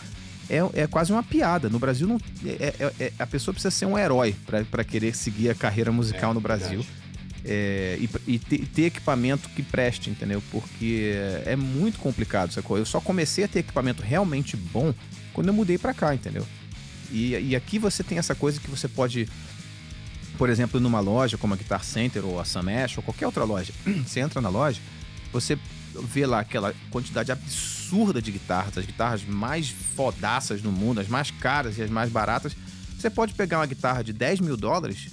é, 0.51 0.59
é 0.83 0.87
quase 0.89 1.13
uma 1.13 1.23
piada. 1.23 1.69
No 1.69 1.79
Brasil, 1.79 2.09
não, 2.09 2.19
é- 2.45 2.75
é- 2.81 2.93
é- 2.99 3.13
a 3.17 3.27
pessoa 3.27 3.53
precisa 3.55 3.71
ser 3.71 3.87
um 3.87 3.97
herói 3.97 4.35
para 4.71 4.83
querer 4.83 5.15
seguir 5.15 5.51
a 5.51 5.55
carreira 5.55 5.93
musical 5.93 6.35
no 6.35 6.41
Brasil. 6.41 6.85
E 7.45 8.09
e 8.27 8.39
ter, 8.41 8.67
ter 8.67 8.83
equipamento 8.87 9.49
que 9.51 9.63
preste, 9.63 10.11
entendeu? 10.11 10.43
Porque 10.51 11.13
é 11.47 11.55
muito 11.55 11.99
complicado, 12.01 12.53
sacou? 12.53 12.77
Eu 12.77 12.85
só 12.85 13.01
comecei 13.01 13.45
a 13.45 13.49
ter 13.49 13.61
equipamento 13.61 14.03
realmente 14.03 14.57
bom 14.57 14.93
quando 15.39 15.47
eu 15.47 15.55
mudei 15.55 15.79
pra 15.79 15.95
cá, 15.95 16.13
entendeu? 16.13 16.45
E, 17.13 17.31
e 17.31 17.55
aqui 17.55 17.79
você 17.79 18.03
tem 18.03 18.19
essa 18.19 18.35
coisa 18.35 18.59
que 18.59 18.69
você 18.69 18.89
pode, 18.89 19.29
por 20.37 20.51
exemplo, 20.51 20.81
numa 20.81 20.99
loja 20.99 21.39
como 21.39 21.55
a 21.55 21.57
Guitar 21.57 21.85
Center 21.85 22.27
ou 22.27 22.41
a 22.41 22.45
Samesh 22.45 22.97
ou 22.97 23.05
qualquer 23.05 23.27
outra 23.27 23.45
loja, 23.45 23.73
você 24.05 24.19
entra 24.19 24.41
na 24.41 24.49
loja, 24.49 24.81
você 25.33 25.57
vê 26.03 26.27
lá 26.27 26.41
aquela 26.41 26.75
quantidade 26.91 27.31
absurda 27.31 28.21
de 28.21 28.33
guitarras, 28.33 28.77
as 28.77 28.85
guitarras 28.85 29.25
mais 29.25 29.69
fodaças 29.69 30.61
do 30.61 30.73
mundo, 30.73 31.01
as 31.01 31.07
mais 31.07 31.31
caras 31.31 31.79
e 31.79 31.83
as 31.83 31.91
mais 31.91 32.11
baratas. 32.11 32.57
Você 32.99 33.09
pode 33.09 33.33
pegar 33.33 33.61
uma 33.61 33.67
guitarra 33.67 34.03
de 34.03 34.13
10 34.13 34.41
mil 34.41 34.57
dólares 34.57 35.09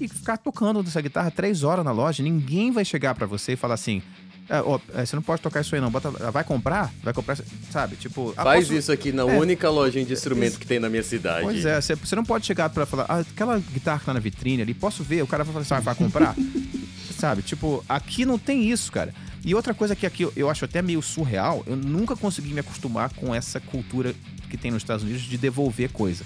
e 0.00 0.06
ficar 0.06 0.36
tocando 0.36 0.78
essa 0.82 1.00
guitarra 1.00 1.32
três 1.32 1.64
horas 1.64 1.84
na 1.84 1.90
loja. 1.90 2.22
Ninguém 2.22 2.70
vai 2.70 2.84
chegar 2.84 3.12
pra 3.16 3.26
você 3.26 3.54
e 3.54 3.56
falar 3.56 3.74
assim. 3.74 4.00
"É, 4.48 4.60
ó, 4.60 4.78
é, 4.94 5.04
você 5.06 5.16
não 5.16 5.22
pode 5.22 5.40
tocar 5.42 5.60
isso 5.60 5.74
aí, 5.74 5.80
não. 5.80 5.90
Bota, 5.90 6.10
vai 6.10 6.44
comprar? 6.44 6.92
Vai 7.02 7.12
comprar, 7.14 7.38
sabe? 7.70 7.96
Tipo. 7.96 8.32
ah, 8.36 8.42
Faz 8.42 8.66
posso- 8.66 8.78
isso 8.78 8.92
aqui 8.92 9.10
na 9.12 9.22
É. 9.22 9.38
única 9.38 9.70
lojinha 9.70 10.04
de 10.04 10.12
instrumento 10.12 10.58
que 10.58 10.66
tem 10.66 10.78
na 10.78 10.88
minha 10.88 11.02
cidade. 11.02 11.42
Pois 11.42 11.64
é, 11.64 11.80
você, 11.80 11.94
você 11.94 12.14
não 12.16 12.24
pode 12.24 12.44
chegar 12.46 12.68
pra 12.70 12.84
falar, 12.86 13.06
ah, 13.08 13.20
aquela 13.20 13.58
guitarra 13.58 13.98
que 14.00 14.04
tá 14.06 14.12
na 14.14 14.20
vitrine 14.20 14.62
ali, 14.62 14.74
posso 14.74 15.02
ver? 15.02 15.22
O 15.22 15.26
cara 15.26 15.44
vai 15.44 15.52
falar 15.52 15.62
assim, 15.62 15.74
ah, 15.74 15.80
vai 15.80 15.94
comprar? 15.94 16.34
Sabe? 17.18 17.42
Tipo, 17.42 17.82
aqui 17.88 18.24
não 18.26 18.38
tem 18.38 18.70
isso, 18.70 18.90
cara. 18.92 19.14
E 19.44 19.54
outra 19.54 19.72
coisa 19.74 19.94
que 19.94 20.04
aqui 20.06 20.26
eu, 20.36 20.50
acho 20.50 20.64
até 20.64 20.82
meio 20.82 21.00
surreal, 21.00 21.62
eu 21.66 21.76
nunca 21.76 22.16
consegui 22.16 22.52
me 22.52 22.60
acostumar 22.60 23.10
com 23.14 23.34
essa 23.34 23.60
cultura 23.60 24.14
que 24.50 24.56
tem 24.56 24.70
nos 24.70 24.82
Estados 24.82 25.04
Unidos 25.04 25.22
de 25.22 25.36
devolver 25.38 25.90
coisa. 25.90 26.24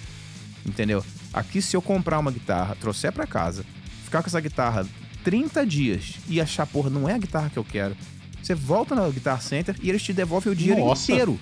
Entendeu? 0.67 1.05
Aqui, 1.33 1.61
se 1.63 1.77
eu 1.77 1.83
comprar 1.83 2.19
uma 2.19 2.31
guitarra, 2.33 2.77
trouxer 2.81 3.13
pra 3.13 3.27
casa, 3.27 3.65
ficar 4.05 4.23
com 4.23 4.29
essa 4.29 4.41
guitarra 4.41 4.87
30 5.29 5.67
dias 5.67 6.15
e 6.27 6.41
achar, 6.41 6.67
porra, 6.67 6.89
não 6.89 7.07
é 7.07 7.13
a 7.13 7.19
guitarra 7.19 7.51
que 7.51 7.59
eu 7.59 7.65
quero, 7.65 7.95
você 8.43 8.55
volta 8.55 8.95
na 8.95 9.07
Guitar 9.11 9.43
Center 9.43 9.77
e 9.83 9.91
eles 9.91 10.03
te 10.03 10.11
devolvem 10.11 10.51
o 10.51 10.57
dinheiro 10.57 10.81
Nossa. 10.81 11.13
inteiro. 11.13 11.39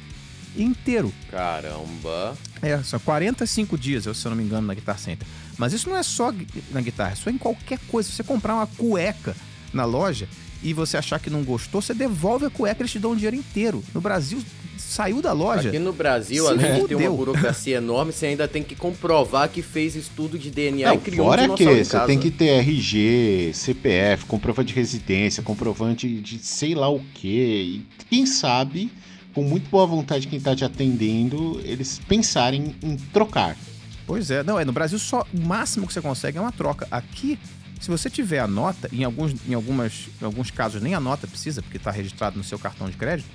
Inteiro. 0.57 1.15
Caramba. 1.31 2.37
É, 2.61 2.83
são 2.83 2.99
45 2.99 3.79
dias, 3.79 4.05
se 4.17 4.27
eu 4.27 4.31
não 4.31 4.37
me 4.37 4.43
engano, 4.43 4.67
na 4.67 4.75
Guitar 4.75 4.99
Center. 4.99 5.25
Mas 5.57 5.73
isso 5.73 5.89
não 5.89 5.97
é 5.97 6.03
só 6.03 6.35
na 6.73 6.81
guitarra, 6.81 7.13
é 7.13 7.15
só 7.15 7.31
em 7.31 7.39
qualquer 7.39 7.79
coisa. 7.87 8.09
Se 8.09 8.17
você 8.17 8.25
comprar 8.25 8.57
uma 8.57 8.67
cueca 8.67 9.37
na 9.73 9.85
loja 9.85 10.29
e 10.65 10.73
você 10.73 10.97
achar 10.97 11.21
que 11.21 11.31
não 11.31 11.45
gostou, 11.45 11.81
você 11.81 11.95
devolve 11.95 12.45
a 12.47 12.51
cueca, 12.51 12.83
eles 12.83 12.91
te 12.91 12.99
dão 12.99 13.13
o 13.13 13.15
dinheiro 13.15 13.37
inteiro. 13.37 13.85
No 13.95 14.01
Brasil, 14.01 14.43
saiu 14.87 15.21
da 15.21 15.33
loja. 15.33 15.69
Aqui 15.69 15.79
no 15.79 15.93
Brasil, 15.93 16.47
além 16.47 16.83
de 16.83 16.89
ter 16.89 16.95
uma 16.95 17.11
burocracia 17.11 17.77
enorme, 17.79 18.13
você 18.13 18.27
ainda 18.27 18.47
tem 18.47 18.63
que 18.63 18.77
comprovar 18.77 19.49
que 19.49 19.61
fez 19.61 19.97
estudo 19.97 20.39
de 20.39 20.51
DNA 20.51 20.89
Não, 20.89 20.95
e 20.95 20.99
criou 20.99 21.27
fora 21.27 21.53
um 21.53 21.55
que 21.55 21.65
você 21.65 22.01
tem 22.01 22.19
que 22.19 22.31
ter 22.31 22.61
RG, 22.61 23.51
CPF, 23.53 24.27
comprovante 24.27 24.69
de 24.69 24.75
residência, 24.75 25.43
comprovante 25.43 26.09
de 26.09 26.39
sei 26.39 26.75
lá 26.75 26.89
o 26.89 27.01
quê. 27.15 27.65
E 27.67 27.87
quem 28.09 28.25
sabe, 28.25 28.91
com 29.35 29.43
muito 29.43 29.69
boa 29.69 29.87
vontade 29.87 30.29
quem 30.29 30.41
tá 30.41 30.55
te 30.55 30.65
atendendo, 30.65 31.61
eles 31.65 32.01
pensarem 32.07 32.75
em 32.83 32.97
trocar. 33.13 33.57
Pois 34.07 34.31
é, 34.31 34.45
não, 34.45 34.59
é 34.59 34.65
no 34.65 34.73
Brasil 34.73 35.01
só 35.01 35.27
o 35.35 35.41
máximo 35.41 35.87
que 35.87 35.93
você 35.93 36.01
consegue 36.01 36.39
é 36.39 36.41
uma 36.41 36.53
troca. 36.53 36.87
Aqui, 36.93 37.37
se 37.81 37.91
você 37.91 38.09
tiver 38.09 38.39
a 38.39 38.47
nota, 38.47 38.89
em 38.93 39.03
alguns, 39.03 39.35
em 39.49 39.53
algumas, 39.53 40.09
em 40.23 40.25
alguns 40.25 40.53
casos 40.53 40.81
nem 40.81 40.95
a 40.95 41.01
nota 41.01 41.27
precisa, 41.27 41.61
porque 41.61 41.77
está 41.77 41.91
registrado 41.91 42.39
no 42.39 42.45
seu 42.45 42.57
cartão 42.57 42.89
de 42.89 42.97
crédito, 42.97 43.29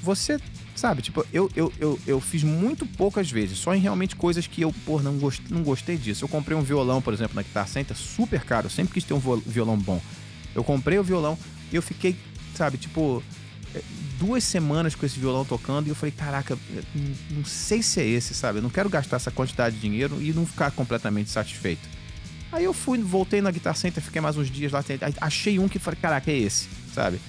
você 0.00 0.38
sabe, 0.74 1.02
tipo, 1.02 1.24
eu, 1.32 1.50
eu, 1.54 1.72
eu, 1.78 2.00
eu 2.06 2.20
fiz 2.20 2.42
muito 2.42 2.84
poucas 2.86 3.30
vezes, 3.30 3.58
só 3.58 3.74
em 3.74 3.80
realmente 3.80 4.16
coisas 4.16 4.46
que 4.46 4.62
eu, 4.62 4.72
pô, 4.84 5.00
não 5.00 5.16
gostei, 5.18 5.46
não 5.50 5.62
gostei 5.62 5.96
disso. 5.96 6.24
Eu 6.24 6.28
comprei 6.28 6.56
um 6.56 6.62
violão, 6.62 7.00
por 7.00 7.12
exemplo, 7.14 7.34
na 7.36 7.42
Guitar 7.42 7.68
Center, 7.68 7.96
super 7.96 8.42
caro, 8.44 8.66
eu 8.66 8.70
sempre 8.70 8.94
quis 8.94 9.04
ter 9.04 9.14
um 9.14 9.20
violão 9.46 9.76
bom. 9.78 10.00
Eu 10.54 10.64
comprei 10.64 10.98
o 10.98 11.04
violão 11.04 11.38
e 11.72 11.76
eu 11.76 11.82
fiquei, 11.82 12.16
sabe, 12.54 12.76
tipo, 12.78 13.22
eh, 13.74 13.80
duas 14.18 14.42
semanas 14.44 14.94
com 14.94 15.04
esse 15.06 15.18
violão 15.18 15.44
tocando 15.44 15.86
e 15.86 15.90
eu 15.90 15.94
falei, 15.94 16.12
caraca, 16.12 16.54
eu 16.54 16.82
não- 17.30 17.44
sei 17.44 17.82
se 17.82 18.00
é 18.00 18.06
esse, 18.06 18.34
sabe? 18.34 18.58
Eu 18.58 18.62
não 18.62 18.70
quero 18.70 18.88
gastar 18.88 19.16
essa 19.16 19.30
quantidade 19.30 19.76
de 19.76 19.82
dinheiro 19.82 20.20
e 20.22 20.32
não 20.32 20.46
ficar 20.46 20.70
completamente 20.70 21.30
satisfeito. 21.30 21.88
Aí 22.52 22.64
eu 22.64 22.72
fui, 22.72 22.98
voltei 22.98 23.40
na 23.40 23.50
Guitar 23.50 23.74
Center, 23.76 24.00
fiquei 24.02 24.20
mais 24.20 24.36
uns 24.36 24.48
dias 24.48 24.70
lá, 24.70 24.84
achei 25.20 25.58
um 25.58 25.68
que 25.68 25.78
falei, 25.80 25.98
caraca, 26.00 26.30
é 26.30 26.38
esse, 26.38 26.68
sabe? 26.94 27.20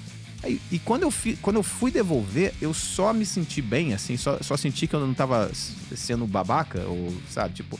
Aí- 0.45 0.61
e 0.71 0.77
quando 0.77 1.01
eu, 1.03 1.09
fi, 1.11 1.35
quando 1.41 1.55
eu 1.55 1.63
fui 1.63 1.89
devolver, 1.89 2.53
eu 2.61 2.71
só 2.71 3.11
me 3.11 3.25
senti 3.25 3.63
bem, 3.63 3.95
assim, 3.95 4.15
só, 4.15 4.37
só 4.41 4.55
senti 4.55 4.85
que 4.85 4.93
eu 4.93 4.99
não 4.99 5.13
tava 5.13 5.51
sendo 5.95 6.27
babaca, 6.27 6.81
ou, 6.85 7.11
sabe, 7.31 7.55
tipo, 7.55 7.79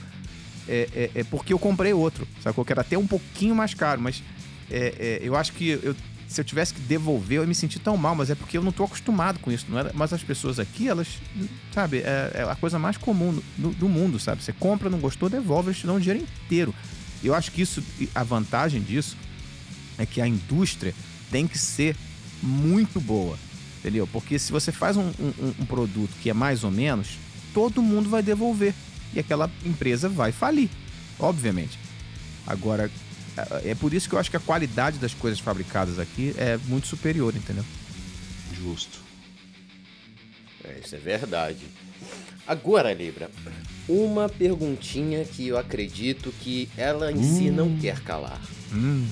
é, 0.68 0.90
é, 0.96 1.20
é 1.20 1.24
porque 1.24 1.54
eu 1.54 1.60
comprei 1.60 1.94
outro, 1.94 2.28
sabe? 2.44 2.64
Que 2.66 2.72
era 2.74 2.82
até 2.82 2.98
um 2.98 3.06
pouquinho 3.06 3.54
mais 3.54 3.76
caro, 3.76 4.02
mas 4.02 4.24
é, 4.72 4.96
é, 4.98 5.20
eu 5.22 5.36
acho 5.36 5.54
que 5.54 5.70
eu, 5.70 5.96
se 6.28 6.42
eu 6.42 6.46
tivesse 6.46 6.74
que 6.74 6.82
devolver, 6.82 7.38
eu 7.38 7.44
ia 7.44 7.48
me 7.48 7.54
sentir 7.54 7.78
tão 7.78 7.96
mal, 7.96 8.16
mas 8.16 8.32
é 8.32 8.36
porque 8.36 8.58
eu 8.58 8.64
não 8.64 8.72
tô 8.72 8.84
acostumado 8.84 9.38
com 9.38 9.52
isso, 9.52 9.68
não 9.70 9.78
era? 9.78 9.92
Mas 9.94 10.12
as 10.12 10.24
pessoas 10.24 10.58
aqui, 10.58 10.88
elas, 10.88 11.08
sabe, 11.72 12.00
é, 12.00 12.32
é 12.34 12.44
a 12.50 12.56
coisa 12.56 12.80
mais 12.80 12.98
comum 12.98 13.40
do, 13.56 13.70
do 13.70 13.88
mundo, 13.88 14.20
sabe? 14.20 14.42
Você 14.44 14.52
compra, 14.54 14.90
não 14.90 14.98
gostou, 14.98 15.30
devolve, 15.30 15.68
eles 15.70 15.78
te 15.80 15.86
dão 15.86 15.98
o 15.98 16.00
dinheiro 16.00 16.24
inteiro. 16.24 16.74
Eu 17.24 17.36
acho 17.36 17.52
que 17.52 17.62
isso, 17.62 17.84
a 18.16 18.24
vantagem 18.24 18.82
disso 18.82 19.16
é 20.00 20.06
que 20.06 20.20
a 20.20 20.28
indústria 20.28 20.96
tem 21.30 21.46
que 21.48 21.60
ser 21.60 21.96
muito 22.42 23.00
boa, 23.00 23.38
entendeu? 23.80 24.08
Porque 24.08 24.38
se 24.40 24.52
você 24.52 24.72
faz 24.72 24.98
um, 24.98 25.08
um- 25.20 25.54
um 25.60 25.66
produto 25.66 26.12
que 26.22 26.30
é 26.30 26.34
mais 26.34 26.64
ou 26.64 26.72
menos, 26.72 27.18
todo 27.54 27.82
mundo 27.82 28.10
vai 28.10 28.22
devolver 28.22 28.74
e 29.14 29.20
aquela 29.20 29.50
empresa 29.66 30.08
vai 30.10 30.32
falir, 30.32 30.70
obviamente. 31.20 31.78
Agora, 32.46 32.90
é 33.38 33.72
é 33.72 33.76
por 33.76 33.94
isso 33.94 34.08
que 34.08 34.16
eu 34.16 34.20
acho 34.20 34.30
que 34.32 34.38
a 34.38 34.40
qualidade 34.40 34.98
das 34.98 35.14
coisas 35.14 35.40
fabricadas 35.40 36.00
aqui 36.00 36.34
é 36.38 36.58
muito 36.68 36.88
superior, 36.88 37.36
entendeu? 37.36 37.66
Justo. 38.54 39.00
É, 40.64 40.80
isso 40.84 40.96
é 40.96 41.00
verdade. 41.00 41.66
Agora, 42.48 42.94
Libra, 42.94 43.30
uma 43.90 44.30
perguntinha 44.30 45.26
que 45.26 45.48
eu 45.48 45.58
acredito 45.58 46.34
que 46.42 46.70
ela 46.78 47.12
em 47.12 47.22
si 47.24 47.50
não 47.50 47.76
quer 47.78 48.00
calar. 48.02 48.40
Hum. 48.74 49.08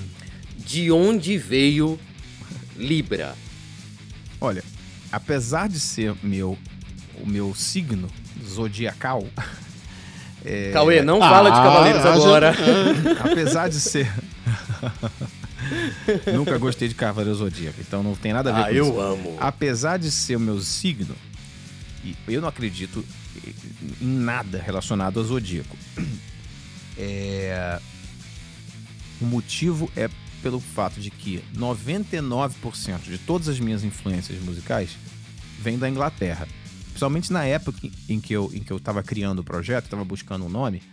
De 0.57 0.91
onde 0.91 1.37
veio 1.37 1.99
Libra? 2.77 3.35
Olha, 4.41 4.63
apesar 5.11 5.69
de 5.69 5.79
ser 5.79 6.15
meu 6.23 6.57
o 7.21 7.27
meu 7.27 7.53
signo 7.55 8.09
zodiacal, 8.45 9.25
Cauê, 10.73 11.01
não 11.01 11.19
fala 11.19 11.49
de 11.51 11.55
Cavaleiros 11.57 12.01
ah, 12.01 12.03
já- 12.03 12.13
agora. 12.15 12.53
apesar 13.23 13.69
de 13.69 13.79
ser 13.79 14.11
Nunca 16.35 16.57
gostei 16.57 16.89
de 16.89 16.95
Cavaleiro 16.95 17.35
Zodíaco, 17.37 17.79
então 17.79 18.03
não 18.03 18.13
tem 18.15 18.33
nada 18.33 18.49
a 18.49 18.53
ver 18.53 18.61
Ah, 18.61 18.65
com 18.65 18.73
eu 18.73 18.85
isso. 18.89 18.99
amo. 18.99 19.37
Apesar 19.39 19.97
de 19.97 20.11
ser 20.11 20.35
o 20.35 20.39
meu 20.39 20.59
signo, 20.59 21.15
e 22.03 22.15
eu 22.27 22.41
não 22.41 22.49
acredito 22.49 23.05
em 24.01 24.05
nada 24.05 24.61
relacionado 24.61 25.19
ao 25.19 25.25
zodíaco. 25.25 25.77
É... 26.95 27.79
O 29.19 29.25
motivo 29.25 29.91
é 29.95 30.07
pelo 30.43 30.59
fato 30.59 30.99
de 30.99 31.09
que 31.09 31.41
99% 31.55 33.03
de 33.03 33.17
todas 33.17 33.47
as 33.47 33.59
minhas 33.59 33.83
influências 33.83 34.37
musicais 34.43 34.91
vêm 35.59 35.79
da 35.79 35.89
Inglaterra. 35.89 36.47
Principalmente 36.87 37.31
na 37.31 37.45
época 37.45 37.79
em 38.09 38.19
que 38.19 38.33
eu, 38.33 38.51
em 38.53 38.61
que 38.61 38.71
eu 38.71 38.79
criando 39.03 39.39
o 39.39 39.43
projeto, 39.43 39.85
estava 39.85 40.03
buscando 40.03 40.45
um 40.45 40.49
nome, 40.49 40.83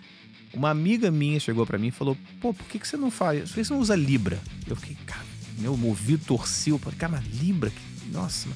uma 0.55 0.71
amiga 0.71 1.11
minha 1.11 1.39
chegou 1.41 1.67
pra 1.67 1.79
mim 1.79 1.89
e 1.89 1.91
falou: 1.91 2.17
pô, 2.41 2.55
por 2.55 2.65
que, 2.67 2.79
que 2.79 2.89
você 2.89 2.97
não 2.97 3.11
faz? 3.11 3.51
Por 3.51 3.57
que 3.57 3.65
você 3.65 3.73
não 3.73 3.81
usa 3.81 3.97
Libra? 3.97 4.39
Eu 4.67 4.77
fiquei, 4.77 4.97
cara, 5.05 5.27
meu 5.59 5.73
ouvido 5.85 6.25
torceu. 6.25 6.79
Falei, 6.79 6.99
cara, 6.99 7.13
mas 7.13 7.43
Libra? 7.43 7.73
Nossa. 8.13 8.49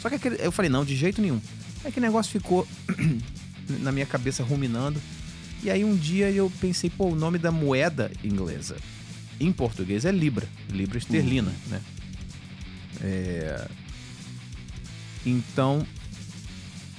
Só 0.00 0.08
que 0.08 0.16
aquele, 0.16 0.36
eu 0.44 0.52
falei, 0.52 0.68
não, 0.68 0.84
de 0.84 0.96
jeito 0.96 1.22
nenhum. 1.22 1.40
Aí 1.84 1.92
que 1.92 2.00
negócio 2.00 2.30
ficou 2.32 2.66
na 3.80 3.92
minha 3.92 4.06
cabeça 4.06 4.42
ruminando. 4.42 5.00
E 5.62 5.70
aí 5.70 5.84
um 5.84 5.96
dia 5.96 6.30
eu 6.30 6.52
pensei, 6.60 6.90
pô, 6.90 7.06
o 7.06 7.14
nome 7.14 7.38
da 7.38 7.52
moeda 7.52 8.10
inglesa 8.24 8.76
em 9.46 9.52
português 9.52 10.04
é 10.04 10.12
Libra, 10.12 10.46
Libra 10.70 10.98
esterlina, 10.98 11.52
né? 11.68 11.80
É... 13.02 13.66
Então 15.24 15.84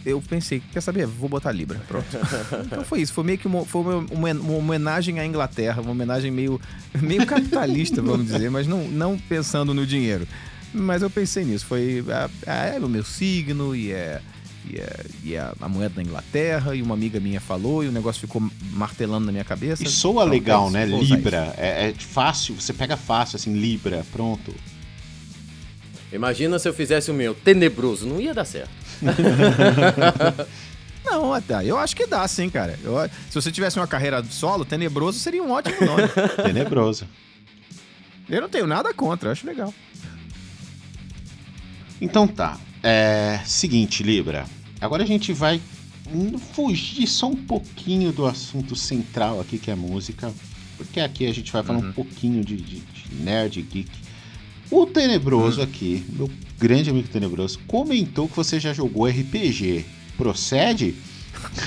eu 0.06 0.22
pensei, 0.22 0.62
quer 0.72 0.82
saber? 0.82 1.06
Vou 1.08 1.30
botar 1.30 1.52
Libra, 1.54 1.80
pronto. 1.88 2.06
então 2.66 2.84
foi 2.84 3.02
isso, 3.02 3.14
foi 3.14 3.24
meio 3.24 3.38
que 3.38 3.48
uma, 3.48 3.66
foi 3.66 3.82
uma, 3.82 3.98
uma- 4.12 4.32
uma 4.42 4.54
homenagem 4.58 5.20
à 5.20 5.26
Inglaterra, 5.26 5.82
uma 5.82 5.92
homenagem 5.92 6.30
meio, 6.30 6.60
meio 7.02 7.26
capitalista, 7.26 8.02
vamos 8.04 8.28
dizer, 8.28 8.52
mas 8.52 8.68
não, 8.68 8.88
não 8.88 9.18
pensando 9.18 9.74
no 9.74 9.86
dinheiro. 9.86 10.28
Mas 10.74 11.02
eu 11.04 11.10
pensei 11.10 11.46
nisso, 11.46 11.66
foi 11.66 12.04
ah, 12.10 12.30
é 12.76 12.80
o 12.80 12.90
meu 12.90 13.04
signo 13.04 13.76
e 13.76 13.92
é, 13.92 14.20
e 14.70 14.78
é, 14.78 15.06
e 15.24 15.34
é 15.36 15.52
a 15.60 15.68
moeda 15.70 15.96
da 15.96 16.02
Inglaterra, 16.02 16.76
e 16.76 16.82
uma 16.82 16.94
amiga 16.94 17.20
minha 17.20 17.40
falou, 17.42 17.84
e 17.84 17.88
o 17.88 17.92
negócio 17.92 18.22
ficou 18.22 18.42
martelando 18.72 19.26
na 19.26 19.32
minha 19.32 19.44
cabeça. 19.44 19.84
E 19.84 19.90
soa 19.90 20.24
Então, 20.24 20.30
legal, 20.30 20.70
né? 20.72 20.86
Libra. 20.86 21.54
É, 21.58 21.90
é 21.90 21.94
fácil, 21.94 22.56
você 22.56 22.74
pega 22.74 22.96
fácil, 22.98 23.36
assim, 23.36 23.54
Libra, 23.54 24.06
pronto. 24.12 24.54
Imagina 26.12 26.60
se 26.60 26.70
eu 26.70 26.74
fizesse 26.74 27.10
o 27.10 27.14
meu 27.14 27.34
tenebroso, 27.34 28.06
não 28.08 28.22
ia 28.22 28.34
dar 28.34 28.46
certo. 28.46 28.72
Não, 31.06 31.34
até, 31.34 31.66
eu 31.66 31.78
acho 31.78 31.96
que 31.96 32.08
dá 32.08 32.26
sim, 32.28 32.50
cara. 32.50 32.80
Eu- 32.82 32.96
se 33.30 33.36
você 33.36 33.52
tivesse 33.52 33.78
uma 33.78 33.86
carreira 33.88 34.24
solo, 34.24 34.64
Tenebroso 34.64 35.20
seria 35.20 35.44
um 35.44 35.52
ótimo 35.52 35.76
nome. 35.86 36.04
Tenebroso. 36.42 37.06
eu 38.30 38.40
não 38.42 38.48
tenho 38.48 38.66
nada 38.66 38.94
contra, 38.94 39.28
eu 39.28 39.34
acho 39.34 39.46
legal. 39.46 39.74
Então 42.00 42.26
tá. 42.26 42.58
É. 42.84 43.40
Seguinte, 43.46 44.04
Libra. 44.04 44.46
Agora 44.82 45.04
a 45.04 45.08
gente 45.08 45.32
vai 45.34 45.60
fugir 46.54 47.08
só 47.08 47.28
um 47.28 47.36
pouquinho 47.36 48.12
do 48.12 48.26
assunto 48.26 48.76
central 48.76 49.40
aqui, 49.40 49.58
que 49.58 49.72
é 49.72 49.76
música. 49.76 50.32
Porque 50.78 51.00
aqui 51.00 51.26
a 51.28 51.34
gente 51.34 51.52
vai 51.52 51.64
falar 51.64 51.80
um 51.80 51.92
pouquinho 51.94 52.44
de, 52.44 52.58
de- 52.58 52.80
de 52.82 53.16
nerd, 53.24 53.62
geek. 53.62 53.90
O 54.70 54.86
Tenebroso 54.86 55.62
aqui, 55.62 56.04
meu 56.10 56.30
grande 56.60 56.90
amigo 56.90 57.08
Tenebroso, 57.08 57.60
comentou 57.68 58.28
que 58.28 58.36
você 58.36 58.60
já 58.60 58.74
jogou 58.74 59.08
RPG. 59.08 59.86
Procede? 60.18 60.96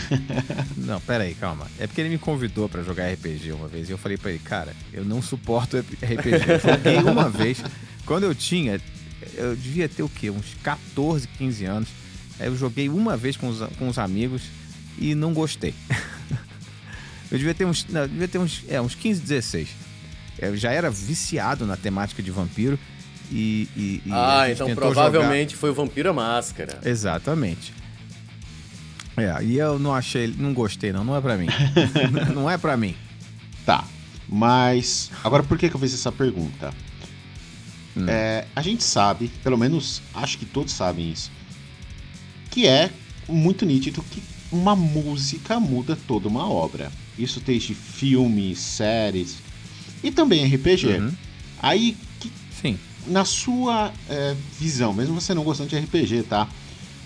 Não, 0.77 1.01
pera 1.01 1.25
aí, 1.25 1.35
calma. 1.35 1.67
É 1.79 1.87
porque 1.87 2.01
ele 2.01 2.11
me 2.11 2.19
convidou 2.19 2.69
pra 2.69 2.83
jogar 2.83 3.11
RPG 3.13 3.53
uma 3.53 3.69
vez 3.69 3.89
e 3.89 3.93
eu 3.93 3.99
falei 3.99 4.17
pra 4.17 4.31
ele, 4.31 4.39
cara, 4.41 4.75
eu 4.93 5.05
não 5.05 5.21
suporto 5.23 5.77
RPG. 5.79 6.51
Eu 6.51 6.61
joguei 6.61 6.97
uma 6.99 7.29
vez, 7.29 7.63
quando 8.05 8.25
eu 8.25 8.35
tinha, 8.35 8.81
eu 9.37 9.55
devia 9.57 9.89
ter 9.89 10.03
o 10.03 10.09
quê? 10.09 10.31
Uns 10.31 10.55
14, 10.63 11.29
15 11.39 11.65
anos. 11.65 11.89
Aí 12.39 12.47
eu 12.49 12.57
joguei 12.57 12.89
uma 12.89 13.17
vez 13.17 13.37
com 13.37 13.49
os, 13.49 13.61
com 13.79 13.89
os 13.89 13.99
amigos 13.99 14.43
e 14.99 15.15
não 15.15 15.33
gostei. 15.33 15.75
Eu 17.29 17.39
devia 17.39 17.55
ter 17.55 17.65
uns, 17.65 17.85
não, 17.89 18.07
devia 18.07 18.29
ter 18.29 18.39
uns, 18.39 18.63
é, 18.69 18.81
uns 18.81 18.95
15, 18.95 19.21
16. 19.21 19.69
Eu 20.39 20.57
já 20.57 20.71
era 20.71 20.89
viciado 20.89 21.67
na 21.67 21.77
temática 21.77 22.23
de 22.23 22.31
vampiro 22.31 22.79
e... 23.33 23.69
e- 23.77 24.03
e 24.07 24.13
ah, 24.13 24.47
então 24.49 24.73
provavelmente 24.77 25.57
foi 25.57 25.71
o 25.71 25.75
Vampiro 25.75 26.15
Máscara. 26.15 26.79
Exatamente. 26.85 27.75
É, 29.17 29.43
e 29.43 29.59
eu 29.59 29.77
não 29.79 29.93
achei, 29.95 30.33
não 30.39 30.53
gostei 30.55 30.93
não, 30.93 31.03
não 31.03 31.17
é 31.17 31.21
pra 31.21 31.37
mim. 31.37 31.49
não 32.33 32.49
é 32.49 32.57
pra 32.57 32.77
mim. 32.77 32.95
Tá. 33.65 33.85
Mas. 34.29 35.11
Agora 35.25 35.43
por 35.43 35.59
que, 35.59 35.69
que 35.69 35.75
eu 35.75 35.81
fiz 35.81 35.95
essa 35.95 36.13
pergunta? 36.13 36.73
Hum. 37.97 38.05
É, 38.09 38.47
a 38.55 38.61
gente 38.63 38.85
sabe, 38.85 39.31
pelo 39.43 39.57
menos 39.57 40.03
acho 40.15 40.39
que 40.39 40.45
todos 40.45 40.73
sabem 40.73 41.11
isso, 41.11 41.31
que 42.51 42.67
é 42.67 42.91
muito 43.29 43.65
nítido 43.65 44.03
que 44.11 44.23
uma 44.53 44.77
música 44.77 45.59
muda 45.59 45.97
toda 46.07 46.29
uma 46.29 46.49
obra. 46.49 46.93
Isso 47.19 47.41
desde 47.41 47.75
filmes, 47.75 48.59
séries 48.59 49.37
e 50.05 50.11
também 50.11 50.45
RPG. 50.45 50.87
Uhum. 50.99 51.13
Aí, 51.61 51.97
que- 52.21 52.31
Sim. 52.61 52.79
na 53.07 53.25
sua 53.25 53.93
é, 54.09 54.37
visão, 54.59 54.93
mesmo 54.93 55.19
você 55.21 55.33
não 55.35 55.43
gostando 55.43 55.71
de 55.71 55.77
RPG, 55.77 56.25
tá? 56.25 56.49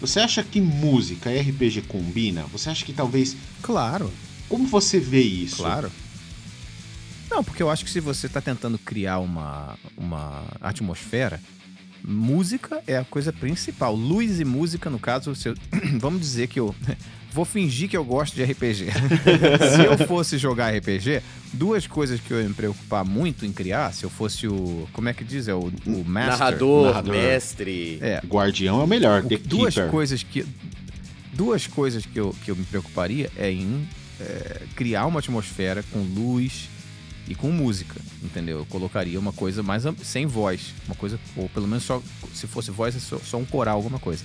Você 0.00 0.18
acha 0.18 0.42
que 0.42 0.60
música 0.60 1.30
e 1.32 1.38
RPG 1.40 1.82
combina? 1.82 2.44
Você 2.52 2.70
acha 2.70 2.84
que 2.84 2.92
talvez. 2.92 3.36
Claro. 3.62 4.10
Como 4.48 4.66
você 4.66 4.98
vê 4.98 5.22
isso? 5.22 5.56
Claro. 5.56 5.92
Não, 7.30 7.44
porque 7.44 7.62
eu 7.62 7.70
acho 7.70 7.84
que 7.84 7.90
se 7.90 8.00
você 8.00 8.26
está 8.26 8.40
tentando 8.40 8.76
criar 8.78 9.20
uma, 9.20 9.78
uma 9.96 10.42
atmosfera, 10.60 11.40
música 12.02 12.82
é 12.86 12.96
a 12.96 13.04
coisa 13.04 13.32
principal. 13.32 13.94
Luz 13.94 14.40
e 14.40 14.44
música, 14.44 14.90
no 14.90 14.98
caso, 14.98 15.32
eu, 15.44 15.54
vamos 16.00 16.20
dizer 16.20 16.48
que 16.48 16.58
eu 16.58 16.74
vou 17.32 17.44
fingir 17.44 17.88
que 17.88 17.96
eu 17.96 18.04
gosto 18.04 18.34
de 18.34 18.42
RPG. 18.42 18.86
se 18.90 19.84
eu 19.84 20.06
fosse 20.08 20.38
jogar 20.38 20.74
RPG, 20.76 21.22
duas 21.52 21.86
coisas 21.86 22.18
que 22.20 22.32
eu 22.32 22.40
ia 22.40 22.48
me 22.48 22.54
preocupar 22.54 23.04
muito 23.04 23.46
em 23.46 23.52
criar, 23.52 23.92
se 23.94 24.04
eu 24.04 24.10
fosse 24.10 24.48
o. 24.48 24.88
Como 24.92 25.08
é 25.08 25.12
que 25.14 25.22
diz? 25.22 25.46
É 25.46 25.54
o, 25.54 25.72
o 25.86 26.04
master. 26.04 26.38
Narrador, 26.38 26.86
Narrador. 26.86 27.14
mestre. 27.14 27.98
É. 28.02 28.20
Guardião 28.26 28.80
é 28.80 28.84
o 28.84 28.88
melhor. 28.88 29.24
O, 29.24 29.38
duas 29.38 29.74
keeper. 29.74 29.90
coisas 29.90 30.22
que. 30.22 30.44
Duas 31.32 31.66
coisas 31.66 32.04
que 32.04 32.18
eu, 32.18 32.34
que 32.44 32.50
eu 32.50 32.56
me 32.56 32.64
preocuparia 32.64 33.30
é 33.36 33.50
em 33.50 33.88
é, 34.20 34.62
criar 34.74 35.06
uma 35.06 35.20
atmosfera 35.20 35.82
com 35.90 36.00
luz 36.00 36.68
e 37.30 37.34
com 37.36 37.48
música, 37.52 37.94
entendeu? 38.24 38.58
Eu 38.58 38.66
colocaria 38.66 39.16
uma 39.16 39.32
coisa 39.32 39.62
mais 39.62 39.84
sem 40.02 40.26
voz, 40.26 40.74
uma 40.88 40.96
coisa, 40.96 41.18
ou 41.36 41.48
pelo 41.48 41.68
menos 41.68 41.84
só, 41.84 42.02
se 42.34 42.48
fosse 42.48 42.72
voz, 42.72 42.96
é 42.96 42.98
só, 42.98 43.18
só 43.18 43.36
um 43.36 43.44
coral, 43.44 43.76
alguma 43.76 44.00
coisa. 44.00 44.24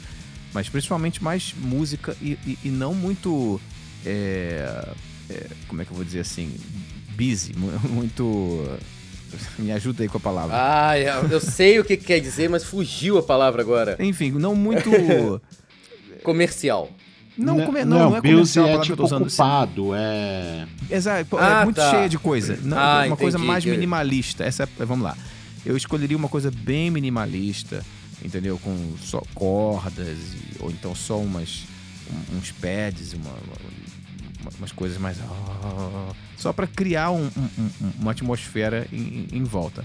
Mas 0.51 0.69
principalmente 0.69 1.23
mais 1.23 1.53
música 1.55 2.17
e, 2.19 2.31
e, 2.47 2.57
e 2.63 2.69
não 2.69 2.95
muito. 2.95 3.61
É, 4.03 4.89
é, 5.29 5.47
como 5.67 5.83
é 5.83 5.85
que 5.85 5.91
eu 5.91 5.95
vou 5.95 6.03
dizer 6.03 6.21
assim? 6.21 6.51
Busy, 7.15 7.53
muito. 7.87 8.75
Me 9.59 9.71
ajuda 9.71 10.01
aí 10.01 10.09
com 10.09 10.17
a 10.17 10.21
palavra. 10.21 10.55
Ah, 10.57 10.97
eu 11.29 11.39
sei 11.39 11.77
o 11.77 11.85
que 11.85 11.97
quer 11.97 12.19
dizer, 12.19 12.49
mas 12.49 12.63
fugiu 12.63 13.19
a 13.19 13.23
palavra 13.23 13.61
agora. 13.61 13.97
Enfim, 13.99 14.31
não 14.31 14.55
muito. 14.55 14.89
Comercial. 16.23 16.89
Não, 17.37 17.65
come, 17.65 17.83
não, 17.83 17.97
não, 17.97 18.09
não 18.11 18.17
é 18.17 18.21
comercial 18.21 18.67
é 18.67 18.79
tipo 18.79 19.03
ocupado, 19.03 19.93
é... 19.93 20.65
Exato, 20.89 21.37
é 21.37 21.43
ah, 21.43 21.61
é 21.61 21.63
muito 21.65 21.75
tá. 21.75 21.91
cheia 21.91 22.07
de 22.07 22.17
coisa. 22.17 22.57
Não, 22.63 22.77
ah, 22.77 22.95
uma 22.95 23.07
entendi. 23.07 23.21
coisa 23.21 23.37
mais 23.37 23.65
minimalista. 23.65 24.43
Essa 24.45 24.63
é, 24.63 24.85
vamos 24.85 25.03
lá. 25.03 25.17
Eu 25.65 25.75
escolheria 25.75 26.15
uma 26.15 26.29
coisa 26.29 26.49
bem 26.49 26.89
minimalista, 26.89 27.83
entendeu? 28.23 28.57
Com 28.57 28.93
só 29.01 29.21
cordas, 29.33 30.17
ou 30.59 30.71
então 30.71 30.95
só 30.95 31.19
umas, 31.19 31.63
uns 32.37 32.51
pads, 32.51 33.13
uma, 33.13 33.31
uma, 34.41 34.51
umas 34.57 34.71
coisas 34.71 34.97
mais... 34.97 35.17
Só 36.37 36.53
para 36.53 36.67
criar 36.67 37.11
um, 37.11 37.25
um, 37.25 37.69
uma 37.99 38.11
atmosfera 38.11 38.87
em, 38.93 39.27
em 39.31 39.43
volta. 39.43 39.83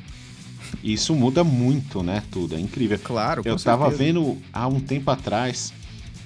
Isso 0.85 1.15
muda 1.17 1.43
muito, 1.43 2.03
né? 2.03 2.23
Tudo, 2.31 2.55
é 2.55 2.61
incrível. 2.61 2.99
Claro, 3.03 3.43
Eu 3.45 3.57
tava 3.57 3.91
vendo 3.91 4.39
há 4.53 4.69
um 4.69 4.79
tempo 4.79 5.11
atrás 5.11 5.73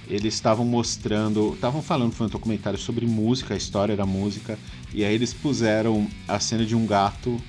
eles 0.08 0.34
estavam 0.34 0.64
mostrando, 0.64 1.54
estavam 1.54 1.82
falando, 1.82 2.12
foi 2.12 2.26
um 2.26 2.30
documentário 2.30 2.78
sobre 2.78 3.06
música, 3.06 3.54
a 3.54 3.56
história 3.56 3.96
da 3.96 4.04
música, 4.04 4.58
e 4.92 5.04
aí 5.04 5.14
eles 5.14 5.32
puseram 5.32 6.06
a 6.28 6.38
cena 6.38 6.64
de 6.64 6.74
um 6.74 6.86
gato, 6.86 7.40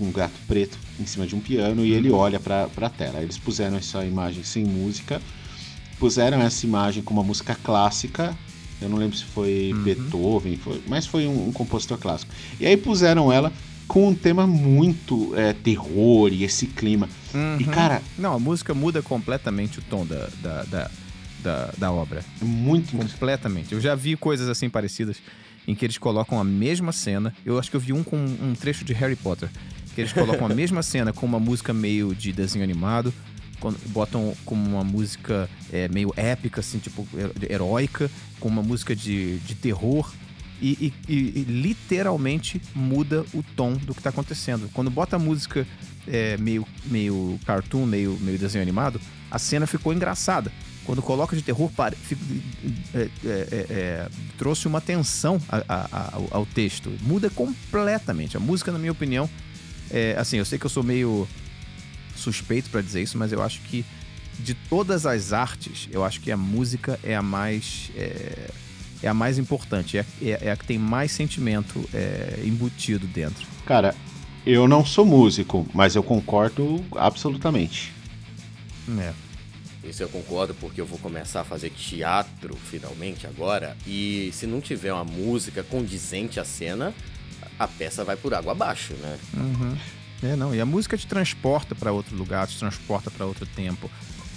um 0.00 0.12
gato 0.12 0.34
preto 0.46 0.78
em 0.98 1.06
cima 1.06 1.26
de 1.26 1.34
um 1.34 1.40
piano 1.40 1.84
e 1.84 1.92
ele 1.92 2.10
uhum. 2.10 2.16
olha 2.16 2.40
para 2.40 2.68
a 2.80 2.88
tela. 2.88 3.18
Aí 3.18 3.24
eles 3.24 3.38
puseram 3.38 3.76
essa 3.76 4.04
imagem 4.04 4.42
sem 4.42 4.64
música, 4.64 5.20
puseram 5.98 6.40
essa 6.40 6.64
imagem 6.66 7.02
com 7.02 7.14
uma 7.14 7.22
música 7.22 7.54
clássica. 7.54 8.36
Eu 8.80 8.88
não 8.88 8.98
lembro 8.98 9.16
se 9.16 9.24
foi 9.24 9.72
uhum. 9.72 9.82
Beethoven, 9.82 10.56
foi, 10.56 10.82
mas 10.86 11.06
foi 11.06 11.26
um, 11.26 11.48
um, 11.48 11.52
compositor 11.52 11.98
clássico. 11.98 12.32
E 12.58 12.66
aí 12.66 12.76
puseram 12.76 13.32
ela 13.32 13.52
com 13.86 14.08
um 14.08 14.14
tema 14.14 14.46
muito 14.46 15.34
é, 15.36 15.52
terror 15.52 16.32
e 16.32 16.44
esse 16.44 16.66
clima. 16.66 17.08
Uhum. 17.34 17.56
E 17.60 17.64
cara. 17.64 18.02
Não, 18.18 18.34
a 18.34 18.38
música 18.38 18.74
muda 18.74 19.02
completamente 19.02 19.78
o 19.78 19.82
tom 19.82 20.04
da, 20.06 20.28
da, 20.42 20.62
da 20.64 20.90
da, 21.42 21.72
da 21.76 21.92
obra. 21.92 22.24
Muito 22.40 22.96
Completamente. 22.96 23.72
Eu 23.72 23.80
já 23.80 23.94
vi 23.94 24.16
coisas 24.16 24.48
assim 24.48 24.70
parecidas 24.70 25.16
em 25.66 25.74
que 25.74 25.84
eles 25.84 25.98
colocam 25.98 26.38
a 26.38 26.44
mesma 26.44 26.92
cena. 26.92 27.34
Eu 27.44 27.58
acho 27.58 27.70
que 27.70 27.76
eu 27.76 27.80
vi 27.80 27.92
um 27.92 28.02
com 28.02 28.16
um 28.16 28.54
trecho 28.54 28.84
de 28.84 28.92
Harry 28.92 29.16
Potter. 29.16 29.48
Que 29.94 30.00
eles 30.00 30.12
colocam 30.12 30.46
a 30.46 30.48
mesma 30.54 30.82
cena 30.82 31.12
com 31.12 31.26
uma 31.26 31.38
música 31.38 31.72
meio 31.72 32.14
de 32.14 32.32
desenho 32.32 32.64
animado, 32.64 33.12
botam 33.86 34.34
como 34.44 34.64
uma 34.64 34.82
música 34.82 35.48
é, 35.72 35.86
meio 35.88 36.12
épica, 36.16 36.60
assim, 36.60 36.78
tipo, 36.78 37.06
heróica, 37.48 38.10
com 38.40 38.48
uma 38.48 38.62
música 38.62 38.96
de, 38.96 39.38
de 39.38 39.54
terror. 39.54 40.12
E, 40.60 40.92
e, 41.08 41.12
e, 41.12 41.44
literalmente 41.48 42.62
muda 42.72 43.24
o 43.34 43.42
tom 43.56 43.72
do 43.72 43.92
que 43.92 44.00
está 44.00 44.10
acontecendo. 44.10 44.70
Quando 44.72 44.90
bota 44.90 45.16
a 45.16 45.18
música 45.18 45.66
é, 46.06 46.36
meio, 46.36 46.64
meio 46.84 47.38
cartoon, 47.44 47.84
meio, 47.84 48.16
meio 48.20 48.38
desenho 48.38 48.62
animado, 48.62 49.00
a 49.28 49.40
cena 49.40 49.66
ficou 49.66 49.92
engraçada 49.92 50.52
quando 50.84 51.02
coloca 51.02 51.36
de 51.36 51.42
terror, 51.42 51.70
fico, 52.02 52.22
é, 52.94 52.98
é, 52.98 53.08
é, 53.24 53.66
é, 53.70 54.08
trouxe 54.36 54.66
uma 54.66 54.80
tensão 54.80 55.40
a, 55.48 55.62
a, 55.68 55.88
a, 55.92 56.12
ao, 56.30 56.46
texto. 56.46 56.92
Muda 57.02 57.30
completamente. 57.30 58.36
A 58.36 58.40
música, 58.40 58.72
na 58.72 58.78
minha 58.78 58.92
opinião, 58.92 59.28
é, 59.90 60.16
assim, 60.18 60.38
eu 60.38 60.44
sei 60.44 60.58
que 60.58 60.66
eu 60.66 60.70
sou 60.70 60.82
meio 60.82 61.28
suspeito 62.16 62.70
para 62.70 62.80
dizer 62.80 63.02
isso, 63.02 63.16
mas 63.16 63.32
eu 63.32 63.42
acho 63.42 63.60
que 63.62 63.84
de 64.38 64.54
todas 64.54 65.06
as 65.06 65.32
artes, 65.32 65.88
eu 65.90 66.04
acho 66.04 66.20
que 66.20 66.32
a 66.32 66.36
música 66.36 66.98
é 67.02 67.14
a 67.14 67.22
mais 67.22 67.90
é, 67.94 68.50
é 69.02 69.08
a 69.08 69.14
mais 69.14 69.38
importante, 69.38 69.98
é, 69.98 70.06
é, 70.20 70.38
é, 70.42 70.50
a 70.50 70.56
que 70.56 70.64
tem 70.64 70.78
mais 70.78 71.12
sentimento 71.12 71.84
embutido 72.44 73.06
dentro. 73.06 73.46
Cara, 73.66 73.94
eu 74.46 74.66
não 74.66 74.84
sou 74.84 75.04
músico, 75.04 75.66
mas 75.74 75.94
eu 75.94 76.02
concordo 76.02 76.84
absolutamente. 76.96 77.92
É. 78.98 79.12
Isso 79.84 80.02
eu 80.02 80.08
concordo 80.08 80.54
porque 80.54 80.80
eu 80.80 80.86
vou 80.86 80.98
começar 80.98 81.40
a 81.40 81.44
fazer 81.44 81.70
teatro 81.70 82.56
finalmente 82.70 83.26
agora. 83.26 83.76
E 83.86 84.30
se 84.32 84.46
não 84.46 84.60
tiver 84.60 84.92
uma 84.92 85.04
música 85.04 85.62
condizente 85.62 86.38
à 86.38 86.44
cena, 86.44 86.94
a 87.58 87.66
peça 87.66 88.04
vai 88.04 88.16
por 88.16 88.32
água 88.32 88.52
abaixo, 88.52 88.94
né? 88.94 89.18
Uhum. 89.34 89.76
É, 90.22 90.36
não. 90.36 90.54
E 90.54 90.60
a 90.60 90.66
música 90.66 90.96
te 90.96 91.06
transporta 91.06 91.74
para 91.74 91.90
outro 91.90 92.16
lugar, 92.16 92.46
te 92.46 92.58
transporta 92.58 93.10
para 93.10 93.26
outro 93.26 93.44
tempo. 93.44 93.90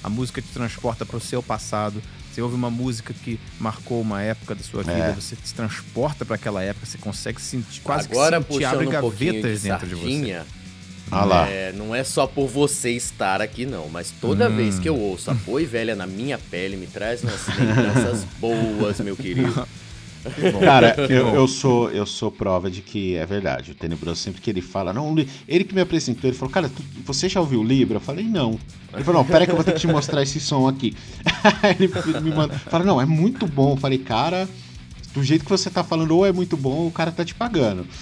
A 0.03 0.09
música 0.09 0.41
te 0.41 0.47
transporta 0.49 1.05
para 1.05 1.17
o 1.17 1.21
seu 1.21 1.43
passado. 1.43 2.01
Você 2.31 2.41
ouve 2.41 2.55
uma 2.55 2.69
música 2.69 3.13
que 3.13 3.39
marcou 3.59 4.01
uma 4.01 4.21
época 4.21 4.55
da 4.55 4.63
sua 4.63 4.83
vida, 4.83 4.97
é. 4.97 5.13
você 5.13 5.37
se 5.41 5.53
transporta 5.53 6.25
para 6.25 6.35
aquela 6.35 6.61
época, 6.61 6.85
você 6.85 6.97
consegue 6.97 7.41
sentir 7.41 7.79
quase 7.81 8.09
Agora, 8.11 8.43
que 8.43 8.51
sentir, 8.51 8.65
abre 8.65 8.87
um 8.87 8.89
gavetas 8.89 9.61
de 9.61 9.69
dentro 9.69 9.87
de 9.87 9.95
você. 9.95 10.43
Ah 11.11 11.23
lá. 11.23 11.47
É, 11.47 11.71
não 11.71 11.93
é 11.93 12.03
só 12.03 12.25
por 12.25 12.47
você 12.47 12.91
estar 12.91 13.41
aqui, 13.41 13.65
não. 13.65 13.87
Mas 13.89 14.11
toda 14.11 14.49
hum. 14.49 14.55
vez 14.55 14.79
que 14.79 14.89
eu 14.89 14.97
ouço 14.97 15.31
a 15.31 15.33
Boi 15.33 15.65
Velha 15.65 15.95
na 15.95 16.07
minha 16.07 16.37
pele, 16.37 16.75
me 16.75 16.87
traz 16.87 17.23
umas 17.23 17.47
lembranças 17.47 18.23
boas, 18.39 18.99
meu 18.99 19.15
querido. 19.15 19.67
Cara, 20.59 20.95
eu, 21.07 21.35
eu, 21.35 21.47
sou 21.47 21.91
eu 21.91 22.05
sou 22.05 22.31
prova 22.31 22.69
de 22.69 22.81
que 22.81 23.15
é 23.15 23.25
verdade. 23.25 23.71
O 23.71 23.75
Tenebroso, 23.75 24.19
sempre 24.19 24.41
que 24.41 24.49
ele 24.49 24.61
fala, 24.61 24.91
não, 24.91 25.15
ele 25.47 25.63
que 25.63 25.75
me 25.75 25.81
apresentou, 25.81 26.29
ele 26.29 26.37
falou, 26.37 26.51
cara, 26.51 26.67
tu, 26.67 26.83
você 27.05 27.29
já 27.29 27.39
ouviu 27.39 27.59
o 27.59 27.63
Libra? 27.63 27.97
Eu 27.97 28.01
falei, 28.01 28.25
não. 28.25 28.59
Ele 28.93 29.03
falou, 29.03 29.21
não, 29.21 29.29
pera 29.29 29.45
que 29.45 29.51
eu 29.51 29.55
vou 29.55 29.63
ter 29.63 29.73
que 29.73 29.79
te 29.79 29.87
mostrar 29.87 30.23
esse 30.23 30.39
som 30.39 30.67
aqui. 30.67 30.95
ele 31.79 32.21
me 32.21 32.31
manda, 32.31 32.57
fala, 32.57 32.83
não, 32.83 32.99
é 32.99 33.05
muito 33.05 33.45
bom. 33.45 33.73
Eu 33.73 33.77
falei, 33.77 33.99
cara, 33.99 34.49
do 35.15 35.23
jeito 35.23 35.45
que 35.45 35.49
você 35.49 35.69
tá 35.69 35.81
falando, 35.81 36.11
ou 36.11 36.25
é 36.25 36.33
muito 36.33 36.57
bom, 36.57 36.73
ou 36.73 36.87
o 36.87 36.91
cara 36.91 37.09
tá 37.09 37.23
te 37.23 37.33
pagando. 37.33 37.87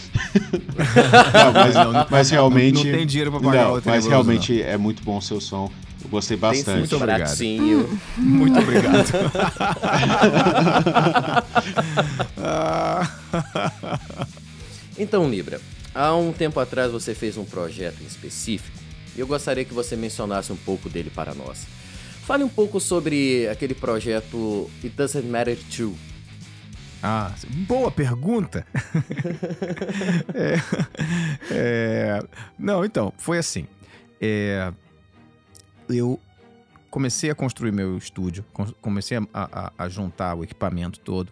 não, 1.32 1.53
mas, 1.53 1.76
não, 1.76 2.07
mas, 2.09 2.32
realmente. 2.32 2.84
Não, 2.84 2.86
não, 2.86 2.97
tem 2.97 3.05
dinheiro 3.05 3.32
pra 3.32 3.39
pagar 3.39 3.70
não, 3.70 3.80
Mas 3.86 4.07
realmente 4.07 4.59
é 4.59 4.76
muito 4.78 5.03
bom 5.03 5.18
o 5.18 5.22
seu 5.22 5.39
som. 5.39 5.70
Eu 6.03 6.09
gostei 6.09 6.36
bastante. 6.36 6.80
Muito 6.80 6.95
obrigado. 6.95 7.38
Muito 8.18 8.59
obrigado. 8.59 9.05
então, 14.97 15.30
Libra, 15.30 15.61
há 15.93 16.16
um 16.16 16.34
tempo 16.34 16.59
atrás 16.59 16.91
você 16.91 17.14
fez 17.14 17.38
um 17.38 17.45
projeto 17.45 18.01
em 18.01 18.07
específico 18.07 18.76
e 19.16 19.20
eu 19.20 19.28
gostaria 19.28 19.64
que 19.64 19.74
você 19.74 19.95
mencionasse 19.95 20.51
um 20.51 20.57
pouco 20.57 20.89
dele 20.89 21.11
para 21.14 21.36
nós. 21.36 21.68
Fale 22.26 22.43
um 22.43 22.49
pouco 22.49 22.80
sobre 22.80 23.47
aquele 23.49 23.76
projeto 23.76 24.68
It 24.84 24.95
Doesn't 24.95 25.28
Matter 25.28 25.57
To 25.78 25.95
ah, 27.06 27.34
boa 27.68 27.91
pergunta. 27.91 28.66
é, 30.34 30.56
é, 31.51 32.24
não, 32.58 32.86
então, 32.86 33.12
foi 33.18 33.38
assim. 33.38 33.68
É, 34.22 34.72
eu 35.89 36.18
comecei 36.89 37.30
a 37.30 37.36
construir 37.36 37.74
meu 37.74 37.97
estúdio, 37.97 38.45
comecei 38.80 39.18
a, 39.18 39.28
a, 39.34 39.74
a 39.78 39.89
juntar 39.89 40.34
o 40.34 40.45
equipamento 40.45 40.97
todo, 41.01 41.30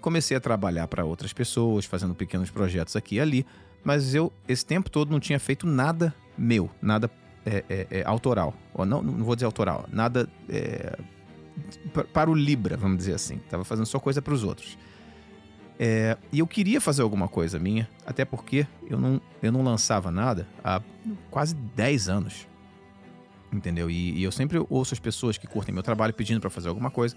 comecei 0.00 0.34
a 0.34 0.40
trabalhar 0.40 0.88
para 0.88 1.04
outras 1.04 1.34
pessoas, 1.34 1.84
fazendo 1.84 2.14
pequenos 2.14 2.50
projetos 2.50 2.96
aqui 2.96 3.16
e 3.16 3.20
ali, 3.20 3.46
mas 3.84 4.14
eu, 4.14 4.32
esse 4.48 4.64
tempo 4.64 4.88
todo, 4.88 5.10
não 5.10 5.20
tinha 5.20 5.38
feito 5.38 5.66
nada 5.66 6.14
meu, 6.38 6.70
nada 6.80 7.10
é, 7.44 7.62
é, 7.68 7.86
é 7.90 8.02
autoral. 8.06 8.54
Ou 8.72 8.86
não, 8.86 9.02
não 9.02 9.22
vou 9.22 9.36
dizer 9.36 9.44
autoral, 9.44 9.86
nada 9.92 10.26
para 12.10 12.30
o 12.30 12.34
Libra, 12.34 12.78
vamos 12.78 12.96
dizer 12.96 13.12
assim. 13.12 13.36
Tava 13.50 13.64
fazendo 13.64 13.84
só 13.84 13.98
coisa 14.00 14.22
para 14.22 14.32
os 14.32 14.44
outros. 14.44 14.78
É, 15.82 16.18
e 16.30 16.40
eu 16.40 16.46
queria 16.46 16.78
fazer 16.78 17.00
alguma 17.00 17.26
coisa 17.26 17.58
minha, 17.58 17.88
até 18.06 18.22
porque 18.22 18.66
eu 18.86 19.00
não, 19.00 19.18
eu 19.42 19.50
não 19.50 19.62
lançava 19.62 20.10
nada 20.10 20.46
há 20.62 20.82
quase 21.30 21.54
10 21.54 22.10
anos. 22.10 22.46
Entendeu? 23.50 23.90
E, 23.90 24.18
e 24.18 24.22
eu 24.22 24.30
sempre 24.30 24.62
ouço 24.68 24.92
as 24.92 25.00
pessoas 25.00 25.38
que 25.38 25.46
curtem 25.46 25.72
meu 25.72 25.82
trabalho 25.82 26.12
pedindo 26.12 26.38
para 26.38 26.50
fazer 26.50 26.68
alguma 26.68 26.90
coisa. 26.90 27.16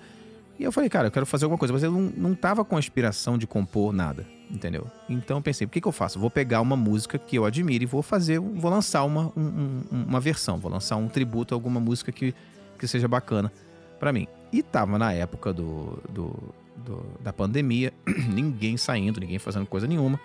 E 0.58 0.64
eu 0.64 0.72
falei, 0.72 0.90
cara, 0.90 1.08
eu 1.08 1.12
quero 1.12 1.26
fazer 1.26 1.44
alguma 1.44 1.60
coisa, 1.60 1.74
mas 1.74 1.84
eu 1.84 1.92
não, 1.92 2.14
não 2.16 2.34
tava 2.34 2.64
com 2.64 2.78
a 2.78 2.80
inspiração 2.80 3.38
de 3.38 3.46
compor 3.46 3.92
nada, 3.92 4.26
entendeu? 4.50 4.90
Então 5.10 5.40
eu 5.40 5.42
pensei, 5.42 5.68
o 5.68 5.70
que, 5.70 5.82
que 5.82 5.88
eu 5.88 5.92
faço? 5.92 6.18
Vou 6.18 6.30
pegar 6.30 6.62
uma 6.62 6.78
música 6.78 7.20
que 7.20 7.36
eu 7.36 7.44
admiro 7.44 7.84
e 7.84 7.88
vou 7.88 8.02
fazer, 8.02 8.40
vou 8.40 8.72
lançar 8.72 9.04
uma, 9.04 9.34
um, 9.36 9.82
uma 9.92 10.22
versão, 10.22 10.58
vou 10.58 10.72
lançar 10.72 10.96
um 10.96 11.10
tributo 11.10 11.54
a 11.54 11.58
alguma 11.58 11.82
música 11.82 12.14
que, 12.14 12.34
que 12.80 12.88
seja 12.88 13.10
bacana 13.10 13.52
para 14.00 14.14
mim. 14.14 14.26
E 14.54 14.64
tava 14.64 14.98
na 14.98 15.12
época 15.12 15.52
do, 15.52 16.00
do, 16.10 16.54
do, 16.76 17.06
da 17.20 17.32
pandemia, 17.32 17.94
ninguém 18.30 18.78
saindo, 18.78 19.20
ninguém 19.20 19.40
fazendo 19.40 19.66
coisa 19.66 19.88
nenhuma. 19.88 20.20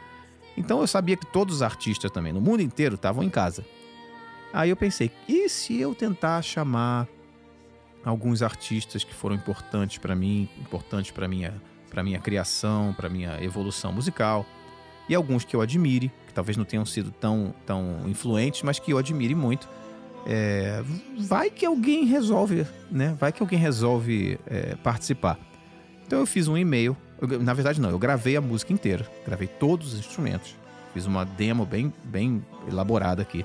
Então 0.57 0.80
eu 0.80 0.86
sabia 0.86 1.16
que 1.16 1.26
todos 1.26 1.57
os 1.57 1.62
artistas 1.62 2.11
também, 2.11 2.32
no 2.32 2.40
mundo 2.40 2.62
inteiro, 2.62 2.96
estavam 2.96 3.22
em 3.22 3.30
casa. 3.30 3.64
Aí 4.53 4.70
eu 4.70 4.76
pensei, 4.76 5.11
e 5.28 5.49
se 5.49 5.78
eu 5.78 5.94
tentar 5.94 6.42
chamar 6.42 7.07
alguns 8.05 8.42
artistas 8.42 9.05
que 9.05 9.14
foram 9.14 9.36
importantes 9.36 9.99
para 9.99 10.14
mim, 10.14 10.49
importantes 10.59 11.11
para 11.11 11.28
minha 11.28 11.55
para 11.90 12.03
minha 12.03 12.18
criação, 12.18 12.92
para 12.92 13.09
minha 13.09 13.42
evolução 13.42 13.90
musical, 13.90 14.44
e 15.09 15.14
alguns 15.14 15.42
que 15.42 15.57
eu 15.57 15.62
admire, 15.62 16.12
que 16.26 16.34
talvez 16.34 16.55
não 16.55 16.64
tenham 16.64 16.84
sido 16.84 17.11
tão 17.11 17.55
tão 17.64 18.03
influentes, 18.07 18.62
mas 18.62 18.78
que 18.78 18.92
eu 18.92 18.99
admire 18.99 19.34
muito. 19.34 19.68
É, 20.26 20.82
vai 21.16 21.49
que 21.49 21.64
alguém 21.64 22.05
resolve, 22.05 22.66
né? 22.90 23.16
Vai 23.18 23.32
que 23.32 23.42
alguém 23.42 23.59
resolve 23.59 24.38
é, 24.46 24.74
participar. 24.76 25.38
Então 26.09 26.20
eu 26.20 26.26
fiz 26.26 26.48
um 26.48 26.56
e-mail. 26.56 26.96
Na 27.42 27.52
verdade, 27.52 27.78
não, 27.78 27.90
eu 27.90 27.98
gravei 27.98 28.34
a 28.34 28.40
música 28.40 28.72
inteira, 28.72 29.06
gravei 29.26 29.46
todos 29.46 29.92
os 29.92 29.98
instrumentos, 29.98 30.56
fiz 30.94 31.04
uma 31.04 31.22
demo 31.22 31.66
bem, 31.66 31.92
bem 32.02 32.42
elaborada 32.66 33.20
aqui. 33.20 33.44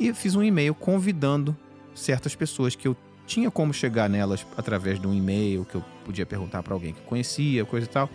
E 0.00 0.14
fiz 0.14 0.34
um 0.34 0.42
e-mail 0.42 0.74
convidando 0.74 1.54
certas 1.94 2.34
pessoas 2.34 2.74
que 2.74 2.88
eu 2.88 2.96
tinha 3.26 3.50
como 3.50 3.74
chegar 3.74 4.08
nelas 4.08 4.46
através 4.56 4.98
de 4.98 5.06
um 5.06 5.12
e-mail 5.12 5.66
que 5.66 5.74
eu 5.74 5.84
podia 6.06 6.24
perguntar 6.24 6.62
para 6.62 6.72
alguém 6.72 6.94
que 6.94 7.02
conhecia, 7.02 7.66
coisa 7.66 7.86
e 7.86 7.90
tal. 7.90 8.08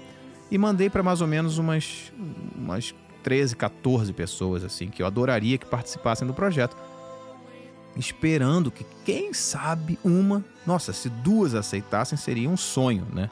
E 0.49 0.57
mandei 0.57 0.89
para 0.89 1.03
mais 1.03 1.22
ou 1.22 1.28
menos 1.28 1.59
umas, 1.59 2.11
umas 2.57 2.95
13, 3.22 3.55
14 3.55 4.11
pessoas, 4.13 4.63
assim, 4.63 4.88
que 4.88 5.03
eu 5.03 5.05
adoraria 5.05 5.59
que 5.59 5.65
participassem 5.67 6.28
do 6.28 6.34
projeto. 6.34 6.76
Esperando 7.95 8.72
que, 8.72 8.84
quem 9.05 9.32
sabe, 9.32 9.99
uma, 10.03 10.43
nossa, 10.65 10.91
se 10.91 11.07
duas 11.07 11.53
aceitassem, 11.53 12.17
seria 12.17 12.49
um 12.49 12.57
sonho, 12.57 13.05
né? 13.13 13.30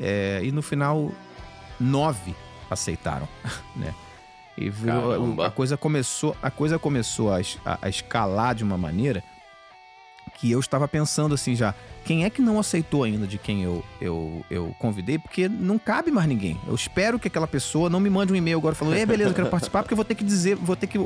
É, 0.00 0.40
e 0.42 0.52
no 0.52 0.62
final, 0.62 1.12
nove 1.78 2.34
aceitaram, 2.70 3.28
né? 3.76 3.94
E 4.56 4.68
virou, 4.70 5.40
a 5.42 5.50
coisa 5.50 5.76
começou, 5.76 6.36
a 6.42 6.50
coisa 6.50 6.78
começou 6.78 7.32
a, 7.32 7.38
a, 7.64 7.78
a 7.82 7.88
escalar 7.88 8.56
de 8.56 8.64
uma 8.64 8.76
maneira 8.76 9.22
que 10.38 10.50
eu 10.50 10.60
estava 10.60 10.86
pensando 10.86 11.34
assim 11.34 11.54
já, 11.54 11.74
quem 12.04 12.24
é 12.24 12.30
que 12.30 12.40
não 12.40 12.58
aceitou 12.58 13.02
ainda 13.04 13.26
de 13.26 13.38
quem 13.38 13.62
eu, 13.62 13.84
eu, 14.00 14.44
eu 14.50 14.74
convidei? 14.78 15.18
Porque 15.18 15.48
não 15.48 15.78
cabe 15.78 16.10
mais 16.10 16.28
ninguém. 16.28 16.58
Eu 16.66 16.74
espero 16.74 17.18
que 17.18 17.28
aquela 17.28 17.46
pessoa 17.46 17.90
não 17.90 18.00
me 18.00 18.08
mande 18.08 18.32
um 18.32 18.36
e-mail 18.36 18.58
agora 18.58 18.74
falando, 18.74 18.96
é 18.96 19.04
beleza, 19.06 19.30
eu 19.30 19.34
quero 19.34 19.48
participar, 19.48 19.82
porque 19.82 19.94
eu 19.94 19.96
vou 19.96 20.04
ter 20.04 20.14
que 20.14 20.24
dizer, 20.24 20.56
vou 20.56 20.76
ter 20.76 20.86
que 20.86 20.98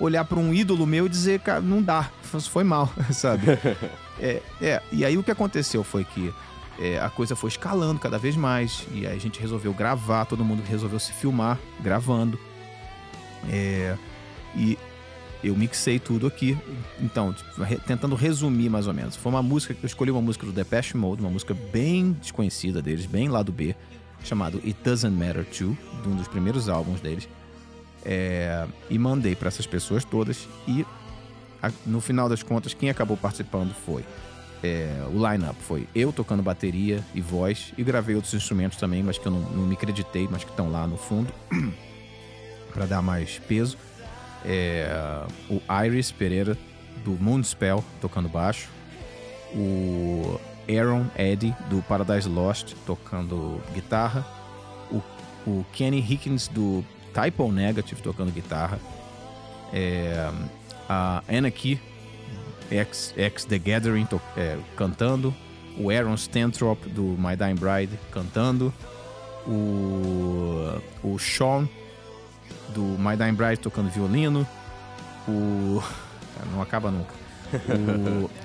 olhar 0.00 0.24
para 0.24 0.38
um 0.38 0.52
ídolo 0.52 0.86
meu 0.86 1.06
e 1.06 1.08
dizer, 1.08 1.40
cara, 1.40 1.60
não 1.60 1.82
dá, 1.82 2.10
foi 2.22 2.64
mal, 2.64 2.92
sabe? 3.12 3.46
É, 4.20 4.40
é, 4.60 4.80
e 4.92 5.04
aí 5.04 5.18
o 5.18 5.22
que 5.22 5.32
aconteceu 5.32 5.82
foi 5.82 6.04
que 6.04 6.32
é, 6.78 6.98
a 6.98 7.10
coisa 7.10 7.36
foi 7.36 7.48
escalando 7.48 8.00
cada 8.00 8.18
vez 8.18 8.36
mais, 8.36 8.86
e 8.92 9.06
aí 9.06 9.16
a 9.16 9.20
gente 9.20 9.40
resolveu 9.40 9.72
gravar, 9.72 10.24
todo 10.24 10.44
mundo 10.44 10.62
resolveu 10.62 10.98
se 10.98 11.12
filmar 11.12 11.58
gravando. 11.80 12.38
É, 13.50 13.96
e 14.54 14.78
eu 15.42 15.56
mixei 15.56 15.98
tudo 15.98 16.26
aqui. 16.26 16.56
Então, 17.00 17.34
tentando 17.86 18.14
resumir 18.14 18.68
mais 18.68 18.86
ou 18.86 18.94
menos. 18.94 19.16
Foi 19.16 19.30
uma 19.30 19.42
música, 19.42 19.74
eu 19.80 19.86
escolhi 19.86 20.10
uma 20.10 20.22
música 20.22 20.46
do 20.46 20.52
Depeche 20.52 20.96
Mode, 20.96 21.20
uma 21.20 21.30
música 21.30 21.54
bem 21.72 22.12
desconhecida 22.12 22.80
deles, 22.80 23.06
bem 23.06 23.28
lado 23.28 23.50
B, 23.50 23.74
chamado 24.24 24.58
It 24.58 24.76
Doesn't 24.84 25.16
Matter 25.16 25.44
To, 25.44 25.76
de 26.02 26.08
um 26.08 26.16
dos 26.16 26.28
primeiros 26.28 26.68
álbuns 26.68 27.00
deles. 27.00 27.28
É, 28.04 28.66
e 28.90 28.98
mandei 28.98 29.34
para 29.34 29.48
essas 29.48 29.66
pessoas 29.66 30.04
todas. 30.04 30.48
E 30.66 30.86
a, 31.62 31.70
no 31.84 32.00
final 32.00 32.28
das 32.28 32.42
contas, 32.42 32.74
quem 32.74 32.90
acabou 32.90 33.16
participando 33.16 33.74
foi. 33.74 34.04
É, 34.62 35.04
o 35.12 35.28
line-up 35.28 35.56
foi 35.60 35.88
eu 35.94 36.12
tocando 36.12 36.42
bateria 36.42 37.02
e 37.14 37.20
voz, 37.20 37.72
e 37.76 37.82
gravei 37.82 38.14
outros 38.14 38.32
instrumentos 38.32 38.78
também, 38.78 39.02
mas 39.02 39.18
que 39.18 39.26
eu 39.26 39.32
não, 39.32 39.40
não 39.40 39.66
me 39.66 39.74
acreditei, 39.74 40.28
mas 40.30 40.44
que 40.44 40.50
estão 40.50 40.70
lá 40.70 40.86
no 40.86 40.96
fundo, 40.96 41.32
para 42.72 42.86
dar 42.86 43.02
mais 43.02 43.38
peso 43.40 43.76
é, 44.44 45.24
o 45.48 45.60
Iris 45.84 46.10
Pereira, 46.10 46.56
do 47.04 47.12
Moonspell, 47.12 47.84
tocando 48.00 48.28
baixo. 48.28 48.68
O 49.54 50.40
Aaron 50.68 51.06
Eddy, 51.16 51.54
do 51.68 51.82
Paradise 51.82 52.28
Lost, 52.28 52.74
tocando 52.86 53.60
guitarra. 53.74 54.26
O, 54.90 55.02
o 55.46 55.64
Kenny 55.72 55.98
Hickens, 55.98 56.48
do 56.48 56.84
Typo 57.12 57.50
Negative, 57.50 58.00
tocando 58.00 58.32
guitarra. 58.32 58.78
É, 59.72 60.30
a 60.88 61.22
Anarchy, 61.28 61.80
ex, 62.70 63.14
ex 63.16 63.44
The 63.44 63.58
Gathering, 63.58 64.06
to, 64.06 64.20
é, 64.36 64.58
cantando. 64.76 65.34
O 65.78 65.90
Aaron 65.90 66.14
Stantrop, 66.14 66.86
do 66.88 67.16
My 67.18 67.36
Dying 67.36 67.54
Bride, 67.54 67.98
cantando. 68.10 68.72
O, 69.46 70.80
o 71.02 71.18
Sean 71.18 71.68
do 72.74 72.82
My 72.98 73.16
Dying 73.16 73.34
Bride 73.34 73.58
tocando 73.58 73.90
violino, 73.90 74.46
o. 75.28 75.82
Não 76.52 76.60
acaba 76.60 76.90
nunca. 76.90 77.12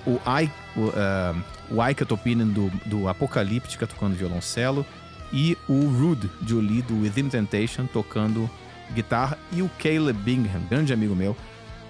O, 0.05 0.11
o, 0.11 0.22
I, 0.39 0.51
o, 0.76 0.88
uh, 0.89 1.43
o 1.72 1.89
Ika 1.89 2.05
Topinen 2.05 2.47
do, 2.47 2.70
do 2.86 3.07
Apocalíptica 3.07 3.88
tocando 3.88 4.15
violoncelo 4.15 4.86
e 5.32 5.57
o 5.68 5.88
Rude 5.88 6.30
Jolie 6.45 6.82
do 6.82 7.01
Within 7.01 7.30
Temptation 7.30 7.88
tocando 7.88 8.49
guitarra 8.93 9.38
e 9.51 9.61
o 9.61 9.70
Caleb 9.82 10.20
Bingham, 10.20 10.61
grande 10.70 10.93
amigo 10.93 11.15
meu, 11.15 11.36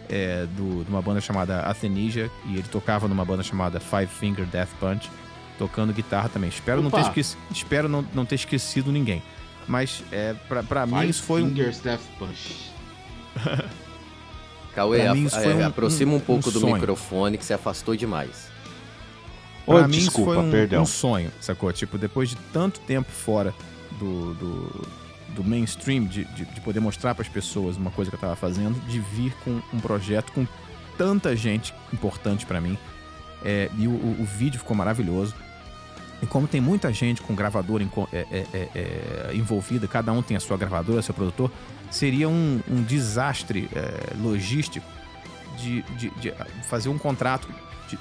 é, 0.10 0.46
do, 0.46 0.84
de 0.84 0.90
uma 0.90 1.02
banda 1.02 1.22
chamada 1.22 1.62
Athenesia 1.62 2.32
e 2.46 2.54
ele 2.54 2.68
tocava 2.70 3.08
numa 3.08 3.26
banda 3.26 3.44
chamada 3.44 3.80
Five 3.80 4.08
Finger 4.08 4.46
Death 4.46 4.70
Punch 4.80 5.10
tocando 5.58 5.92
guitarra 5.92 6.30
também. 6.30 6.50
Espero, 6.50 6.82
não 6.82 6.92
ter, 6.92 7.02
esqueci, 7.02 7.38
espero 7.50 7.90
não, 7.90 8.06
não 8.14 8.26
ter 8.26 8.36
esquecido 8.36 8.92
ninguém. 8.92 9.24
Mas 9.68 10.04
é, 10.12 10.34
pra, 10.48 10.64
pra 10.64 10.86
mim 10.86 11.08
isso 11.08 11.24
foi 11.24 11.44
Fingers 11.44 11.80
um. 11.80 11.84
Death 11.84 12.02
Punch. 12.18 12.72
Cauê, 14.74 15.02
a, 15.02 15.06
é, 15.06 15.14
um, 15.14 15.66
aproxima 15.66 16.14
um, 16.14 16.18
um 16.18 16.20
pouco 16.20 16.50
um 16.50 16.52
do 16.52 16.68
microfone 16.68 17.38
que 17.38 17.44
se 17.44 17.54
afastou 17.54 17.96
demais. 17.96 18.48
Pra 19.66 19.76
oh, 19.76 19.88
mim 19.88 19.98
desculpa, 19.98 20.32
isso 20.32 20.40
foi 20.40 20.48
um, 20.48 20.52
perdão. 20.52 20.84
um 20.84 20.86
sonho, 20.86 21.32
sacou? 21.42 21.74
Tipo, 21.74 21.98
depois 21.98 22.30
de 22.30 22.36
tanto 22.54 22.80
tempo 22.82 23.12
fora 23.12 23.54
do, 24.00 24.34
do, 24.36 24.88
do 25.38 25.44
mainstream, 25.44 26.06
de, 26.06 26.26
de, 26.26 26.46
de 26.46 26.62
poder 26.62 26.80
mostrar 26.80 27.14
para 27.14 27.22
as 27.22 27.30
pessoas 27.30 27.78
uma 27.78 27.92
coisa 27.92 28.10
que 28.10 28.16
eu 28.16 28.20
tava 28.20 28.36
fazendo, 28.36 28.80
de 28.88 29.00
vir 29.00 29.34
com 29.44 29.62
um 29.74 29.80
projeto 29.80 30.32
com 30.32 30.46
tanta 30.98 31.36
gente 31.36 31.74
importante 31.94 32.46
para 32.46 32.60
mim. 32.60 32.78
É, 33.46 33.70
e 33.78 33.88
o, 33.88 33.92
o, 33.92 34.26
vídeo 34.26 34.60
ficou 34.60 34.76
maravilhoso. 34.76 35.36
E 36.22 36.26
como 36.26 36.48
tem 36.48 36.60
muita 36.60 36.92
gente 36.92 37.22
com 37.22 37.36
gravador 37.36 37.80
é, 37.82 37.86
é, 38.18 38.26
é, 38.32 38.70
é, 38.74 39.32
envolvida, 39.36 39.88
cada 39.88 40.12
um 40.12 40.24
tem 40.24 40.36
a 40.36 40.40
sua 40.40 40.58
gravadora, 40.58 41.04
seu 41.04 41.14
produtor, 41.14 41.52
seria 41.92 42.28
um, 42.28 42.60
um 42.68 42.82
desastre 42.82 43.70
é, 43.76 44.16
logístico 44.20 44.86
de, 45.56 45.84
de, 45.84 46.10
de, 46.10 46.34
fazer 46.64 46.90
um 46.90 46.98
contrato 46.98 47.48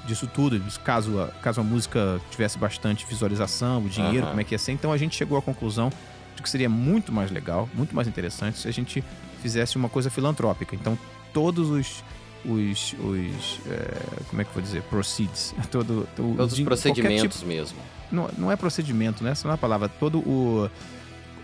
disso 0.05 0.27
tudo, 0.27 0.61
caso 0.83 1.21
a, 1.21 1.27
caso 1.41 1.61
a 1.61 1.63
música 1.63 2.19
tivesse 2.31 2.57
bastante 2.57 3.05
visualização, 3.05 3.85
o 3.85 3.87
dinheiro, 3.87 4.23
uhum. 4.23 4.29
como 4.29 4.41
é 4.41 4.43
que 4.43 4.55
ia 4.55 4.59
ser. 4.59 4.71
Então 4.71 4.91
a 4.91 4.97
gente 4.97 5.15
chegou 5.15 5.37
à 5.37 5.41
conclusão 5.41 5.91
de 6.37 6.43
que 6.43 6.49
seria 6.49 6.69
muito 6.69 7.11
mais 7.11 7.31
legal, 7.31 7.67
muito 7.73 7.93
mais 7.95 8.07
interessante 8.07 8.59
se 8.59 8.67
a 8.67 8.71
gente 8.71 9.03
fizesse 9.41 9.75
uma 9.75 9.89
coisa 9.89 10.09
filantrópica. 10.09 10.75
Então 10.75 10.97
todos 11.33 11.69
os 11.69 12.03
os, 12.45 12.93
os 12.93 13.59
é, 13.67 14.23
como 14.29 14.41
é 14.41 14.45
que 14.45 14.51
eu 14.51 14.53
vou 14.53 14.61
dizer, 14.61 14.81
proceeds, 14.83 15.53
todo, 15.69 16.07
todo 16.15 16.37
todos 16.37 16.53
os 16.53 16.59
procedimentos 16.61 17.37
tipo, 17.39 17.47
mesmo. 17.47 17.77
Não, 18.11 18.29
não 18.37 18.51
é 18.51 18.55
procedimento, 18.55 19.23
né? 19.23 19.31
Essa 19.31 19.47
não 19.47 19.51
é 19.51 19.55
a 19.55 19.57
palavra. 19.57 19.89
Todo 19.89 20.19
o, 20.19 20.69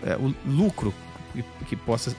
é, 0.02 0.16
o 0.16 0.34
lucro 0.46 0.94
que, 1.32 1.44
que, 1.66 1.76
possa, 1.76 2.16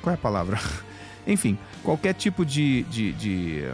qual 0.00 0.12
é 0.12 0.14
a 0.14 0.18
palavra? 0.18 0.60
Enfim, 1.26 1.58
qualquer 1.82 2.14
tipo 2.14 2.44
de, 2.44 2.82
de, 2.84 3.12
de, 3.12 3.72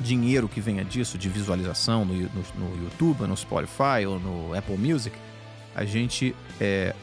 dinheiro 0.00 0.48
que 0.48 0.60
venha 0.60 0.84
disso, 0.84 1.16
de 1.16 1.28
visualização 1.28 2.04
no, 2.04 2.14
no, 2.14 2.44
no, 2.56 2.84
YouTube, 2.84 3.26
no 3.26 3.36
Spotify 3.36 4.06
ou 4.06 4.18
no 4.18 4.54
Apple 4.54 4.76
Music, 4.76 5.16
a 5.74 5.84
gente 5.84 6.34
é, 6.60 6.94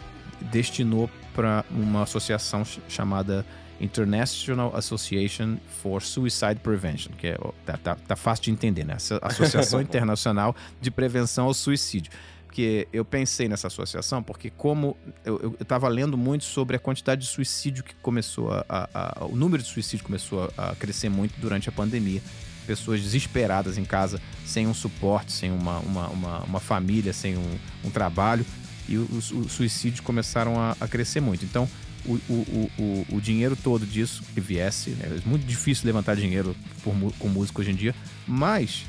destinou 0.42 1.10
para 1.34 1.66
uma 1.70 2.04
associação 2.04 2.64
chamada 2.88 3.46
International 3.80 4.76
Association 4.76 5.58
for 5.82 6.02
Suicide 6.02 6.56
Prevention, 6.64 7.12
que 7.18 7.28
é, 7.28 7.38
tá, 7.66 7.78
tá, 7.78 7.96
tá 7.96 8.16
fácil 8.16 8.46
de 8.46 8.52
entender, 8.52 8.86
né? 8.86 8.96
Associação 9.22 9.82
Internacional 9.82 10.56
de 10.80 10.90
Prevenção 10.90 11.46
ao 11.46 11.54
Suicídio. 11.54 12.12
Porque 12.46 12.88
eu 12.94 13.04
pensei 13.04 13.50
nessa 13.50 13.68
associação 13.68 14.24
porque 14.24 14.50
como 14.50 14.96
eu 15.26 15.58
estava 15.60 15.90
lendo 15.90 16.18
muito 16.18 16.46
sobre 16.46 16.78
a 16.78 16.80
quantidade 16.80 17.22
de 17.22 17.28
suicídio 17.28 17.84
que 17.84 17.94
começou 17.96 18.50
a, 18.50 18.66
a, 18.70 19.24
a, 19.24 19.26
o 19.26 19.36
número 19.36 19.62
de 19.62 19.68
suicídio 19.68 20.06
começou 20.06 20.50
a, 20.58 20.70
a 20.70 20.76
crescer 20.76 21.10
muito 21.10 21.38
durante 21.38 21.68
a 21.68 21.72
pandemia 21.74 22.22
pessoas 22.66 23.02
desesperadas 23.02 23.78
em 23.78 23.86
casa, 23.86 24.20
sem 24.46 24.68
um 24.68 24.74
suporte, 24.74 25.32
sem 25.32 25.52
uma, 25.52 25.80
uma, 25.80 26.08
uma, 26.08 26.40
uma 26.40 26.60
família, 26.60 27.14
sem 27.14 27.38
um, 27.38 27.60
um 27.84 27.90
trabalho. 27.90 28.46
E 28.88 28.98
os, 28.98 29.32
os 29.32 29.52
suicídios 29.52 30.00
começaram 30.00 30.60
a, 30.60 30.76
a 30.80 30.88
crescer 30.88 31.20
muito. 31.20 31.44
Então, 31.44 31.68
o, 32.06 32.14
o, 32.30 32.72
o, 32.78 33.06
o, 33.14 33.22
dinheiro 33.22 33.56
todo 33.56 33.86
disso 33.86 34.24
que 34.34 34.40
viesse. 34.40 34.92
Né? 34.92 35.20
É 35.24 35.28
muito 35.30 35.46
difícil 35.46 35.86
levantar 35.86 36.16
dinheiro 36.16 36.56
por, 36.84 36.94
com 37.18 37.28
música 37.28 37.62
hoje 37.62 37.72
em 37.72 37.76
dia, 37.76 37.96
mas 38.28 38.86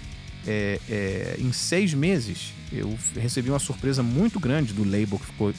é, 0.47 0.79
é, 0.89 1.37
em 1.39 1.53
seis 1.53 1.93
meses 1.95 2.53
eu 2.73 2.97
recebi 3.15 3.51
uma 3.51 3.59
surpresa 3.59 4.03
muito 4.03 4.39
grande 4.39 4.73
do 4.73 4.85
label 4.85 5.19
que 5.19 5.27
ficou, 5.27 5.55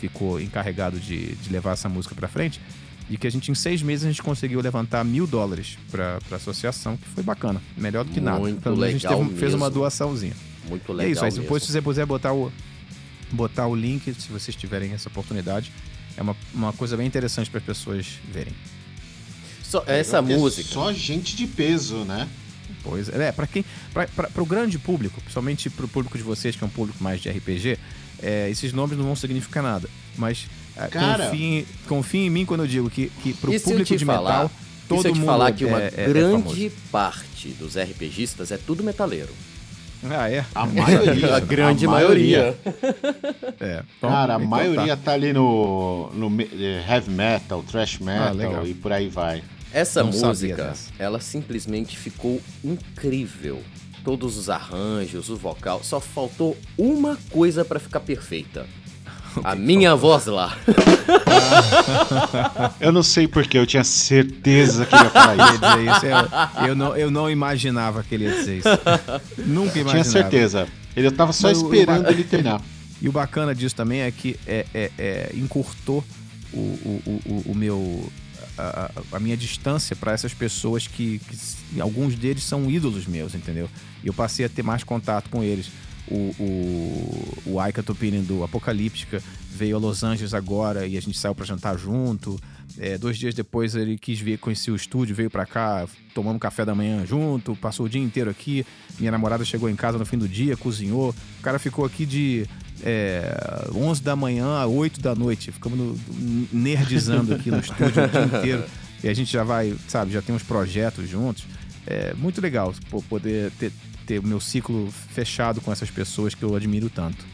ficou 0.00 0.40
encarregado 0.40 0.98
de, 0.98 1.34
de 1.36 1.50
levar 1.50 1.72
essa 1.72 1.88
música 1.88 2.14
para 2.14 2.28
frente. 2.28 2.60
E 3.10 3.16
que 3.18 3.26
a 3.26 3.30
gente, 3.30 3.50
em 3.50 3.54
seis 3.54 3.82
meses, 3.82 4.06
a 4.06 4.08
gente 4.08 4.22
conseguiu 4.22 4.60
levantar 4.60 5.04
mil 5.04 5.26
dólares 5.26 5.76
para 5.90 6.18
a 6.30 6.34
associação, 6.36 6.96
que 6.96 7.06
foi 7.08 7.22
bacana. 7.22 7.60
Melhor 7.76 8.04
do 8.04 8.10
que 8.10 8.20
nada. 8.20 8.38
Muito 8.38 8.58
então, 8.58 8.72
legal 8.72 8.88
a 8.88 8.92
gente 8.92 9.06
teve, 9.06 9.38
fez 9.38 9.54
uma 9.54 9.68
doaçãozinha. 9.68 10.32
Muito 10.66 10.92
legal. 10.92 11.08
É 11.08 11.10
isso 11.10 11.24
aí. 11.24 11.32
Depois, 11.32 11.62
se 11.62 11.72
você 11.72 11.82
puder 11.82 12.06
botar 12.06 12.32
o, 12.32 12.50
botar 13.32 13.66
o 13.66 13.74
link, 13.74 14.12
se 14.14 14.28
vocês 14.28 14.54
tiverem 14.54 14.92
essa 14.92 15.08
oportunidade, 15.08 15.72
é 16.16 16.22
uma, 16.22 16.36
uma 16.52 16.72
coisa 16.72 16.96
bem 16.96 17.06
interessante 17.06 17.50
para 17.50 17.58
as 17.58 17.64
pessoas 17.64 18.06
verem. 18.30 18.52
Só, 19.62 19.82
essa 19.86 20.18
é 20.18 20.20
música. 20.20 20.68
Só 20.68 20.92
gente 20.92 21.34
de 21.34 21.46
peso, 21.46 22.04
né? 22.04 22.28
Pois 22.82 23.08
é, 23.08 23.32
para 23.32 23.46
quem, 23.46 23.64
para 23.92 24.42
o 24.42 24.46
grande 24.46 24.78
público, 24.78 25.20
principalmente 25.20 25.70
para 25.70 25.84
o 25.84 25.88
público 25.88 26.18
de 26.18 26.24
vocês 26.24 26.56
que 26.56 26.64
é 26.64 26.66
um 26.66 26.70
público 26.70 27.02
mais 27.02 27.20
de 27.20 27.30
RPG, 27.30 27.78
é, 28.22 28.50
esses 28.50 28.72
nomes 28.72 28.96
não 28.96 29.04
vão 29.04 29.16
significar 29.16 29.62
nada. 29.62 29.88
Mas 30.16 30.46
é, 30.76 30.88
Cara, 30.88 31.26
confiem, 31.26 31.66
confiem 31.86 32.26
em 32.26 32.30
mim 32.30 32.44
quando 32.44 32.64
eu 32.64 32.66
digo 32.66 32.90
que, 32.90 33.10
que 33.22 33.32
para 33.34 33.50
o 33.50 33.60
público 33.60 33.96
de 33.96 34.04
falar, 34.04 34.42
metal, 34.42 34.50
todo 34.88 35.02
se 35.02 35.08
eu 35.08 35.12
te 35.12 35.18
mundo 35.18 35.26
falar 35.26 35.52
que 35.52 35.64
uma 35.64 35.80
é, 35.80 35.92
é, 35.96 36.06
grande 36.08 36.72
parte 36.90 37.48
dos 37.50 37.76
RPGistas 37.76 38.50
é 38.50 38.56
tudo 38.56 38.82
metaleiro. 38.82 39.32
Ah, 40.10 40.30
é? 40.30 40.44
A 40.54 40.66
maioria. 40.66 41.34
a 41.36 41.40
grande 41.40 41.86
a 41.86 41.90
maioria. 41.90 42.56
maioria. 42.64 43.54
é. 43.60 43.82
Então, 43.96 44.10
Cara, 44.10 44.34
a 44.34 44.36
então 44.36 44.48
maioria 44.48 44.96
tá. 44.96 45.02
tá. 45.04 45.12
ali 45.12 45.32
no, 45.32 46.10
no 46.12 46.28
heavy 46.40 47.10
metal, 47.10 47.62
thrash 47.62 47.98
metal 47.98 48.60
ah, 48.62 48.66
e 48.66 48.74
por 48.74 48.92
aí 48.92 49.08
vai. 49.08 49.42
Essa 49.72 50.02
Não 50.02 50.10
música, 50.10 50.74
ela 50.98 51.20
simplesmente 51.20 51.96
ficou 51.96 52.40
incrível. 52.62 53.62
Todos 54.04 54.36
os 54.36 54.50
arranjos, 54.50 55.30
o 55.30 55.36
vocal, 55.36 55.82
só 55.84 56.00
faltou 56.00 56.56
uma 56.76 57.16
coisa 57.30 57.64
para 57.64 57.78
ficar 57.78 58.00
perfeita. 58.00 58.66
A 59.44 59.54
minha 59.54 59.94
voz 59.94 60.26
lá. 60.26 60.56
eu 62.80 62.92
não 62.92 63.02
sei 63.02 63.26
porque, 63.26 63.58
eu 63.58 63.66
tinha 63.66 63.84
certeza 63.84 64.86
que 64.86 64.94
ia 64.94 65.10
falar 65.10 65.36
isso. 65.36 66.06
Eu, 66.06 66.68
eu, 66.68 66.74
não, 66.74 66.96
eu 66.96 67.10
não 67.10 67.30
imaginava 67.30 68.02
que 68.02 68.14
ele 68.14 68.24
ia 68.24 68.32
dizer 68.32 68.58
isso. 68.58 68.68
Nunca 69.38 69.78
imaginava. 69.78 69.90
Tinha 69.90 70.04
certeza. 70.04 70.68
Ele 70.94 71.10
tava 71.10 71.32
só 71.32 71.48
Mas 71.48 71.58
esperando 71.58 72.08
ele 72.08 72.24
terminar. 72.24 72.60
E 73.02 73.08
o 73.08 73.12
bacana 73.12 73.52
disso 73.52 73.74
também 73.74 74.02
é 74.02 74.12
que 74.12 74.38
é, 74.46 74.64
é, 74.72 74.90
é 74.96 75.32
encurtou 75.34 76.04
o, 76.52 76.58
o, 76.58 77.20
o, 77.26 77.50
o 77.50 77.54
meu 77.54 78.08
a, 78.56 78.90
a, 79.12 79.18
minha 79.18 79.36
distância 79.36 79.96
para 79.96 80.12
essas 80.12 80.32
pessoas 80.32 80.86
que, 80.86 81.18
que, 81.18 81.80
alguns 81.80 82.14
deles 82.14 82.44
são 82.44 82.70
ídolos 82.70 83.06
meus, 83.06 83.34
entendeu? 83.34 83.68
E 84.04 84.06
eu 84.06 84.12
passei 84.12 84.44
a 84.44 84.48
ter 84.48 84.62
mais 84.62 84.84
contato 84.84 85.28
com 85.30 85.42
eles. 85.42 85.70
O, 86.08 86.34
o, 86.38 87.52
o 87.52 87.60
Aika 87.60 87.82
Topinin 87.82 88.22
do 88.22 88.42
Apocalíptica 88.42 89.22
veio 89.50 89.76
a 89.76 89.78
Los 89.78 90.02
Angeles 90.02 90.34
agora 90.34 90.86
e 90.86 90.96
a 90.96 91.00
gente 91.00 91.16
saiu 91.16 91.34
para 91.34 91.44
jantar 91.44 91.78
junto. 91.78 92.38
É, 92.78 92.96
dois 92.96 93.18
dias 93.18 93.34
depois 93.34 93.74
ele 93.74 93.98
quis 93.98 94.18
ver, 94.18 94.38
conhecer 94.38 94.70
o 94.70 94.76
estúdio, 94.76 95.14
veio 95.14 95.30
para 95.30 95.46
cá, 95.46 95.86
tomamos 96.14 96.40
café 96.40 96.64
da 96.64 96.74
manhã 96.74 97.04
junto, 97.06 97.54
passou 97.56 97.86
o 97.86 97.88
dia 97.88 98.00
inteiro 98.00 98.30
aqui. 98.30 98.66
Minha 98.98 99.12
namorada 99.12 99.44
chegou 99.44 99.68
em 99.68 99.76
casa 99.76 99.98
no 99.98 100.06
fim 100.06 100.18
do 100.18 100.26
dia, 100.26 100.56
cozinhou. 100.56 101.14
O 101.38 101.42
cara 101.42 101.58
ficou 101.58 101.84
aqui 101.84 102.06
de 102.06 102.46
é, 102.82 103.34
11 103.74 104.02
da 104.02 104.16
manhã 104.16 104.46
a 104.46 104.66
8 104.66 105.00
da 105.00 105.14
noite. 105.14 105.52
Ficamos 105.52 105.78
no, 105.78 105.98
nerdizando 106.52 107.34
aqui 107.34 107.50
no 107.50 107.58
estúdio 107.58 108.04
o 108.04 108.08
dia 108.08 108.24
inteiro. 108.38 108.64
E 109.04 109.08
a 109.08 109.14
gente 109.14 109.32
já 109.32 109.42
vai, 109.42 109.74
sabe, 109.88 110.12
já 110.12 110.22
tem 110.22 110.34
uns 110.34 110.42
projetos 110.42 111.08
juntos. 111.08 111.44
É 111.86 112.14
muito 112.14 112.40
legal 112.40 112.72
poder 113.08 113.50
ter, 113.52 113.72
ter 114.06 114.18
o 114.18 114.26
meu 114.26 114.40
ciclo 114.40 114.90
fechado 114.90 115.60
com 115.60 115.72
essas 115.72 115.90
pessoas 115.90 116.34
que 116.34 116.42
eu 116.42 116.54
admiro 116.54 116.88
tanto. 116.88 117.24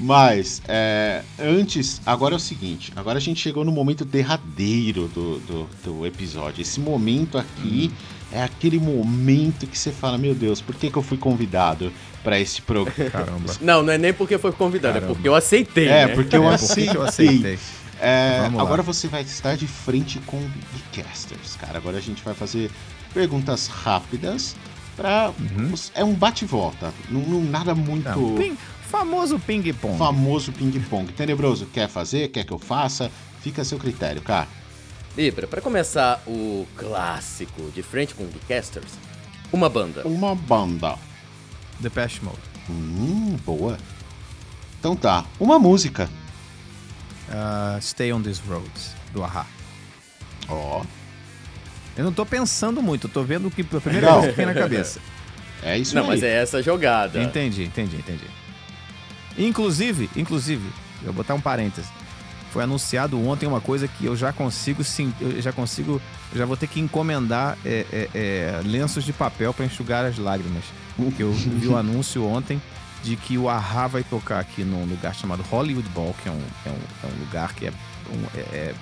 Mas, 0.00 0.62
é, 0.66 1.22
antes, 1.38 2.00
agora 2.06 2.34
é 2.34 2.36
o 2.36 2.40
seguinte: 2.40 2.90
agora 2.96 3.18
a 3.18 3.20
gente 3.20 3.38
chegou 3.40 3.64
no 3.64 3.70
momento 3.70 4.02
derradeiro 4.02 5.08
do, 5.08 5.38
do, 5.40 5.68
do 5.84 6.06
episódio. 6.06 6.62
Esse 6.62 6.80
momento 6.80 7.36
aqui 7.36 7.92
hum. 7.92 7.96
é 8.32 8.42
aquele 8.42 8.78
momento 8.78 9.66
que 9.66 9.78
você 9.78 9.92
fala: 9.92 10.16
Meu 10.16 10.34
Deus, 10.34 10.62
por 10.62 10.74
que, 10.74 10.90
que 10.90 10.96
eu 10.96 11.02
fui 11.02 11.18
convidado 11.18 11.92
para 12.24 12.40
esse 12.40 12.62
programa? 12.62 13.10
Caramba. 13.10 13.54
Não, 13.60 13.82
não 13.82 13.92
é 13.92 13.98
nem 13.98 14.14
porque 14.14 14.38
foi 14.38 14.52
convidado, 14.52 14.94
Caramba. 14.94 15.12
é 15.12 15.14
porque 15.14 15.28
eu 15.28 15.34
aceitei. 15.34 15.88
É, 15.88 16.06
né? 16.06 16.14
porque 16.14 16.34
eu 16.34 16.44
é, 16.50 16.54
aceitei. 16.54 16.84
Porque 16.86 16.96
eu 16.96 17.02
aceitei. 17.02 17.58
É, 18.00 18.50
agora 18.56 18.82
você 18.82 19.06
vai 19.06 19.20
estar 19.20 19.54
de 19.54 19.66
frente 19.66 20.18
com 20.20 20.40
Geekcasters, 20.94 21.56
cara. 21.56 21.76
Agora 21.76 21.98
a 21.98 22.00
gente 22.00 22.24
vai 22.24 22.32
fazer 22.32 22.70
perguntas 23.12 23.66
rápidas 23.66 24.56
para 24.96 25.30
uhum. 25.30 25.72
é 25.94 26.04
um 26.04 26.14
bate 26.14 26.44
volta, 26.44 26.92
não, 27.08 27.20
não, 27.20 27.42
nada 27.42 27.74
muito 27.74 28.08
não, 28.08 28.34
ping, 28.36 28.56
famoso 28.82 29.38
ping 29.38 29.72
pong. 29.72 29.96
Famoso 29.96 30.52
ping 30.52 30.78
pong. 30.80 31.10
Tenebroso, 31.12 31.66
quer 31.66 31.88
fazer? 31.88 32.28
Quer 32.28 32.44
que 32.44 32.52
eu 32.52 32.58
faça? 32.58 33.10
Fica 33.40 33.62
a 33.62 33.64
seu 33.64 33.78
critério, 33.78 34.20
cara. 34.20 34.46
Libra, 35.16 35.46
para 35.46 35.60
começar 35.60 36.22
o 36.26 36.66
clássico 36.76 37.70
de 37.70 37.82
frente 37.82 38.14
com 38.14 38.26
Geekcasters, 38.26 38.92
uma 39.52 39.68
banda. 39.68 40.06
Uma 40.06 40.34
banda. 40.34 40.96
The 41.82 41.88
Past 41.88 42.22
Mode. 42.22 42.38
Hum, 42.68 43.36
boa. 43.44 43.78
Então 44.78 44.94
tá, 44.94 45.24
uma 45.38 45.58
música. 45.58 46.08
Uh, 47.28 47.80
Stay 47.80 48.12
on 48.12 48.22
These 48.22 48.42
Roads, 48.46 48.92
do 49.12 49.24
Ahá. 49.24 49.46
Ó. 50.48 50.82
Oh. 50.82 50.99
Eu 51.96 52.04
não 52.04 52.12
tô 52.12 52.24
pensando 52.24 52.82
muito, 52.82 53.06
eu 53.06 53.10
tô 53.10 53.22
vendo 53.22 53.48
o 53.48 53.50
que 53.50 53.62
a 53.62 53.80
primeira 53.80 54.06
não. 54.06 54.14
coisa 54.14 54.30
que 54.30 54.36
vem 54.36 54.46
na 54.46 54.54
cabeça. 54.54 55.00
É 55.62 55.76
isso 55.76 55.94
Não, 55.94 56.04
aí. 56.04 56.08
mas 56.08 56.22
é 56.22 56.40
essa 56.40 56.62
jogada. 56.62 57.22
Entendi, 57.22 57.64
entendi, 57.64 57.96
entendi. 57.96 58.24
Inclusive, 59.36 60.08
inclusive, 60.16 60.66
eu 61.00 61.06
vou 61.06 61.14
botar 61.14 61.34
um 61.34 61.40
parêntese. 61.40 61.88
Foi 62.50 62.64
anunciado 62.64 63.20
ontem 63.28 63.46
uma 63.46 63.60
coisa 63.60 63.86
que 63.86 64.06
eu 64.06 64.16
já 64.16 64.32
consigo 64.32 64.82
sim, 64.82 65.12
eu 65.20 65.40
já 65.40 65.52
consigo, 65.52 66.00
eu 66.32 66.38
já 66.38 66.44
vou 66.46 66.56
ter 66.56 66.66
que 66.66 66.80
encomendar 66.80 67.56
é, 67.64 67.86
é, 67.92 68.08
é, 68.14 68.60
lenços 68.64 69.04
de 69.04 69.12
papel 69.12 69.54
para 69.54 69.64
enxugar 69.64 70.04
as 70.04 70.18
lágrimas. 70.18 70.64
Que 71.16 71.22
eu 71.22 71.32
vi 71.32 71.66
o 71.66 71.76
anúncio 71.78 72.26
ontem 72.26 72.60
de 73.02 73.16
que 73.16 73.38
o 73.38 73.48
Ahá 73.48 73.86
vai 73.86 74.02
tocar 74.02 74.38
aqui 74.38 74.62
num 74.62 74.84
lugar 74.84 75.14
chamado 75.14 75.42
Hollywood 75.44 75.88
Bowl, 75.90 76.14
que 76.22 76.28
é 76.28 76.32
um, 76.32 76.42
é 76.66 76.68
um, 76.68 76.78
é 77.04 77.06
um 77.06 77.20
lugar 77.20 77.54
que 77.54 77.66
é, 77.66 77.72
um, 78.10 78.38
é, 78.38 78.40
é 78.40 78.74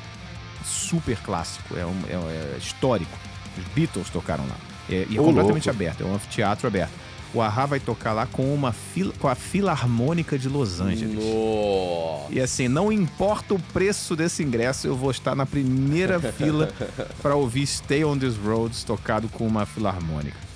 super 0.68 1.16
clássico, 1.18 1.76
é, 1.76 1.84
um, 1.84 2.00
é, 2.08 2.14
é, 2.14 2.58
histórico. 2.58 3.16
Os 3.56 3.64
Beatles 3.74 4.10
tocaram 4.10 4.44
lá. 4.46 4.56
É, 4.88 5.06
e 5.08 5.16
é 5.16 5.20
completamente 5.20 5.66
louco. 5.66 5.70
aberto, 5.70 6.02
é 6.02 6.06
um 6.06 6.14
anfiteatro 6.14 6.66
aberto. 6.66 6.92
O 7.34 7.42
Ahá 7.42 7.66
vai 7.66 7.78
tocar 7.78 8.14
lá 8.14 8.26
com 8.26 8.54
uma 8.54 8.72
fila, 8.72 9.12
com 9.18 9.28
a 9.28 9.34
Filarmônica 9.34 10.38
de 10.38 10.48
Los 10.48 10.80
Angeles. 10.80 11.22
Nossa. 11.22 12.32
E 12.32 12.40
assim, 12.40 12.68
não 12.68 12.90
importa 12.90 13.52
o 13.52 13.58
preço 13.58 14.16
desse 14.16 14.42
ingresso, 14.42 14.86
eu 14.86 14.96
vou 14.96 15.10
estar 15.10 15.34
na 15.34 15.44
primeira 15.44 16.18
fila 16.32 16.72
para 17.20 17.34
ouvir 17.34 17.66
Stay 17.66 18.02
on 18.02 18.18
These 18.18 18.38
Roads 18.38 18.82
tocado 18.82 19.28
com 19.28 19.46
uma 19.46 19.66
filarmônica. 19.66 20.47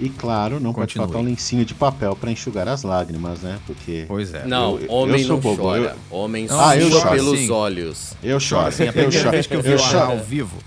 E 0.00 0.08
claro, 0.08 0.60
não 0.60 0.72
Continue. 0.72 0.74
pode 0.74 0.94
faltar 0.94 1.20
um 1.20 1.24
lencinho 1.24 1.64
de 1.64 1.74
papel 1.74 2.14
para 2.14 2.30
enxugar 2.30 2.68
as 2.68 2.84
lágrimas, 2.84 3.40
né? 3.40 3.58
Porque. 3.66 4.04
Pois 4.06 4.32
é. 4.32 4.46
Não, 4.46 4.78
eu, 4.78 4.90
homem 4.90 5.22
eu 5.22 5.28
não 5.28 5.40
bobo. 5.40 5.62
chora. 5.62 5.96
Eu... 6.10 6.16
Homem 6.16 6.46
ah, 6.50 6.76
eu 6.76 6.88
choro 6.88 7.10
pelos 7.10 7.34
assim. 7.34 7.50
olhos. 7.50 8.14
Eu 8.22 8.38
choro. 8.38 8.68
Assim, 8.68 8.86
a 8.86 8.92
primeira 8.92 9.26
eu 9.26 9.30
vez 9.30 9.46
que 9.46 9.54
eu 9.56 9.62
vi 9.62 9.72
eu 9.72 9.78
o 9.78 9.82
Ahá 9.82 10.04
ao 10.04 10.18
vivo. 10.18 10.58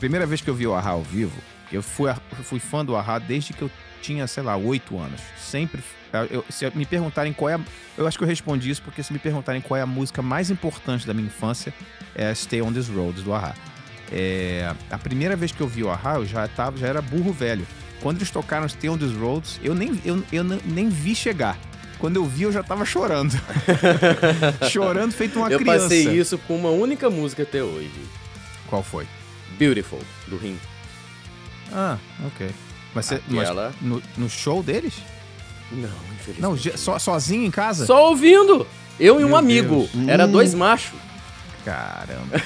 Primeira 0.00 0.26
vez 0.26 0.40
que 0.40 0.48
eu 0.48 0.54
vi 0.54 0.66
o 0.66 0.74
Ahá 0.74 0.90
ao 0.90 1.02
vivo, 1.02 1.36
eu 1.70 1.82
fui, 1.82 2.10
eu 2.10 2.44
fui 2.44 2.58
fã 2.58 2.84
do 2.84 2.96
Ahá 2.96 3.18
desde 3.18 3.52
que 3.52 3.62
eu 3.62 3.70
tinha, 4.00 4.26
sei 4.26 4.42
lá, 4.42 4.56
oito 4.56 4.98
anos. 4.98 5.20
Sempre. 5.38 5.82
Eu, 6.30 6.42
se 6.48 6.70
me 6.74 6.86
perguntarem 6.86 7.32
qual 7.32 7.50
é 7.50 7.54
a, 7.54 7.60
Eu 7.98 8.06
acho 8.06 8.16
que 8.16 8.24
eu 8.24 8.28
respondi 8.28 8.70
isso 8.70 8.80
porque 8.80 9.02
se 9.02 9.12
me 9.12 9.18
perguntarem 9.18 9.60
qual 9.60 9.76
é 9.76 9.82
a 9.82 9.86
música 9.86 10.22
mais 10.22 10.50
importante 10.50 11.06
da 11.06 11.12
minha 11.12 11.26
infância, 11.26 11.74
é 12.14 12.34
Stay 12.34 12.62
on 12.62 12.72
These 12.72 12.90
Roads, 12.90 13.22
do 13.22 13.34
Ahá. 13.34 13.54
É, 14.10 14.72
a 14.90 14.96
primeira 14.96 15.36
vez 15.36 15.52
que 15.52 15.60
eu 15.60 15.68
vi 15.68 15.82
o 15.82 15.90
Ahá, 15.90 16.14
eu 16.14 16.24
já, 16.24 16.46
tava, 16.48 16.78
já 16.78 16.86
era 16.86 17.02
burro 17.02 17.32
velho. 17.32 17.66
Quando 18.00 18.18
eles 18.18 18.30
tocaram 18.30 18.68
Stay 18.68 18.88
on 18.90 18.98
These 18.98 19.14
Roads, 19.14 19.60
eu 19.62 19.74
nem, 19.74 20.00
eu, 20.04 20.22
eu 20.32 20.44
nem 20.44 20.88
vi 20.88 21.14
chegar. 21.14 21.58
Quando 21.98 22.16
eu 22.16 22.24
vi, 22.24 22.42
eu 22.42 22.52
já 22.52 22.62
tava 22.62 22.84
chorando. 22.84 23.32
chorando 24.70 25.12
feito 25.12 25.38
uma 25.38 25.50
eu 25.50 25.58
criança. 25.58 25.84
Eu 25.84 26.04
passei 26.04 26.18
isso 26.18 26.38
com 26.38 26.56
uma 26.56 26.70
única 26.70 27.08
música 27.08 27.42
até 27.42 27.62
hoje. 27.62 27.90
Qual 28.68 28.82
foi? 28.82 29.06
Beautiful, 29.58 30.00
do 30.26 30.36
Rim. 30.36 30.58
Ah, 31.72 31.96
ok. 32.26 32.50
Mas, 32.94 33.06
você, 33.06 33.14
Aquela... 33.14 33.72
mas 33.80 33.82
no, 33.82 34.02
no, 34.16 34.28
show 34.28 34.62
deles? 34.62 34.94
Não, 35.72 35.88
infelizmente. 36.14 36.40
Não, 36.40 36.56
so, 36.76 36.98
sozinho 36.98 37.44
em 37.44 37.50
casa? 37.50 37.86
Só 37.86 38.10
ouvindo! 38.10 38.66
Eu 38.98 39.20
e 39.20 39.24
um 39.24 39.28
Meu 39.28 39.36
amigo. 39.36 39.88
Deus. 39.92 40.08
Era 40.08 40.26
hum. 40.26 40.32
dois 40.32 40.54
machos. 40.54 40.98
Caramba. 41.66 42.36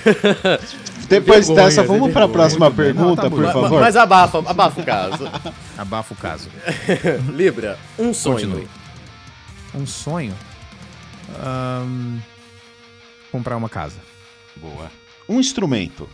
Depois 1.07 1.47
Vergonha, 1.47 1.67
dessa, 1.69 1.83
vamos 1.83 2.11
para 2.11 2.25
a 2.25 2.29
próxima 2.29 2.71
pergunta, 2.71 3.05
Não, 3.07 3.17
tá 3.17 3.29
por 3.29 3.43
bom. 3.45 3.53
favor. 3.53 3.81
Mas 3.83 3.95
abafa, 3.95 4.39
abafa 4.39 4.81
o 4.81 4.85
caso. 4.85 5.31
Abafa 5.77 6.15
o 6.15 6.17
caso. 6.17 6.49
Libra, 7.35 7.79
um 7.99 8.15
sonho. 8.15 8.49
Continue. 8.49 8.69
Um 9.75 9.87
sonho? 9.87 10.35
Ahn, 11.39 12.19
comprar 13.31 13.57
uma 13.59 13.69
casa. 13.69 13.99
Boa. 14.57 14.91
Um 15.29 15.39
instrumento. 15.39 16.09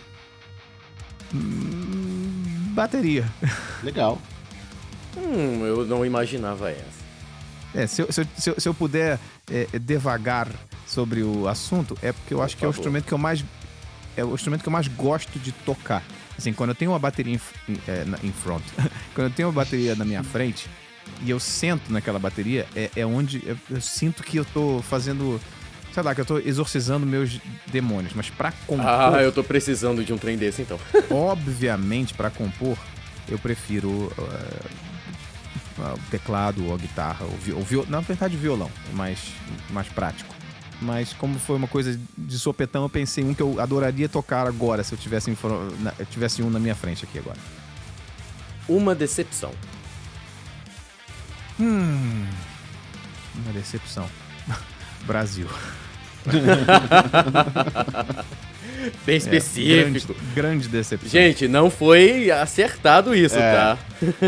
Hum, 1.33 2.73
bateria. 2.75 3.25
Legal. 3.85 4.21
Hum, 5.17 5.65
eu 5.65 5.87
não 5.87 6.05
imaginava 6.05 6.71
essa. 6.71 7.07
É, 7.75 7.87
se, 7.87 8.03
eu, 8.03 8.13
se, 8.13 8.21
eu, 8.21 8.27
se 8.37 8.51
eu- 8.51 8.61
se 8.61 8.69
eu 8.69 8.75
puder 8.75 9.19
é, 9.51 9.67
devagar 9.79 10.49
sobre 10.97 11.23
o 11.23 11.47
assunto, 11.47 11.97
é 12.03 12.11
porque 12.11 12.33
eu 12.33 12.39
Por 12.39 12.45
acho 12.45 12.57
que 12.57 12.65
é 12.65 12.69
o 12.69 12.73
favor. 12.73 12.81
instrumento 12.81 13.05
que 13.05 13.13
eu 13.13 13.19
mais. 13.19 13.45
É 14.17 14.25
o 14.25 14.35
instrumento 14.35 14.63
que 14.63 14.69
eu 14.69 14.73
mais 14.73 14.89
gosto 14.89 15.39
de 15.39 15.53
tocar. 15.53 16.03
Assim, 16.39 16.51
quando 16.55 16.71
eu 16.71 16.75
tenho 16.75 16.91
uma 16.93 16.99
bateria 16.99 17.35
em, 17.35 17.41
em, 17.73 17.79
é, 17.87 18.05
na- 18.07 18.19
em 18.25 18.33
front, 18.33 18.63
quando 19.15 19.27
eu 19.29 19.31
tenho 19.31 19.49
uma 19.49 19.55
bateria 19.55 19.95
na 19.95 20.07
minha 20.07 20.25
frente 20.25 20.67
e 21.23 21.29
eu 21.29 21.39
sento 21.39 21.93
naquela 21.93 22.19
bateria, 22.19 22.67
é, 22.75 22.91
é 22.97 23.05
onde 23.05 23.43
eu, 23.47 23.59
eu 23.71 23.81
sinto 23.81 24.23
que 24.23 24.39
eu 24.39 24.45
tô 24.47 24.81
fazendo. 24.89 25.39
Sei 25.93 26.03
lá, 26.03 26.15
que 26.15 26.21
eu 26.23 26.27
tô 26.27 26.39
exorcizando 26.39 27.05
meus 27.07 27.39
demônios. 27.67 28.13
Mas 28.15 28.29
pra 28.31 28.53
compor. 28.67 28.87
Ah, 28.87 29.23
eu 29.23 29.33
tô 29.33 29.45
precisando 29.45 30.03
de 30.03 30.13
um 30.15 30.19
trem 30.19 30.37
desse 30.39 30.63
então. 30.63 30.79
Obviamente, 31.11 32.15
para 32.15 32.31
compor, 32.31 32.77
eu 33.29 33.39
prefiro 33.39 34.11
eh, 34.19 35.83
o 35.95 36.11
teclado 36.11 36.67
ou 36.67 36.75
a 36.75 36.79
guitarra, 36.79 37.25
ou, 37.27 37.37
vi, 37.37 37.53
ou 37.53 37.63
viol- 37.63 37.87
na 37.89 38.01
verdade 38.01 38.35
violão, 38.37 38.71
mais, 38.95 39.19
mais 39.71 39.89
prático. 39.89 40.35
Mas 40.81 41.13
como 41.15 41.39
foi 41.39 41.57
uma 41.57 41.67
coisa 41.69 41.99
de 42.19 42.39
sopetão, 42.39 42.83
eu 42.83 42.89
pensei 42.89 43.25
em 43.25 43.29
um 43.29 43.35
que 43.35 43.41
eu 43.43 43.59
adoraria 43.61 44.09
tocar 44.09 44.47
agora, 44.47 44.85
se 44.85 44.93
eu 44.93 44.99
tivesse, 44.99 45.31
eu 45.31 46.07
tivesse 46.11 46.43
um 46.43 46.51
na 46.51 46.59
minha 46.59 46.75
frente 46.75 47.05
aqui 47.05 47.19
agora. 47.19 47.39
Uma 48.69 48.95
decepção. 48.95 49.53
Hum, 51.59 52.27
uma 53.37 53.53
decepção. 53.55 54.07
Brasil. 55.07 55.47
Bem 59.05 59.15
É, 59.15 59.19
específico. 59.19 59.75
grande, 59.75 60.07
grande 60.35 60.69
decepção. 60.69 61.09
Gente, 61.09 61.49
não 61.49 61.71
foi 61.71 62.31
acertado 62.31 63.15
isso, 63.15 63.37
É. 63.37 63.53
tá? 63.55 63.79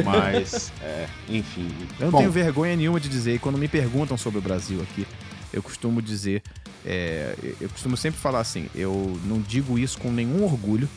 Mas, 0.05 0.73
é, 0.83 1.07
enfim. 1.29 1.69
Eu 1.99 2.07
não 2.07 2.13
Bom, 2.13 2.19
tenho 2.19 2.31
vergonha 2.33 2.75
nenhuma 2.77 2.99
de 2.99 3.09
dizer, 3.09 3.35
e 3.35 3.39
quando 3.39 3.59
me 3.59 3.69
perguntam 3.69 4.17
sobre 4.17 4.39
o 4.39 4.43
Brasil 4.43 4.81
aqui, 4.83 5.07
eu 5.53 5.63
costumo 5.63 6.01
dizer, 6.03 6.43
é, 6.85 7.35
eu 7.61 7.69
costumo 7.69 7.97
sempre 7.97 8.21
falar 8.21 8.41
assim, 8.41 8.69
eu 8.75 9.19
não 9.25 9.41
digo 9.41 9.79
isso 9.79 9.99
com 9.99 10.11
nenhum 10.11 10.45
orgulho, 10.45 10.89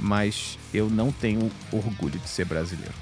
mas 0.00 0.58
eu 0.74 0.88
não 0.90 1.12
tenho 1.12 1.50
orgulho 1.70 2.18
de 2.18 2.28
ser 2.28 2.44
brasileiro. 2.44 2.92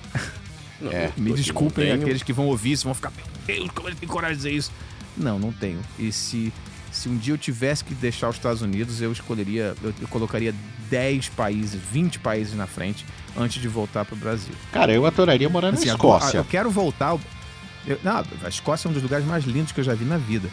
Não, 0.80 0.90
É, 0.92 1.06
eu 1.16 1.22
Me 1.22 1.32
desculpem 1.32 1.86
tenho. 1.86 2.00
aqueles 2.00 2.22
que 2.22 2.32
vão 2.32 2.46
ouvir 2.46 2.72
isso, 2.72 2.84
vão 2.84 2.94
ficar, 2.94 3.10
meu 3.16 3.24
Deus, 3.46 3.70
como 3.74 3.88
ele 3.88 3.96
tem 3.96 4.08
coragem 4.08 4.36
de 4.36 4.42
dizer 4.42 4.52
isso? 4.52 4.72
Não, 5.16 5.38
não 5.38 5.52
tenho. 5.52 5.80
E 5.98 6.10
se, 6.12 6.52
se 6.90 7.08
um 7.08 7.16
dia 7.16 7.34
eu 7.34 7.38
tivesse 7.38 7.84
que 7.84 7.94
deixar 7.94 8.28
os 8.28 8.36
Estados 8.36 8.62
Unidos, 8.62 9.00
eu 9.02 9.12
escolheria, 9.12 9.74
eu, 9.82 9.92
eu 10.00 10.08
colocaria 10.08 10.54
10 10.88 11.28
países, 11.30 11.80
20 11.92 12.18
países 12.20 12.54
na 12.54 12.66
frente 12.66 13.04
antes 13.36 13.60
de 13.60 13.68
voltar 13.68 14.04
para 14.04 14.14
o 14.14 14.18
Brasil. 14.18 14.54
Cara, 14.72 14.92
eu 14.92 15.04
adoraria 15.06 15.48
morar 15.48 15.70
na 15.72 15.78
Assim, 15.78 15.88
agora, 15.90 16.18
Escócia. 16.18 16.38
eu 16.38 16.44
quero 16.44 16.70
voltar. 16.70 17.16
eu- 17.86 18.00
não, 18.02 18.24
a 18.42 18.48
Escócia 18.48 18.88
é 18.88 18.90
um 18.90 18.94
dos 18.94 19.02
lugares 19.02 19.26
mais 19.26 19.44
lindos 19.44 19.72
que 19.72 19.80
eu 19.80 19.84
já 19.84 19.94
vi 19.94 20.04
na 20.04 20.16
vida. 20.18 20.48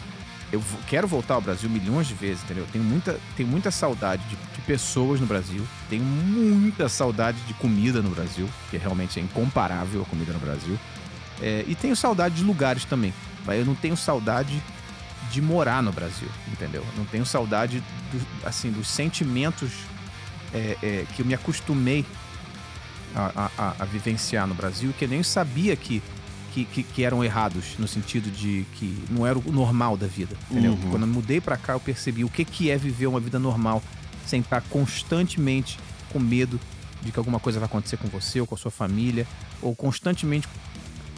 Eu 0.52 0.64
quero 0.88 1.08
voltar 1.08 1.34
ao 1.36 1.42
Brasil 1.42 1.70
milhões 1.70 2.08
de 2.08 2.14
vezes, 2.14 2.42
entendeu? 2.44 2.66
Tenho 2.72 2.84
muita, 2.84 3.20
tenho 3.36 3.50
muita 3.50 3.70
saudade 3.70 4.24
de, 4.30 4.36
de 4.56 4.62
pessoas 4.62 5.20
no 5.20 5.26
Brasil. 5.26 5.66
Tenho 5.90 6.04
muita 6.04 6.88
saudade 6.88 7.38
de 7.42 7.54
comida 7.56 8.02
no 8.02 8.10
Brasil, 8.12 8.48
que 8.72 8.78
realmente 8.78 9.20
é 9.20 9.24
incomparável 9.24 10.02
a 10.02 10.06
comida 10.06 10.32
no 10.32 10.40
Brasil. 10.40 10.80
É, 11.42 11.66
e 11.68 11.76
tenho 11.76 11.96
saudade 11.96 12.36
de 12.36 12.44
lugares 12.44 12.86
também. 12.86 13.14
Mas 13.46 13.60
eu 13.60 13.66
não 13.66 13.76
tenho 13.76 13.98
saudade 13.98 14.62
de 15.32 15.42
morar 15.42 15.84
no 15.84 15.92
Brasil, 15.92 16.30
entendeu? 16.50 16.86
Não 16.96 17.04
tenho 17.04 17.26
saudade 17.26 17.84
do- 18.12 18.48
assim 18.48 18.72
dos 18.72 18.88
sentimentos 18.88 19.72
é, 20.54 20.78
é, 20.82 21.06
que 21.14 21.22
eu 21.22 21.26
me 21.26 21.34
acostumei 21.34 22.06
a- 23.14 23.52
a- 23.58 23.74
a 23.80 23.86
vivenciar 23.86 24.48
no 24.48 24.54
Brasil 24.56 24.94
que 24.98 25.04
eu 25.04 25.10
nem 25.10 25.22
sabia 25.24 25.76
que, 25.76 26.02
que, 26.52 26.66
que, 26.66 26.84
que 26.84 27.04
eram 27.04 27.24
errados, 27.24 27.76
no 27.78 27.88
sentido 27.88 28.30
de 28.32 28.66
que 28.74 28.98
não 29.10 29.26
era 29.26 29.38
o 29.38 29.52
normal 29.52 29.96
da 29.98 30.08
vida, 30.08 30.36
entendeu? 30.50 30.72
Uhum. 30.74 30.90
Quando 30.92 31.04
eu 31.04 31.08
mudei 31.08 31.40
pra 31.42 31.58
cá, 31.58 31.74
eu 31.74 31.80
percebi 31.80 32.24
o 32.24 32.30
que, 32.30 32.44
que 32.46 32.70
é 32.70 32.78
viver 32.78 33.08
uma 33.08 33.20
vida 33.20 33.38
normal 33.40 33.82
sem 34.26 34.42
estar 34.42 34.62
constantemente 34.70 35.80
com 36.10 36.20
medo 36.20 36.60
de 37.02 37.12
que 37.12 37.20
alguma 37.20 37.40
coisa 37.40 37.60
vai 37.60 37.68
acontecer 37.68 37.98
com 37.98 38.08
você 38.08 38.42
ou 38.42 38.48
com 38.48 38.56
a 38.56 38.58
sua 38.58 38.72
família, 38.72 39.26
ou 39.62 39.76
constantemente 39.76 40.48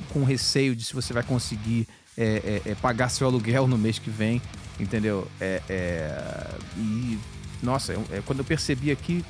com 0.09 0.23
receio 0.23 0.75
de 0.75 0.83
se 0.83 0.93
você 0.93 1.13
vai 1.13 1.23
conseguir 1.23 1.87
é, 2.17 2.61
é, 2.65 2.71
é, 2.71 2.75
pagar 2.75 3.09
seu 3.09 3.25
aluguel 3.27 3.67
no 3.67 3.77
mês 3.77 3.97
que 3.97 4.09
vem, 4.09 4.41
entendeu? 4.79 5.27
É, 5.39 5.61
é, 5.69 6.55
e, 6.77 7.17
nossa, 7.63 7.93
eu- 7.93 8.05
é, 8.11 8.21
quando 8.25 8.39
eu 8.39 8.45
percebi 8.45 8.91
aqui 8.91 9.23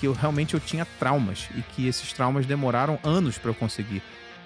que 0.00 0.06
eu 0.08 0.12
realmente 0.12 0.54
eu 0.54 0.60
tinha 0.60 0.84
traumas 0.98 1.48
e 1.56 1.62
que 1.62 1.86
esses 1.86 2.12
traumas 2.12 2.44
demoraram 2.46 2.98
anos 3.04 3.38
para 3.38 3.50
eu 3.50 3.54
conseguir 3.54 4.02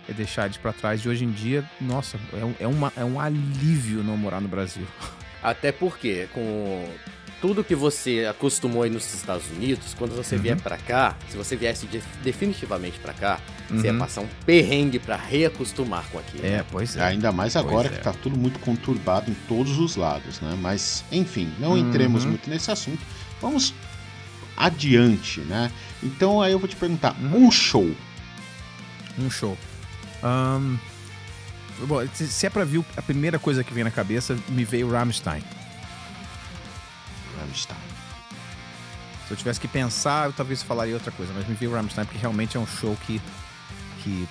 é, 0.09 0.13
deixar 0.13 0.47
eles 0.47 0.57
para 0.57 0.73
trás. 0.73 1.01
E 1.03 1.09
hoje 1.09 1.25
em 1.25 1.31
dia, 1.31 1.65
nossa, 1.81 2.19
é 2.33 2.45
um, 2.45 2.55
é, 2.61 2.67
uma, 2.67 2.93
é 2.97 3.05
um 3.05 3.21
alívio 3.21 4.03
não 4.03 4.17
morar 4.17 4.41
no 4.41 4.49
Brasil. 4.49 4.87
Até 5.43 5.71
porque, 5.71 6.29
com 6.33 6.89
tudo 7.41 7.63
que 7.63 7.75
você 7.75 8.27
acostumou 8.29 8.83
aí 8.83 8.91
nos 8.91 9.13
Estados 9.15 9.47
Unidos, 9.51 9.95
quando 9.95 10.17
você 10.17 10.35
Uhum. 10.37 10.43
vier 10.43 10.57
pra 10.61 10.77
cá, 10.79 11.15
se 11.29 11.37
você 11.37 11.55
viesse 11.55 11.87
de- 11.87 12.03
definitivamente 12.23 12.99
pra 12.99 13.13
cá, 13.13 13.39
você 13.69 13.87
ia 13.89 13.93
Uhum. 13.93 13.99
passar 13.99 14.23
um 14.23 14.29
perrengue 14.47 14.99
pra 14.99 15.17
reacostumar 15.17 16.05
com 16.11 16.19
aquilo. 16.19 16.45
É, 16.47 16.65
pois 16.71 16.97
é. 16.97 17.05
Ainda 17.05 17.31
mais 17.31 17.55
agora 17.55 17.89
Pois 17.89 17.93
que 17.93 18.09
é. 18.09 18.13
tá 18.13 18.13
tudo 18.21 18.37
muito 18.39 18.59
conturbado 18.61 19.31
em 19.31 19.35
todos 19.47 19.79
os 19.79 19.95
lados, 19.97 20.41
né? 20.41 20.57
Mas, 20.61 21.05
enfim, 21.13 21.53
não 21.61 21.77
entremos 21.77 22.25
Uhum. 22.25 22.31
muito 22.31 22.49
nesse 22.51 22.71
assunto. 22.71 23.01
Vamos 23.41 23.75
adiante, 24.57 25.41
né? 25.43 25.71
Então 26.03 26.41
aí 26.41 26.53
eu 26.53 26.59
vou 26.59 26.67
te 26.69 26.75
perguntar, 26.77 27.15
Uhum. 27.21 27.47
um 27.47 27.51
show. 27.51 27.95
Um 29.19 29.31
show. 29.31 29.57
Ahn, 30.27 30.77
bom, 31.87 32.01
se 32.15 32.47
é 32.47 32.51
pra 32.51 32.65
ver 32.65 32.85
a 32.97 33.03
primeira 33.03 33.39
coisa 33.39 33.63
que 33.63 33.73
vem 33.73 33.85
na 33.85 33.91
cabeça, 33.91 34.37
me 34.49 34.65
veio 34.65 34.91
Rammstein. 34.91 35.43
Rammstein. 37.39 37.79
Se 39.27 39.33
eu 39.33 39.37
tivesse 39.37 39.61
que 39.61 39.69
pensar, 39.69 40.27
eu 40.27 40.33
talvez 40.33 40.63
falaria 40.63 40.95
outra 40.95 41.11
coisa, 41.11 41.33
mas 41.35 41.47
me 41.49 41.55
veio 41.55 41.73
Rammstein 41.73 42.05
porque 42.05 42.19
realmente 42.19 42.57
é 42.57 42.61
um 42.61 42.67
show 42.67 42.97
que. 43.07 43.21
que. 44.03 44.29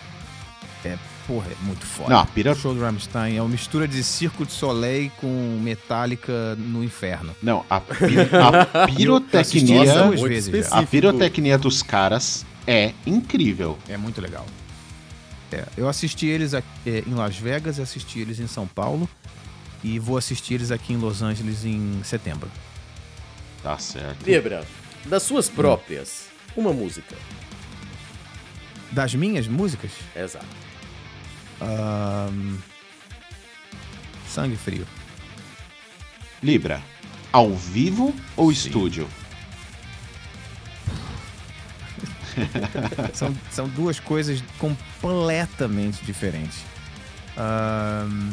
É, 0.86 0.98
porra, 1.26 1.48
é 1.48 1.56
muito 1.66 1.84
foda. 1.86 2.10
Não, 2.12 2.20
a 2.20 2.26
pira- 2.26 2.52
O 2.52 2.56
show 2.56 2.74
do 2.74 2.80
Rammstein 2.82 3.38
é 3.38 3.42
uma 3.42 3.50
mistura 3.50 3.88
de 3.88 4.04
Circo 4.04 4.46
de 4.46 4.52
Soleil 4.52 5.12
com 5.18 5.60
Metallica 5.62 6.56
no 6.58 6.84
inferno. 6.84 7.36
Não, 7.42 7.66
a, 7.70 7.78
a 7.78 7.82
pirotecnia, 8.96 9.94
a 10.72 10.84
pirotecnia 10.84 11.58
dos 11.58 11.82
caras 11.82 12.46
é 12.68 12.94
incrível. 13.06 13.78
É 13.90 13.98
muito 13.98 14.22
legal. 14.22 14.46
É, 15.56 15.66
eu 15.78 15.88
assisti 15.88 16.26
eles 16.26 16.54
aqui, 16.54 16.68
é, 16.86 17.00
em 17.08 17.14
Las 17.14 17.38
Vegas, 17.38 17.80
assisti 17.80 18.20
eles 18.20 18.40
em 18.42 18.48
São 18.48 18.68
Paulo 18.68 19.08
e 19.82 19.98
vou 19.98 20.18
assistir 20.18 20.56
eles 20.56 20.70
aqui 20.70 20.92
em 20.92 20.98
Los 20.98 21.22
Angeles 21.22 21.64
em 21.64 22.02
setembro. 22.04 22.52
Tá 23.64 23.78
certo. 23.78 24.26
Libra, 24.26 24.68
das 25.06 25.24
suas 25.24 25.48
próprias, 25.48 26.26
uma 26.58 26.74
música. 26.74 27.16
Das 28.92 29.16
minhas 29.16 29.48
músicas, 29.48 29.92
Exato. 30.14 30.46
ahn, 31.62 32.58
Sangue 34.28 34.58
Frio. 34.58 34.86
Libra, 36.44 36.82
ao 37.32 37.56
vivo 37.56 38.14
ou 38.36 38.54
Sim. 38.54 38.68
estúdio? 38.68 39.08
São, 43.14 43.36
são 43.52 43.68
duas 43.70 44.00
coisas 44.00 44.44
completamente 44.60 46.04
diferentes. 46.06 46.60
Ahn, 47.38 48.32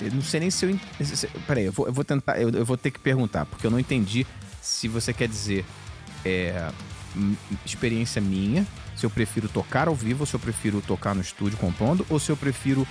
eu 0.00 0.12
não 0.12 0.22
sei 0.22 0.40
nem 0.40 0.50
se 0.50 0.64
eu. 0.64 0.70
en- 0.70 0.80
se- 1.04 1.16
se- 1.16 1.26
Peraí, 1.46 1.64
eu 1.66 1.72
vou, 1.72 1.86
eu 1.86 1.92
vou 1.92 2.04
tentar. 2.04 2.40
Eu, 2.40 2.50
eu 2.50 2.64
vou 2.64 2.76
ter 2.76 2.90
que 2.90 2.98
perguntar, 2.98 3.44
porque 3.46 3.66
eu 3.66 3.70
não 3.70 3.78
entendi 3.78 4.26
se 4.62 4.88
você 4.88 5.12
quer 5.12 5.28
dizer 5.28 5.64
é, 6.24 6.70
experiência 7.64 8.20
minha, 8.20 8.66
se 8.96 9.04
eu 9.06 9.10
prefiro 9.10 9.48
tocar 9.48 9.88
ao 9.88 9.94
vivo, 9.94 10.26
se 10.26 10.34
eu 10.34 10.40
prefiro 10.40 10.80
tocar 10.86 11.14
no 11.14 11.20
estúdio 11.20 11.58
compondo, 11.58 12.06
ou 12.08 12.18
se 12.18 12.30
eu 12.30 12.36
prefiro 12.36 12.86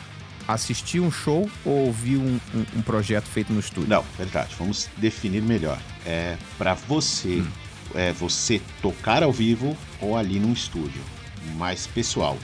assistir 0.48 1.00
um 1.00 1.12
show 1.12 1.48
ou 1.64 1.86
ouvir 1.88 2.18
um, 2.18 2.40
um- 2.56 2.66
um 2.78 2.82
projeto 2.82 3.26
feito 3.26 3.54
no 3.54 3.60
estúdio. 3.60 3.88
Não, 3.90 4.04
verdade. 4.18 4.56
Vamos 4.58 4.90
definir 4.98 5.42
melhor. 5.44 5.80
É 6.06 6.36
para 6.58 6.74
você, 6.74 7.42
Hum. 7.42 7.48
É 7.96 8.12
você 8.12 8.62
tocar 8.82 9.24
ao 9.24 9.32
vivo 9.32 9.78
ou 10.02 10.16
ali 10.16 10.40
num 10.40 10.54
estúdio, 10.54 11.02
mais 11.58 11.88
pessoal. 11.88 12.38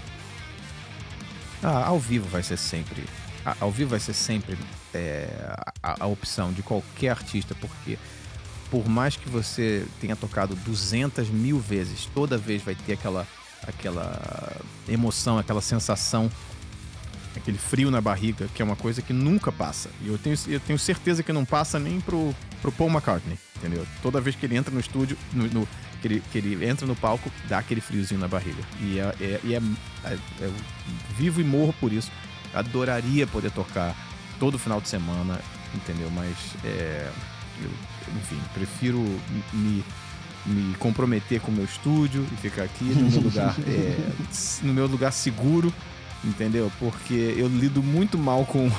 Ah, 1.63 1.85
ao 1.87 1.99
vivo 1.99 2.27
vai 2.27 2.43
ser 2.43 2.57
sempre. 2.57 3.03
Ao 3.59 3.71
vivo 3.71 3.91
vai 3.91 3.99
ser 3.99 4.13
sempre 4.13 4.57
é, 4.93 5.27
a, 5.81 6.03
a 6.03 6.07
opção 6.07 6.51
de 6.51 6.63
qualquer 6.63 7.09
artista, 7.09 7.55
porque 7.55 7.97
por 8.69 8.87
mais 8.87 9.15
que 9.15 9.29
você 9.29 9.85
tenha 10.01 10.15
tocado 10.15 10.55
200 10.55 11.29
mil 11.29 11.59
vezes, 11.59 12.09
toda 12.13 12.37
vez 12.37 12.61
vai 12.63 12.75
ter 12.75 12.93
aquela, 12.93 13.27
aquela 13.67 14.61
emoção, 14.87 15.37
aquela 15.37 15.61
sensação, 15.61 16.31
aquele 17.35 17.57
frio 17.57 17.91
na 17.91 18.01
barriga, 18.01 18.47
que 18.53 18.61
é 18.61 18.65
uma 18.65 18.75
coisa 18.75 19.01
que 19.01 19.13
nunca 19.13 19.51
passa. 19.51 19.89
E 20.01 20.07
eu 20.07 20.17
tenho, 20.17 20.35
eu 20.47 20.59
tenho 20.59 20.79
certeza 20.79 21.21
que 21.21 21.31
não 21.31 21.45
passa 21.45 21.79
nem 21.79 22.01
pro, 22.01 22.35
pro 22.65 22.71
Paul 22.71 22.89
McCartney, 22.89 23.37
entendeu? 23.57 23.85
Toda 24.01 24.19
vez 24.19 24.35
que 24.35 24.45
ele 24.45 24.55
entra 24.55 24.73
no 24.73 24.79
estúdio, 24.79 25.17
no, 25.31 25.45
no 25.47 25.67
que, 26.01 26.07
ele, 26.07 26.23
que 26.31 26.37
ele 26.39 26.65
entra 26.65 26.87
no 26.87 26.95
palco, 26.95 27.31
dá 27.47 27.59
aquele 27.59 27.79
friozinho 27.79 28.19
na 28.19 28.27
barriga. 28.27 28.63
E 28.81 28.99
é, 28.99 29.15
é, 29.21 29.39
é, 29.43 29.61
é, 30.05 30.17
é 30.41 30.51
vivo 31.15 31.41
e 31.41 31.43
morro 31.43 31.73
por 31.79 31.93
isso. 31.93 32.11
Adoraria 32.53 33.27
poder 33.27 33.51
tocar 33.51 33.95
todo 34.39 34.57
final 34.57 34.81
de 34.81 34.89
semana, 34.89 35.39
entendeu? 35.75 36.09
Mas, 36.09 36.35
é, 36.63 37.11
eu, 37.61 37.69
enfim, 38.17 38.39
prefiro 38.53 38.99
me, 39.53 39.83
me 40.45 40.75
comprometer 40.77 41.39
com 41.41 41.51
o 41.51 41.53
meu 41.53 41.65
estúdio 41.65 42.25
e 42.33 42.35
ficar 42.37 42.63
aqui 42.63 42.85
no 42.85 43.11
meu 43.11 43.21
lugar, 43.21 43.55
é, 43.67 44.11
no 44.63 44.73
meu 44.73 44.87
lugar 44.87 45.11
seguro, 45.11 45.71
entendeu? 46.23 46.71
Porque 46.79 47.35
eu 47.37 47.47
lido 47.47 47.83
muito 47.83 48.17
mal 48.17 48.43
com 48.43 48.71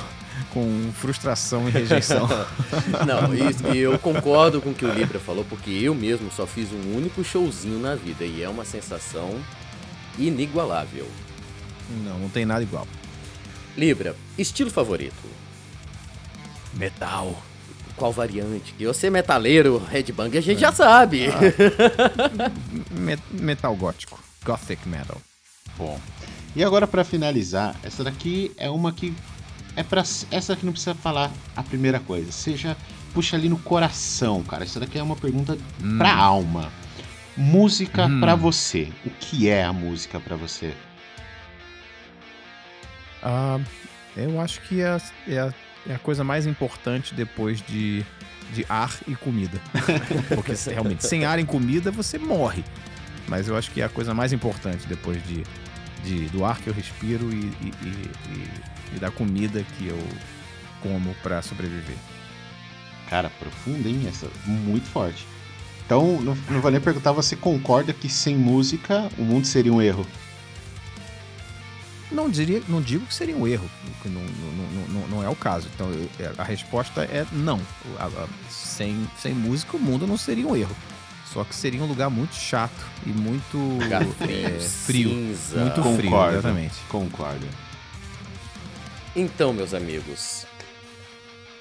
com 0.51 0.91
frustração 0.93 1.69
e 1.69 1.71
rejeição. 1.71 2.29
Não, 3.07 3.35
e, 3.35 3.77
e, 3.77 3.79
eu 3.79 3.99
concordo 3.99 4.61
com 4.61 4.71
o 4.71 4.75
que 4.75 4.85
o 4.85 4.93
Libra 4.93 5.19
falou, 5.19 5.45
porque 5.45 5.71
eu 5.71 5.95
mesmo 5.95 6.31
só 6.31 6.47
fiz 6.47 6.73
um 6.73 6.97
único 6.97 7.23
showzinho 7.23 7.79
na 7.79 7.95
vida 7.95 8.25
e 8.25 8.43
é 8.43 8.49
uma 8.49 8.65
sensação 8.65 9.39
inigualável. 10.19 11.07
Não, 12.05 12.19
não 12.19 12.29
tem 12.29 12.45
nada 12.45 12.63
igual. 12.63 12.87
Libra, 13.77 14.17
estilo 14.39 14.71
favorito? 14.71 15.15
Metal. 16.75 17.37
Qual 17.97 18.13
variante? 18.13 18.75
Que 18.75 18.87
você 18.87 19.07
é 19.07 19.11
metaleiro, 19.11 19.83
headbang, 19.91 20.37
a 20.37 20.41
gente 20.41 20.59
é. 20.59 20.61
já 20.61 20.73
sabe. 20.73 21.27
Ah. 21.29 22.51
metal 23.31 23.75
gótico. 23.75 24.23
Gothic 24.45 24.87
metal. 24.89 25.21
Bom. 25.79 25.99
E 26.55 26.65
agora 26.65 26.87
para 26.87 27.05
finalizar, 27.05 27.75
essa 27.83 28.05
daqui 28.05 28.53
é 28.57 28.71
uma 28.71 28.93
que 28.93 29.15
é 29.77 29.83
para 29.83 30.01
essa 30.01 30.55
daqui 30.55 30.65
não 30.65 30.73
precisa 30.73 30.95
falar 30.95 31.31
a 31.55 31.63
primeira 31.63 32.01
coisa. 32.01 32.33
Seja 32.33 32.77
puxa 33.17 33.37
ali 33.37 33.49
no 33.49 33.59
coração, 33.59 34.43
cara. 34.43 34.65
Essa 34.65 34.81
daqui 34.81 34.99
é 34.99 35.03
uma 35.03 35.17
pergunta 35.17 35.57
hum. 35.83 35.97
pra 35.99 36.15
alma. 36.15 36.71
Música 37.37 38.07
hum. 38.07 38.21
para 38.21 38.35
você. 38.35 38.91
O 39.05 39.11
que 39.11 39.49
é 39.49 39.65
a 39.65 39.73
música 39.73 40.21
para 40.21 40.37
você? 40.37 40.75
Uh, 43.23 43.65
eu 44.17 44.39
acho 44.41 44.61
que 44.63 44.83
é, 44.83 44.99
é, 45.29 45.53
é 45.89 45.95
a 45.95 45.99
coisa 45.99 46.23
mais 46.23 46.47
importante 46.47 47.15
depois 47.15 47.63
de, 47.63 48.05
de 48.53 48.67
ar 48.69 48.95
e 49.07 49.15
comida. 49.15 49.61
Porque 50.35 50.53
realmente, 50.71 51.07
sem 51.07 51.25
ar 51.25 51.39
e 51.39 51.45
comida, 51.45 51.91
você 51.91 52.19
morre. 52.19 52.65
Mas 53.29 53.49
eu 53.49 53.57
acho 53.57 53.71
que 53.71 53.81
é 53.81 53.85
a 53.85 53.89
coisa 53.89 54.13
mais 54.13 54.33
importante 54.33 54.87
depois 54.87 55.23
de, 55.27 55.43
de 56.05 56.27
do 56.29 56.45
ar 56.45 56.59
que 56.59 56.69
eu 56.69 56.75
respiro 56.75 57.33
e, 57.33 57.47
e, 57.61 57.73
e, 57.83 58.11
e 58.33 58.76
da 59.01 59.11
comida 59.11 59.65
que 59.77 59.89
eu 59.89 59.99
como 60.83 61.15
para 61.23 61.43
sobreviver. 61.43 61.97
Cara, 63.09 63.31
profunda, 63.31 63.89
hein? 63.89 64.05
Essa, 64.09 64.29
muito 64.47 64.87
forte. 64.89 65.27
Então, 65.85 66.21
não, 66.21 66.37
não 66.51 66.61
vou 66.61 66.71
nem 66.71 66.81
perguntar, 66.81 67.13
você 67.13 67.37
concorda 67.37 67.93
que 67.93 68.09
sem 68.09 68.37
música 68.37 69.09
o 69.17 69.23
mundo 69.23 69.47
seria 69.47 69.73
um 69.73 69.81
erro? 69.81 70.05
Não, 72.11 72.31
diria, 72.31 72.63
não 72.69 72.81
digo 72.81 73.05
que 73.05 73.15
seria 73.15 73.37
um 73.37 73.47
erro, 73.47 73.69
não, 74.05 74.23
não, 74.23 74.89
não, 74.89 75.09
não 75.09 75.25
é 75.25 75.29
o 75.29 75.35
caso. 75.35 75.69
Então, 75.75 75.89
é, 76.21 76.33
a 76.39 76.45
resposta 76.45 77.03
é 77.03 77.27
não. 77.33 77.61
Sem, 78.49 79.09
sem 79.19 79.35
música, 79.35 79.77
o 79.77 79.81
mundo 79.81 80.07
não 80.07 80.17
seria 80.17 80.47
um 80.47 80.57
erro. 80.57 80.75
Só 81.33 81.43
que 81.45 81.55
seria 81.55 81.83
um 81.83 81.87
lugar 81.87 82.09
muito 82.09 82.35
chato 82.35 82.85
e 83.05 83.11
muito 83.11 83.59
frio. 84.17 84.49
É, 84.49 84.61
frio 84.61 85.09
muito 85.59 85.83
Concordo, 85.83 85.97
frio, 85.97 86.29
exatamente. 86.29 86.75
Concordo. 86.89 87.47
Então, 89.19 89.51
meus 89.51 89.73
amigos, 89.73 90.45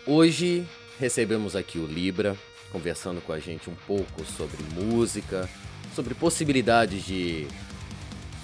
hoje 0.06 0.68
recebemos 0.99 1.56
aqui 1.56 1.80
o 1.80 1.86
Libra 1.86 2.36
conversando 2.70 3.22
com 3.22 3.32
a 3.32 3.39
gente 3.39 3.70
um 3.70 3.76
pouco 3.88 4.26
sobre 4.26 4.58
música, 4.74 5.47
sobre 5.95 6.14
possibilidades 6.14 7.06
de 7.06 7.47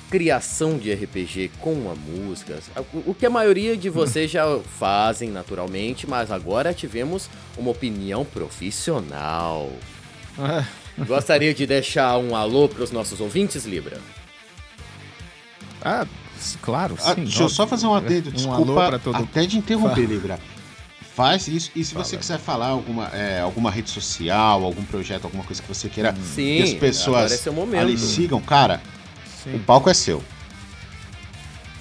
criação 0.09 0.77
de 0.77 0.93
RPG 0.93 1.51
com 1.59 1.91
a 1.91 1.95
música, 1.95 2.57
o 3.05 3.13
que 3.13 3.25
a 3.25 3.29
maioria 3.29 3.75
de 3.75 3.89
vocês 3.89 4.31
já 4.31 4.45
fazem 4.59 5.29
naturalmente, 5.29 6.07
mas 6.07 6.31
agora 6.31 6.73
tivemos 6.73 7.29
uma 7.57 7.71
opinião 7.71 8.23
profissional. 8.23 9.69
Gostaria 11.05 11.53
de 11.53 11.67
deixar 11.67 12.17
um 12.17 12.33
alô 12.33 12.69
para 12.69 12.83
os 12.83 12.91
nossos 12.91 13.19
ouvintes, 13.19 13.65
Libra? 13.65 13.99
Ah, 15.81 16.07
claro, 16.61 16.97
ah, 17.03 17.15
sim. 17.15 17.23
deixa 17.23 17.43
eu 17.43 17.49
só 17.49 17.65
fazer 17.67 17.87
um 17.87 17.93
adendo, 17.93 18.31
desculpa 18.31 19.09
um 19.09 19.15
até 19.15 19.45
de 19.45 19.57
interromper, 19.57 20.05
Libra. 20.05 20.39
Faz 21.13 21.47
isso. 21.47 21.71
E 21.75 21.83
se 21.83 21.93
Fala. 21.93 22.05
você 22.05 22.17
quiser 22.17 22.39
falar 22.39 22.67
alguma, 22.67 23.07
é, 23.09 23.41
alguma 23.41 23.69
rede 23.69 23.89
social, 23.89 24.63
algum 24.63 24.83
projeto, 24.83 25.25
alguma 25.25 25.43
coisa 25.43 25.61
que 25.61 25.67
você 25.67 25.89
queira 25.89 26.15
sim, 26.15 26.57
que 26.57 26.63
as 26.63 26.73
pessoas 26.73 27.47
é 27.47 27.79
ali 27.79 27.97
sigam, 27.97 28.41
cara, 28.41 28.81
Sim. 29.43 29.55
O 29.55 29.59
palco 29.59 29.89
é 29.89 29.93
seu. 29.93 30.23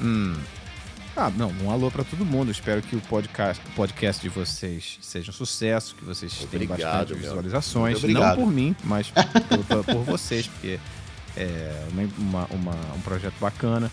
Hum. 0.01 0.35
Ah, 1.15 1.31
não, 1.37 1.53
um 1.63 1.71
alô 1.71 1.91
para 1.91 2.05
todo 2.05 2.25
mundo. 2.25 2.51
Espero 2.51 2.81
que 2.81 2.97
o 2.97 3.01
podcast, 3.03 3.63
podcast 3.77 4.23
de 4.23 4.31
vocês 4.31 4.99
seja 5.03 5.31
um 5.31 5.35
sucesso, 5.35 5.95
que 5.95 6.05
vocês 6.05 6.41
obrigado, 6.43 6.79
tenham 6.79 6.99
bastante 6.99 7.19
visualizações. 7.19 8.03
Não 8.03 8.37
por 8.37 8.51
mim, 8.51 8.75
mas 8.85 9.11
por, 9.49 9.65
por, 9.65 9.85
por 9.85 10.05
vocês, 10.05 10.47
porque 10.47 10.81
é 11.37 11.87
uma, 12.19 12.47
uma, 12.51 12.77
um 12.97 13.01
projeto 13.01 13.35
bacana. 13.39 13.91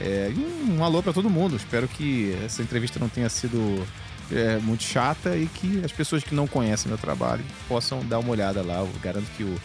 É, 0.00 0.30
um 0.68 0.84
alô 0.84 1.02
para 1.02 1.12
todo 1.12 1.30
mundo. 1.30 1.56
Espero 1.56 1.88
que 1.88 2.36
essa 2.44 2.62
entrevista 2.62 2.98
não 2.98 3.08
tenha 3.08 3.28
sido 3.28 3.86
é, 4.30 4.58
muito 4.58 4.82
chata 4.82 5.36
e 5.36 5.46
que 5.46 5.82
as 5.84 5.92
pessoas 5.92 6.22
que 6.22 6.34
não 6.34 6.46
conhecem 6.46 6.88
meu 6.88 6.98
trabalho 6.98 7.44
possam 7.68 8.04
dar 8.04 8.18
uma 8.18 8.30
olhada 8.30 8.62
lá. 8.62 8.78
Eu 8.78 8.90
garanto 9.02 9.26
que 9.36 9.42
o 9.42 9.58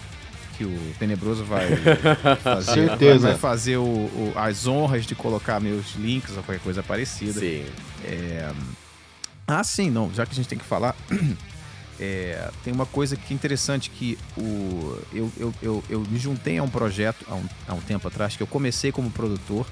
que 0.58 0.66
o 0.66 0.94
Tenebroso 1.00 1.44
vai 1.44 1.68
fazer, 2.44 2.88
Certeza. 2.88 3.30
vai 3.30 3.38
fazer 3.38 3.78
o, 3.78 3.84
o, 3.84 4.34
as 4.36 4.68
honras 4.68 5.06
de 5.06 5.16
colocar 5.16 5.60
meus 5.60 5.96
links 5.96 6.38
ou 6.38 6.44
qualquer 6.44 6.62
coisa 6.62 6.84
parecida. 6.84 7.40
Sim. 7.40 7.66
É... 8.04 8.52
Ah, 9.48 9.64
sim, 9.64 9.90
não, 9.90 10.14
já 10.14 10.26
que 10.26 10.34
a 10.34 10.36
gente 10.36 10.48
tem 10.48 10.58
que 10.58 10.66
falar. 10.66 10.96
É, 12.04 12.50
tem 12.64 12.74
uma 12.74 12.88
coisa 12.88 13.16
que 13.16 13.32
é 13.32 13.36
interessante 13.36 13.92
que 13.92 14.18
o, 14.36 14.98
eu, 15.14 15.32
eu, 15.38 15.54
eu, 15.62 15.84
eu 15.88 16.00
me 16.10 16.18
juntei 16.18 16.58
a 16.58 16.64
um 16.64 16.68
projeto 16.68 17.24
há 17.30 17.36
um, 17.36 17.46
há 17.68 17.74
um 17.76 17.80
tempo 17.80 18.08
atrás 18.08 18.36
que 18.36 18.42
eu 18.42 18.48
comecei 18.48 18.92
como 18.92 19.12
produtor 19.12 19.68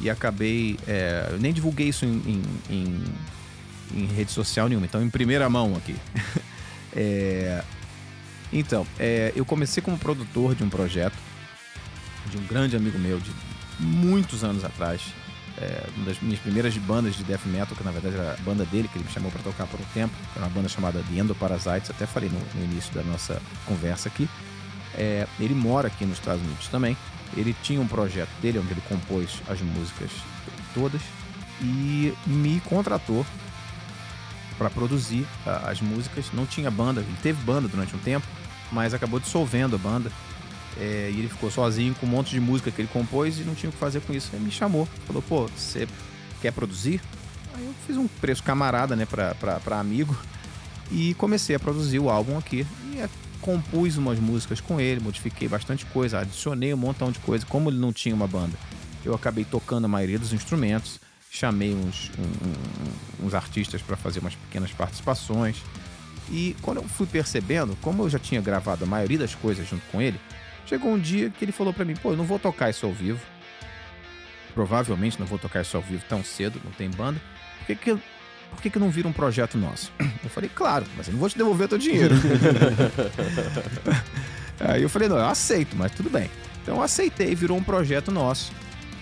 e 0.00 0.08
acabei. 0.08 0.78
É, 0.86 1.28
eu 1.30 1.38
nem 1.38 1.52
divulguei 1.52 1.88
isso 1.88 2.04
em, 2.04 2.22
em, 2.26 2.42
em, 2.70 3.04
em, 3.94 4.06
rede 4.06 4.30
social 4.30 4.68
nenhuma, 4.68 4.86
então 4.86 5.02
em 5.02 5.10
primeira 5.10 5.48
mão 5.48 5.74
aqui. 5.76 5.96
é, 6.94 7.62
então, 8.52 8.86
é, 8.98 9.32
eu 9.36 9.44
comecei 9.44 9.82
como 9.82 9.98
produtor 9.98 10.54
de 10.54 10.64
um 10.64 10.70
projeto 10.70 11.16
de 12.30 12.36
um 12.36 12.46
grande 12.46 12.76
amigo 12.76 12.98
meu 12.98 13.18
de 13.18 13.30
muitos 13.78 14.44
anos 14.44 14.64
atrás. 14.64 15.02
É, 15.60 15.88
uma 15.96 16.06
das 16.06 16.20
minhas 16.20 16.38
primeiras 16.38 16.76
bandas 16.76 17.16
de 17.16 17.24
death 17.24 17.44
metal, 17.46 17.76
que 17.76 17.82
na 17.82 17.90
verdade 17.90 18.14
era 18.14 18.34
a 18.34 18.36
banda 18.42 18.64
dele, 18.64 18.86
que 18.86 18.96
ele 18.96 19.04
me 19.04 19.10
chamou 19.10 19.30
para 19.30 19.42
tocar 19.42 19.66
por 19.66 19.80
um 19.80 19.84
tempo, 19.92 20.14
era 20.36 20.44
uma 20.44 20.50
banda 20.50 20.68
chamada 20.68 21.02
The 21.02 21.20
Endoparasites, 21.20 21.90
até 21.90 22.06
falei 22.06 22.30
no, 22.30 22.38
no 22.54 22.64
início 22.72 22.94
da 22.94 23.02
nossa 23.02 23.42
conversa 23.66 24.08
aqui. 24.08 24.28
É, 24.94 25.26
ele 25.40 25.54
mora 25.54 25.88
aqui 25.88 26.04
nos 26.04 26.18
Estados 26.18 26.42
Unidos 26.42 26.68
também. 26.68 26.96
Ele 27.36 27.54
tinha 27.62 27.80
um 27.80 27.86
projeto 27.86 28.30
dele 28.40 28.58
onde 28.58 28.70
ele 28.70 28.82
compôs 28.88 29.42
as 29.48 29.60
músicas 29.60 30.10
todas 30.74 31.00
e 31.60 32.12
me 32.26 32.60
contratou 32.60 33.24
para 34.56 34.68
produzir 34.70 35.26
as 35.64 35.80
músicas. 35.80 36.26
Não 36.32 36.46
tinha 36.46 36.70
banda, 36.70 37.00
ele 37.00 37.16
teve 37.22 37.42
banda 37.42 37.68
durante 37.68 37.94
um 37.94 37.98
tempo, 37.98 38.26
mas 38.72 38.94
acabou 38.94 39.20
dissolvendo 39.20 39.76
a 39.76 39.78
banda. 39.78 40.10
É, 40.80 41.10
e 41.12 41.18
ele 41.18 41.28
ficou 41.28 41.50
sozinho 41.50 41.94
com 41.94 42.06
um 42.06 42.08
monte 42.08 42.30
de 42.30 42.40
música 42.40 42.70
que 42.70 42.80
ele 42.80 42.88
compôs 42.92 43.40
e 43.40 43.42
não 43.42 43.54
tinha 43.54 43.70
o 43.70 43.72
que 43.72 43.78
fazer 43.78 44.00
com 44.00 44.12
isso. 44.12 44.30
Ele 44.32 44.44
me 44.44 44.50
chamou, 44.50 44.86
falou: 45.06 45.22
pô, 45.22 45.46
você 45.48 45.88
quer 46.40 46.52
produzir? 46.52 47.00
Aí 47.54 47.64
eu 47.64 47.74
fiz 47.86 47.96
um 47.96 48.06
preço 48.06 48.42
camarada, 48.42 48.94
né, 48.94 49.06
pra 49.06 49.80
amigo 49.80 50.16
e 50.90 51.14
comecei 51.14 51.56
a 51.56 51.58
produzir 51.58 51.98
o 51.98 52.08
álbum 52.08 52.38
aqui. 52.38 52.66
E 52.92 53.00
é, 53.00 53.08
compus 53.40 53.96
umas 53.96 54.18
músicas 54.18 54.60
com 54.60 54.80
ele, 54.80 55.00
modifiquei 55.00 55.48
bastante 55.48 55.86
coisa, 55.86 56.20
adicionei 56.20 56.72
um 56.74 56.76
montão 56.76 57.10
de 57.10 57.18
coisa. 57.20 57.46
Como 57.46 57.70
ele 57.70 57.78
não 57.78 57.92
tinha 57.92 58.14
uma 58.14 58.26
banda, 58.26 58.56
eu 59.04 59.14
acabei 59.14 59.44
tocando 59.44 59.86
a 59.86 59.88
maioria 59.88 60.18
dos 60.18 60.32
instrumentos 60.32 61.00
chamei 61.30 61.74
uns, 61.74 62.10
um, 62.18 63.26
uns 63.26 63.34
artistas 63.34 63.82
para 63.82 63.96
fazer 63.96 64.20
umas 64.20 64.34
pequenas 64.34 64.72
participações. 64.72 65.62
E 66.30 66.56
quando 66.62 66.78
eu 66.78 66.84
fui 66.84 67.06
percebendo, 67.06 67.76
como 67.80 68.02
eu 68.02 68.10
já 68.10 68.18
tinha 68.18 68.40
gravado 68.40 68.84
a 68.84 68.86
maioria 68.86 69.18
das 69.18 69.34
coisas 69.34 69.68
junto 69.68 69.84
com 69.90 70.00
ele, 70.00 70.20
chegou 70.66 70.92
um 70.92 70.98
dia 70.98 71.30
que 71.30 71.44
ele 71.44 71.52
falou 71.52 71.72
para 71.72 71.84
mim: 71.84 71.94
pô, 71.94 72.12
eu 72.12 72.16
não 72.16 72.24
vou 72.24 72.38
tocar 72.38 72.70
isso 72.70 72.86
ao 72.86 72.92
vivo. 72.92 73.20
Provavelmente 74.54 75.18
não 75.20 75.26
vou 75.26 75.38
tocar 75.38 75.62
isso 75.62 75.76
ao 75.76 75.82
vivo 75.82 76.04
tão 76.08 76.24
cedo, 76.24 76.60
não 76.64 76.72
tem 76.72 76.90
banda. 76.90 77.20
Por 77.58 77.66
que, 77.66 77.76
que 77.76 77.98
por 78.50 78.62
que, 78.62 78.70
que 78.70 78.78
não 78.78 78.90
vira 78.90 79.08
um 79.08 79.12
projeto 79.12 79.56
nosso? 79.56 79.92
Eu 80.22 80.30
falei, 80.30 80.50
claro, 80.52 80.84
mas 80.96 81.06
eu 81.06 81.12
não 81.12 81.20
vou 81.20 81.28
te 81.28 81.38
devolver 81.38 81.68
teu 81.68 81.78
dinheiro. 81.78 82.14
Aí 84.60 84.82
eu 84.82 84.88
falei, 84.88 85.08
não, 85.08 85.16
eu 85.16 85.26
aceito, 85.26 85.76
mas 85.76 85.92
tudo 85.92 86.10
bem. 86.10 86.28
Então 86.62 86.76
eu 86.76 86.82
aceitei, 86.82 87.34
virou 87.34 87.56
um 87.56 87.62
projeto 87.62 88.10
nosso. 88.10 88.52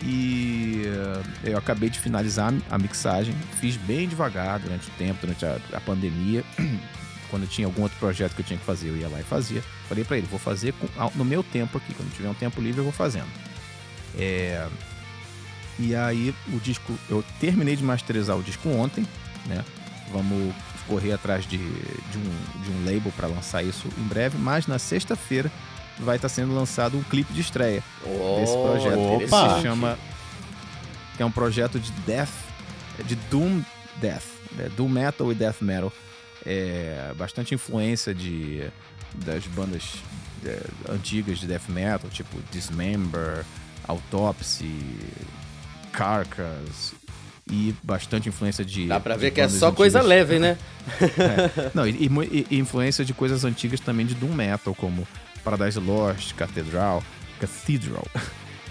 E 0.03 0.83
eh, 0.85 1.51
eu 1.51 1.59
acabei 1.59 1.89
de 1.89 1.99
finalizar 1.99 2.53
a 2.71 2.79
mixagem, 2.79 3.35
fiz 3.59 3.77
bem 3.77 4.07
devagar 4.07 4.61
durante 4.61 4.89
o 4.89 4.91
tempo, 4.93 5.21
durante 5.23 5.47
a, 5.47 5.59
a 5.73 5.81
pandemia. 5.81 6.45
Quando 7.31 7.49
tinha 7.49 7.67
algum 7.67 7.83
outro 7.83 7.99
projeto 7.99 8.35
que 8.35 8.43
eu 8.43 8.47
tinha 8.47 8.59
que 8.59 8.65
fazer, 8.65 8.89
eu 8.89 8.97
ia 8.97 9.09
lá 9.09 9.19
e 9.19 9.25
fazia. 9.25 9.63
Falei 9.89 10.05
para 10.05 10.19
ele, 10.19 10.29
vou 10.31 10.39
fazer 10.39 10.73
com, 10.75 10.87
no 11.17 11.25
meu 11.25 11.43
tempo 11.43 11.79
aqui, 11.79 11.93
quando 11.93 12.15
tiver 12.15 12.29
um 12.29 12.35
tempo 12.35 12.61
livre 12.61 12.81
eu 12.81 12.85
vou 12.85 12.93
fazendo. 12.93 13.27
É... 14.17 14.69
E 15.79 15.95
aí 15.95 16.35
o 16.53 16.61
disco, 16.61 16.93
eu 17.11 17.25
terminei 17.41 17.75
de 17.75 17.83
masterizar 17.83 18.37
o 18.37 18.43
disco 18.43 18.69
ontem, 18.69 19.07
né? 19.47 19.65
Vamos 20.13 20.55
correr 20.87 21.13
atrás 21.13 21.47
de, 21.47 21.59
de, 21.59 22.19
um, 22.19 22.63
de 22.63 22.71
um 22.71 22.85
label 22.85 23.13
para 23.17 23.27
lançar 23.27 23.63
isso 23.63 23.89
em 23.99 24.03
breve, 24.03 24.39
mas 24.39 24.67
na 24.67 24.79
sexta-feira 24.79 25.51
vai 25.99 26.17
estar 26.17 26.29
tá 26.29 26.35
sendo 26.35 26.55
lançado 26.55 26.97
um 26.97 27.03
clipe 27.03 27.33
de 27.33 27.41
estreia 27.41 27.83
oh, 28.05 28.39
desse 28.41 28.53
projeto. 28.53 28.99
Opa. 28.99 29.49
Que 29.49 29.55
se 29.55 29.63
chama. 29.63 29.99
Que 31.17 31.23
é 31.23 31.27
um 31.27 31.31
projeto 31.31 31.81
de 31.81 31.91
death, 32.07 32.29
de 33.05 33.15
Doom 33.31 33.63
Death, 34.01 34.27
né? 34.53 34.69
Doom 34.77 34.89
Metal 34.89 35.33
e 35.33 35.35
Death 35.35 35.63
Metal. 35.63 35.93
É, 36.45 37.13
bastante 37.17 37.55
influência 37.55 38.15
de, 38.15 38.71
das 39.15 39.47
bandas 39.47 39.83
de, 40.43 40.49
é, 40.49 40.63
antigas 40.91 41.39
de 41.39 41.47
Death 41.47 41.69
Metal, 41.69 42.09
tipo 42.11 42.37
Dismember, 42.53 43.45
Autopsy, 43.89 44.79
Carcass, 45.93 46.95
e 47.51 47.75
bastante 47.83 48.29
influência 48.29 48.65
de. 48.65 48.87
Dá 48.87 48.99
pra 48.99 49.17
ver 49.17 49.31
que 49.31 49.41
é 49.41 49.49
só 49.49 49.67
antigas. 49.67 49.77
coisa 49.77 50.03
leve, 50.03 50.39
né? 50.39 50.59
é. 51.01 51.71
Não, 51.75 51.87
e, 51.87 51.91
e, 51.93 52.47
e, 52.51 52.59
influência 52.59 53.05
de 53.05 53.15
coisas 53.15 53.45
antigas 53.45 53.81
também 53.81 54.05
de 54.05 54.15
Doom 54.15 54.33
Metal, 54.35 54.75
como 54.75 55.07
Paradise 55.45 55.79
Lost, 55.79 56.35
Cathedral. 56.35 57.03
Cathedral. 57.41 58.07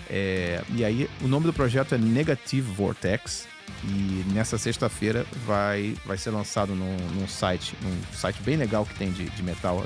É, 0.10 0.62
e 0.74 0.84
aí, 0.84 1.10
o 1.22 1.28
nome 1.28 1.46
do 1.46 1.54
projeto 1.54 1.96
é 1.96 1.98
Negative 1.98 2.72
Vortex. 2.74 3.48
E 3.84 4.24
nessa 4.34 4.58
sexta-feira 4.58 5.26
vai, 5.46 5.96
vai 6.06 6.18
ser 6.18 6.32
lançado 6.32 6.74
num, 6.76 6.98
num, 7.20 7.28
site, 7.28 7.76
num 7.82 7.96
site 8.14 8.42
bem 8.42 8.56
legal 8.56 8.86
que 8.86 8.96
tem 8.96 9.12
de, 9.12 9.26
de 9.26 9.44
metal 9.44 9.84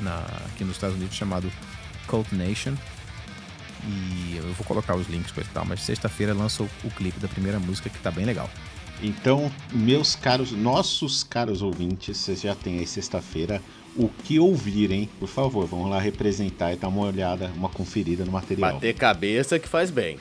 na, 0.00 0.18
aqui 0.46 0.64
nos 0.64 0.76
Estados 0.76 0.96
Unidos 0.96 1.16
chamado 1.16 1.50
Cult 2.06 2.34
Nation. 2.34 2.74
E 3.84 4.36
eu 4.36 4.52
vou 4.52 4.64
colocar 4.66 4.94
os 4.94 5.08
links 5.08 5.32
coisa 5.32 5.48
e 5.50 5.52
tal, 5.52 5.64
mas 5.64 5.80
sexta-feira 5.80 6.32
lança 6.32 6.62
o, 6.62 6.70
o, 6.84 6.90
clipe 6.90 7.18
da 7.18 7.28
primeira 7.28 7.58
música 7.58 7.90
que 7.90 7.98
tá 7.98 8.10
bem 8.10 8.24
legal. 8.24 8.48
Então, 9.02 9.50
meus 9.72 10.14
caros, 10.14 10.52
nossos 10.52 11.24
caros 11.24 11.62
ouvintes, 11.62 12.16
vocês 12.16 12.40
já 12.40 12.54
têm 12.54 12.78
aí 12.78 12.86
sexta-feira 12.86 13.60
o 13.96 14.08
que 14.08 14.38
ouvirem, 14.38 15.08
por 15.18 15.28
favor, 15.28 15.66
vamos 15.66 15.90
lá 15.90 16.00
representar 16.00 16.72
e 16.72 16.76
dar 16.76 16.88
uma 16.88 17.02
olhada, 17.02 17.50
uma 17.56 17.68
conferida 17.68 18.24
no 18.24 18.32
material. 18.32 18.74
Bater 18.74 18.94
cabeça 18.94 19.58
que 19.58 19.68
faz 19.68 19.90
bem. 19.90 20.18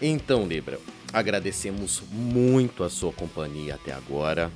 Então, 0.00 0.46
Libra, 0.46 0.78
agradecemos 1.12 2.02
muito 2.10 2.84
a 2.84 2.90
sua 2.90 3.12
companhia 3.12 3.74
até 3.74 3.92
agora, 3.92 4.50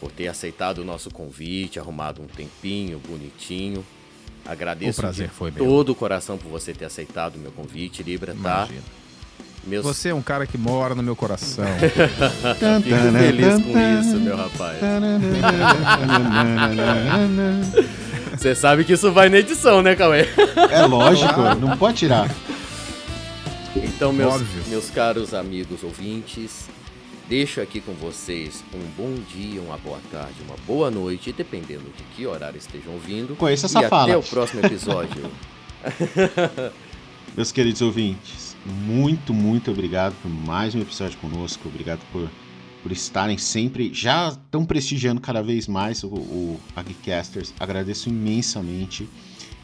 por 0.00 0.10
ter 0.10 0.26
aceitado 0.26 0.78
o 0.78 0.84
nosso 0.84 1.10
convite, 1.10 1.78
arrumado 1.78 2.20
um 2.20 2.26
tempinho 2.26 2.98
bonitinho 2.98 3.84
Agradeço 4.46 4.98
o 4.98 5.02
prazer 5.02 5.30
foi 5.30 5.50
meu. 5.50 5.64
todo 5.64 5.90
o 5.90 5.94
coração 5.94 6.36
por 6.36 6.50
você 6.50 6.72
ter 6.72 6.84
aceitado 6.84 7.36
o 7.36 7.38
meu 7.38 7.50
convite, 7.50 8.02
Libra, 8.02 8.36
tá? 8.42 8.68
Meus... 9.66 9.82
Você 9.82 10.10
é 10.10 10.14
um 10.14 10.20
cara 10.20 10.46
que 10.46 10.58
mora 10.58 10.94
no 10.94 11.02
meu 11.02 11.16
coração. 11.16 11.64
Fico 12.82 13.18
feliz 13.18 13.62
com 13.62 14.00
isso, 14.00 14.20
meu 14.20 14.36
rapaz. 14.36 14.78
Você 18.36 18.54
sabe 18.54 18.84
que 18.84 18.92
isso 18.92 19.10
vai 19.10 19.30
na 19.30 19.38
edição, 19.38 19.80
né, 19.80 19.96
Cauê? 19.96 20.28
É 20.70 20.84
lógico, 20.84 21.40
não 21.58 21.76
pode 21.78 21.96
tirar. 21.96 22.30
Então, 23.74 24.12
meus, 24.12 24.42
meus 24.68 24.90
caros 24.90 25.32
amigos 25.32 25.82
ouvintes, 25.82 26.68
Deixo 27.28 27.62
aqui 27.62 27.80
com 27.80 27.94
vocês 27.94 28.62
um 28.74 28.86
bom 28.98 29.14
dia, 29.32 29.58
uma 29.62 29.78
boa 29.78 29.98
tarde, 30.12 30.34
uma 30.46 30.56
boa 30.66 30.90
noite, 30.90 31.32
dependendo 31.32 31.84
de 31.96 32.02
que 32.14 32.26
horário 32.26 32.58
estejam 32.58 32.92
ouvindo. 32.92 33.34
Conheça 33.34 33.64
essa 33.64 33.82
e 33.82 33.88
fala. 33.88 34.02
até 34.02 34.16
o 34.16 34.22
próximo 34.22 34.64
episódio. 34.64 35.30
Meus 37.34 37.50
queridos 37.50 37.80
ouvintes, 37.80 38.54
muito, 38.66 39.32
muito 39.32 39.70
obrigado 39.70 40.14
por 40.20 40.28
mais 40.28 40.74
um 40.74 40.82
episódio 40.82 41.16
conosco. 41.18 41.66
Obrigado 41.66 42.00
por, 42.12 42.28
por 42.82 42.92
estarem 42.92 43.38
sempre, 43.38 43.92
já 43.94 44.28
estão 44.28 44.66
prestigiando 44.66 45.18
cada 45.18 45.42
vez 45.42 45.66
mais 45.66 46.04
o, 46.04 46.08
o 46.08 46.60
Agcasters. 46.76 47.54
Agradeço 47.58 48.10
imensamente. 48.10 49.08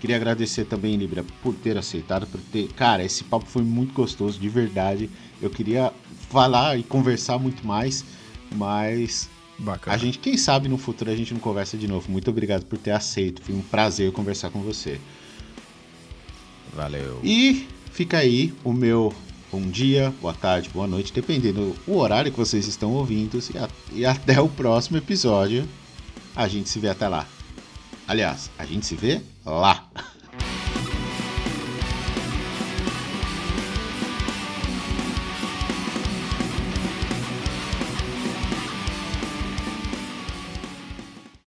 Queria 0.00 0.16
agradecer 0.16 0.64
também, 0.64 0.96
Libra, 0.96 1.26
por 1.42 1.54
ter 1.54 1.76
aceitado, 1.76 2.26
por 2.26 2.40
ter. 2.40 2.68
Cara, 2.72 3.04
esse 3.04 3.22
papo 3.22 3.44
foi 3.44 3.62
muito 3.62 3.92
gostoso, 3.92 4.40
de 4.40 4.48
verdade. 4.48 5.10
Eu 5.42 5.50
queria 5.50 5.92
falar 6.30 6.78
e 6.78 6.82
conversar 6.82 7.38
muito 7.38 7.66
mais, 7.66 8.04
mas 8.54 9.28
Bacana. 9.58 9.94
a 9.94 9.98
gente, 9.98 10.18
quem 10.18 10.36
sabe 10.36 10.68
no 10.68 10.78
futuro 10.78 11.10
a 11.10 11.16
gente 11.16 11.34
não 11.34 11.40
conversa 11.40 11.76
de 11.76 11.86
novo. 11.86 12.10
Muito 12.10 12.30
obrigado 12.30 12.64
por 12.64 12.78
ter 12.78 12.92
aceito, 12.92 13.42
foi 13.42 13.54
um 13.54 13.60
prazer 13.60 14.12
conversar 14.12 14.50
com 14.50 14.60
você. 14.60 14.98
Valeu. 16.74 17.20
E 17.22 17.66
fica 17.92 18.18
aí 18.18 18.54
o 18.62 18.72
meu 18.72 19.12
bom 19.50 19.60
dia, 19.62 20.14
boa 20.20 20.32
tarde, 20.32 20.70
boa 20.70 20.86
noite, 20.86 21.12
dependendo 21.12 21.76
do 21.84 21.96
horário 21.96 22.30
que 22.30 22.38
vocês 22.38 22.68
estão 22.68 22.92
ouvindo. 22.92 23.38
E, 23.92 24.00
e 24.00 24.06
até 24.06 24.40
o 24.40 24.48
próximo 24.48 24.96
episódio. 24.96 25.68
A 26.34 26.46
gente 26.46 26.68
se 26.68 26.78
vê 26.78 26.88
até 26.88 27.08
lá. 27.08 27.26
Aliás, 28.06 28.50
a 28.56 28.64
gente 28.64 28.86
se 28.86 28.94
vê 28.94 29.20
lá. 29.44 29.90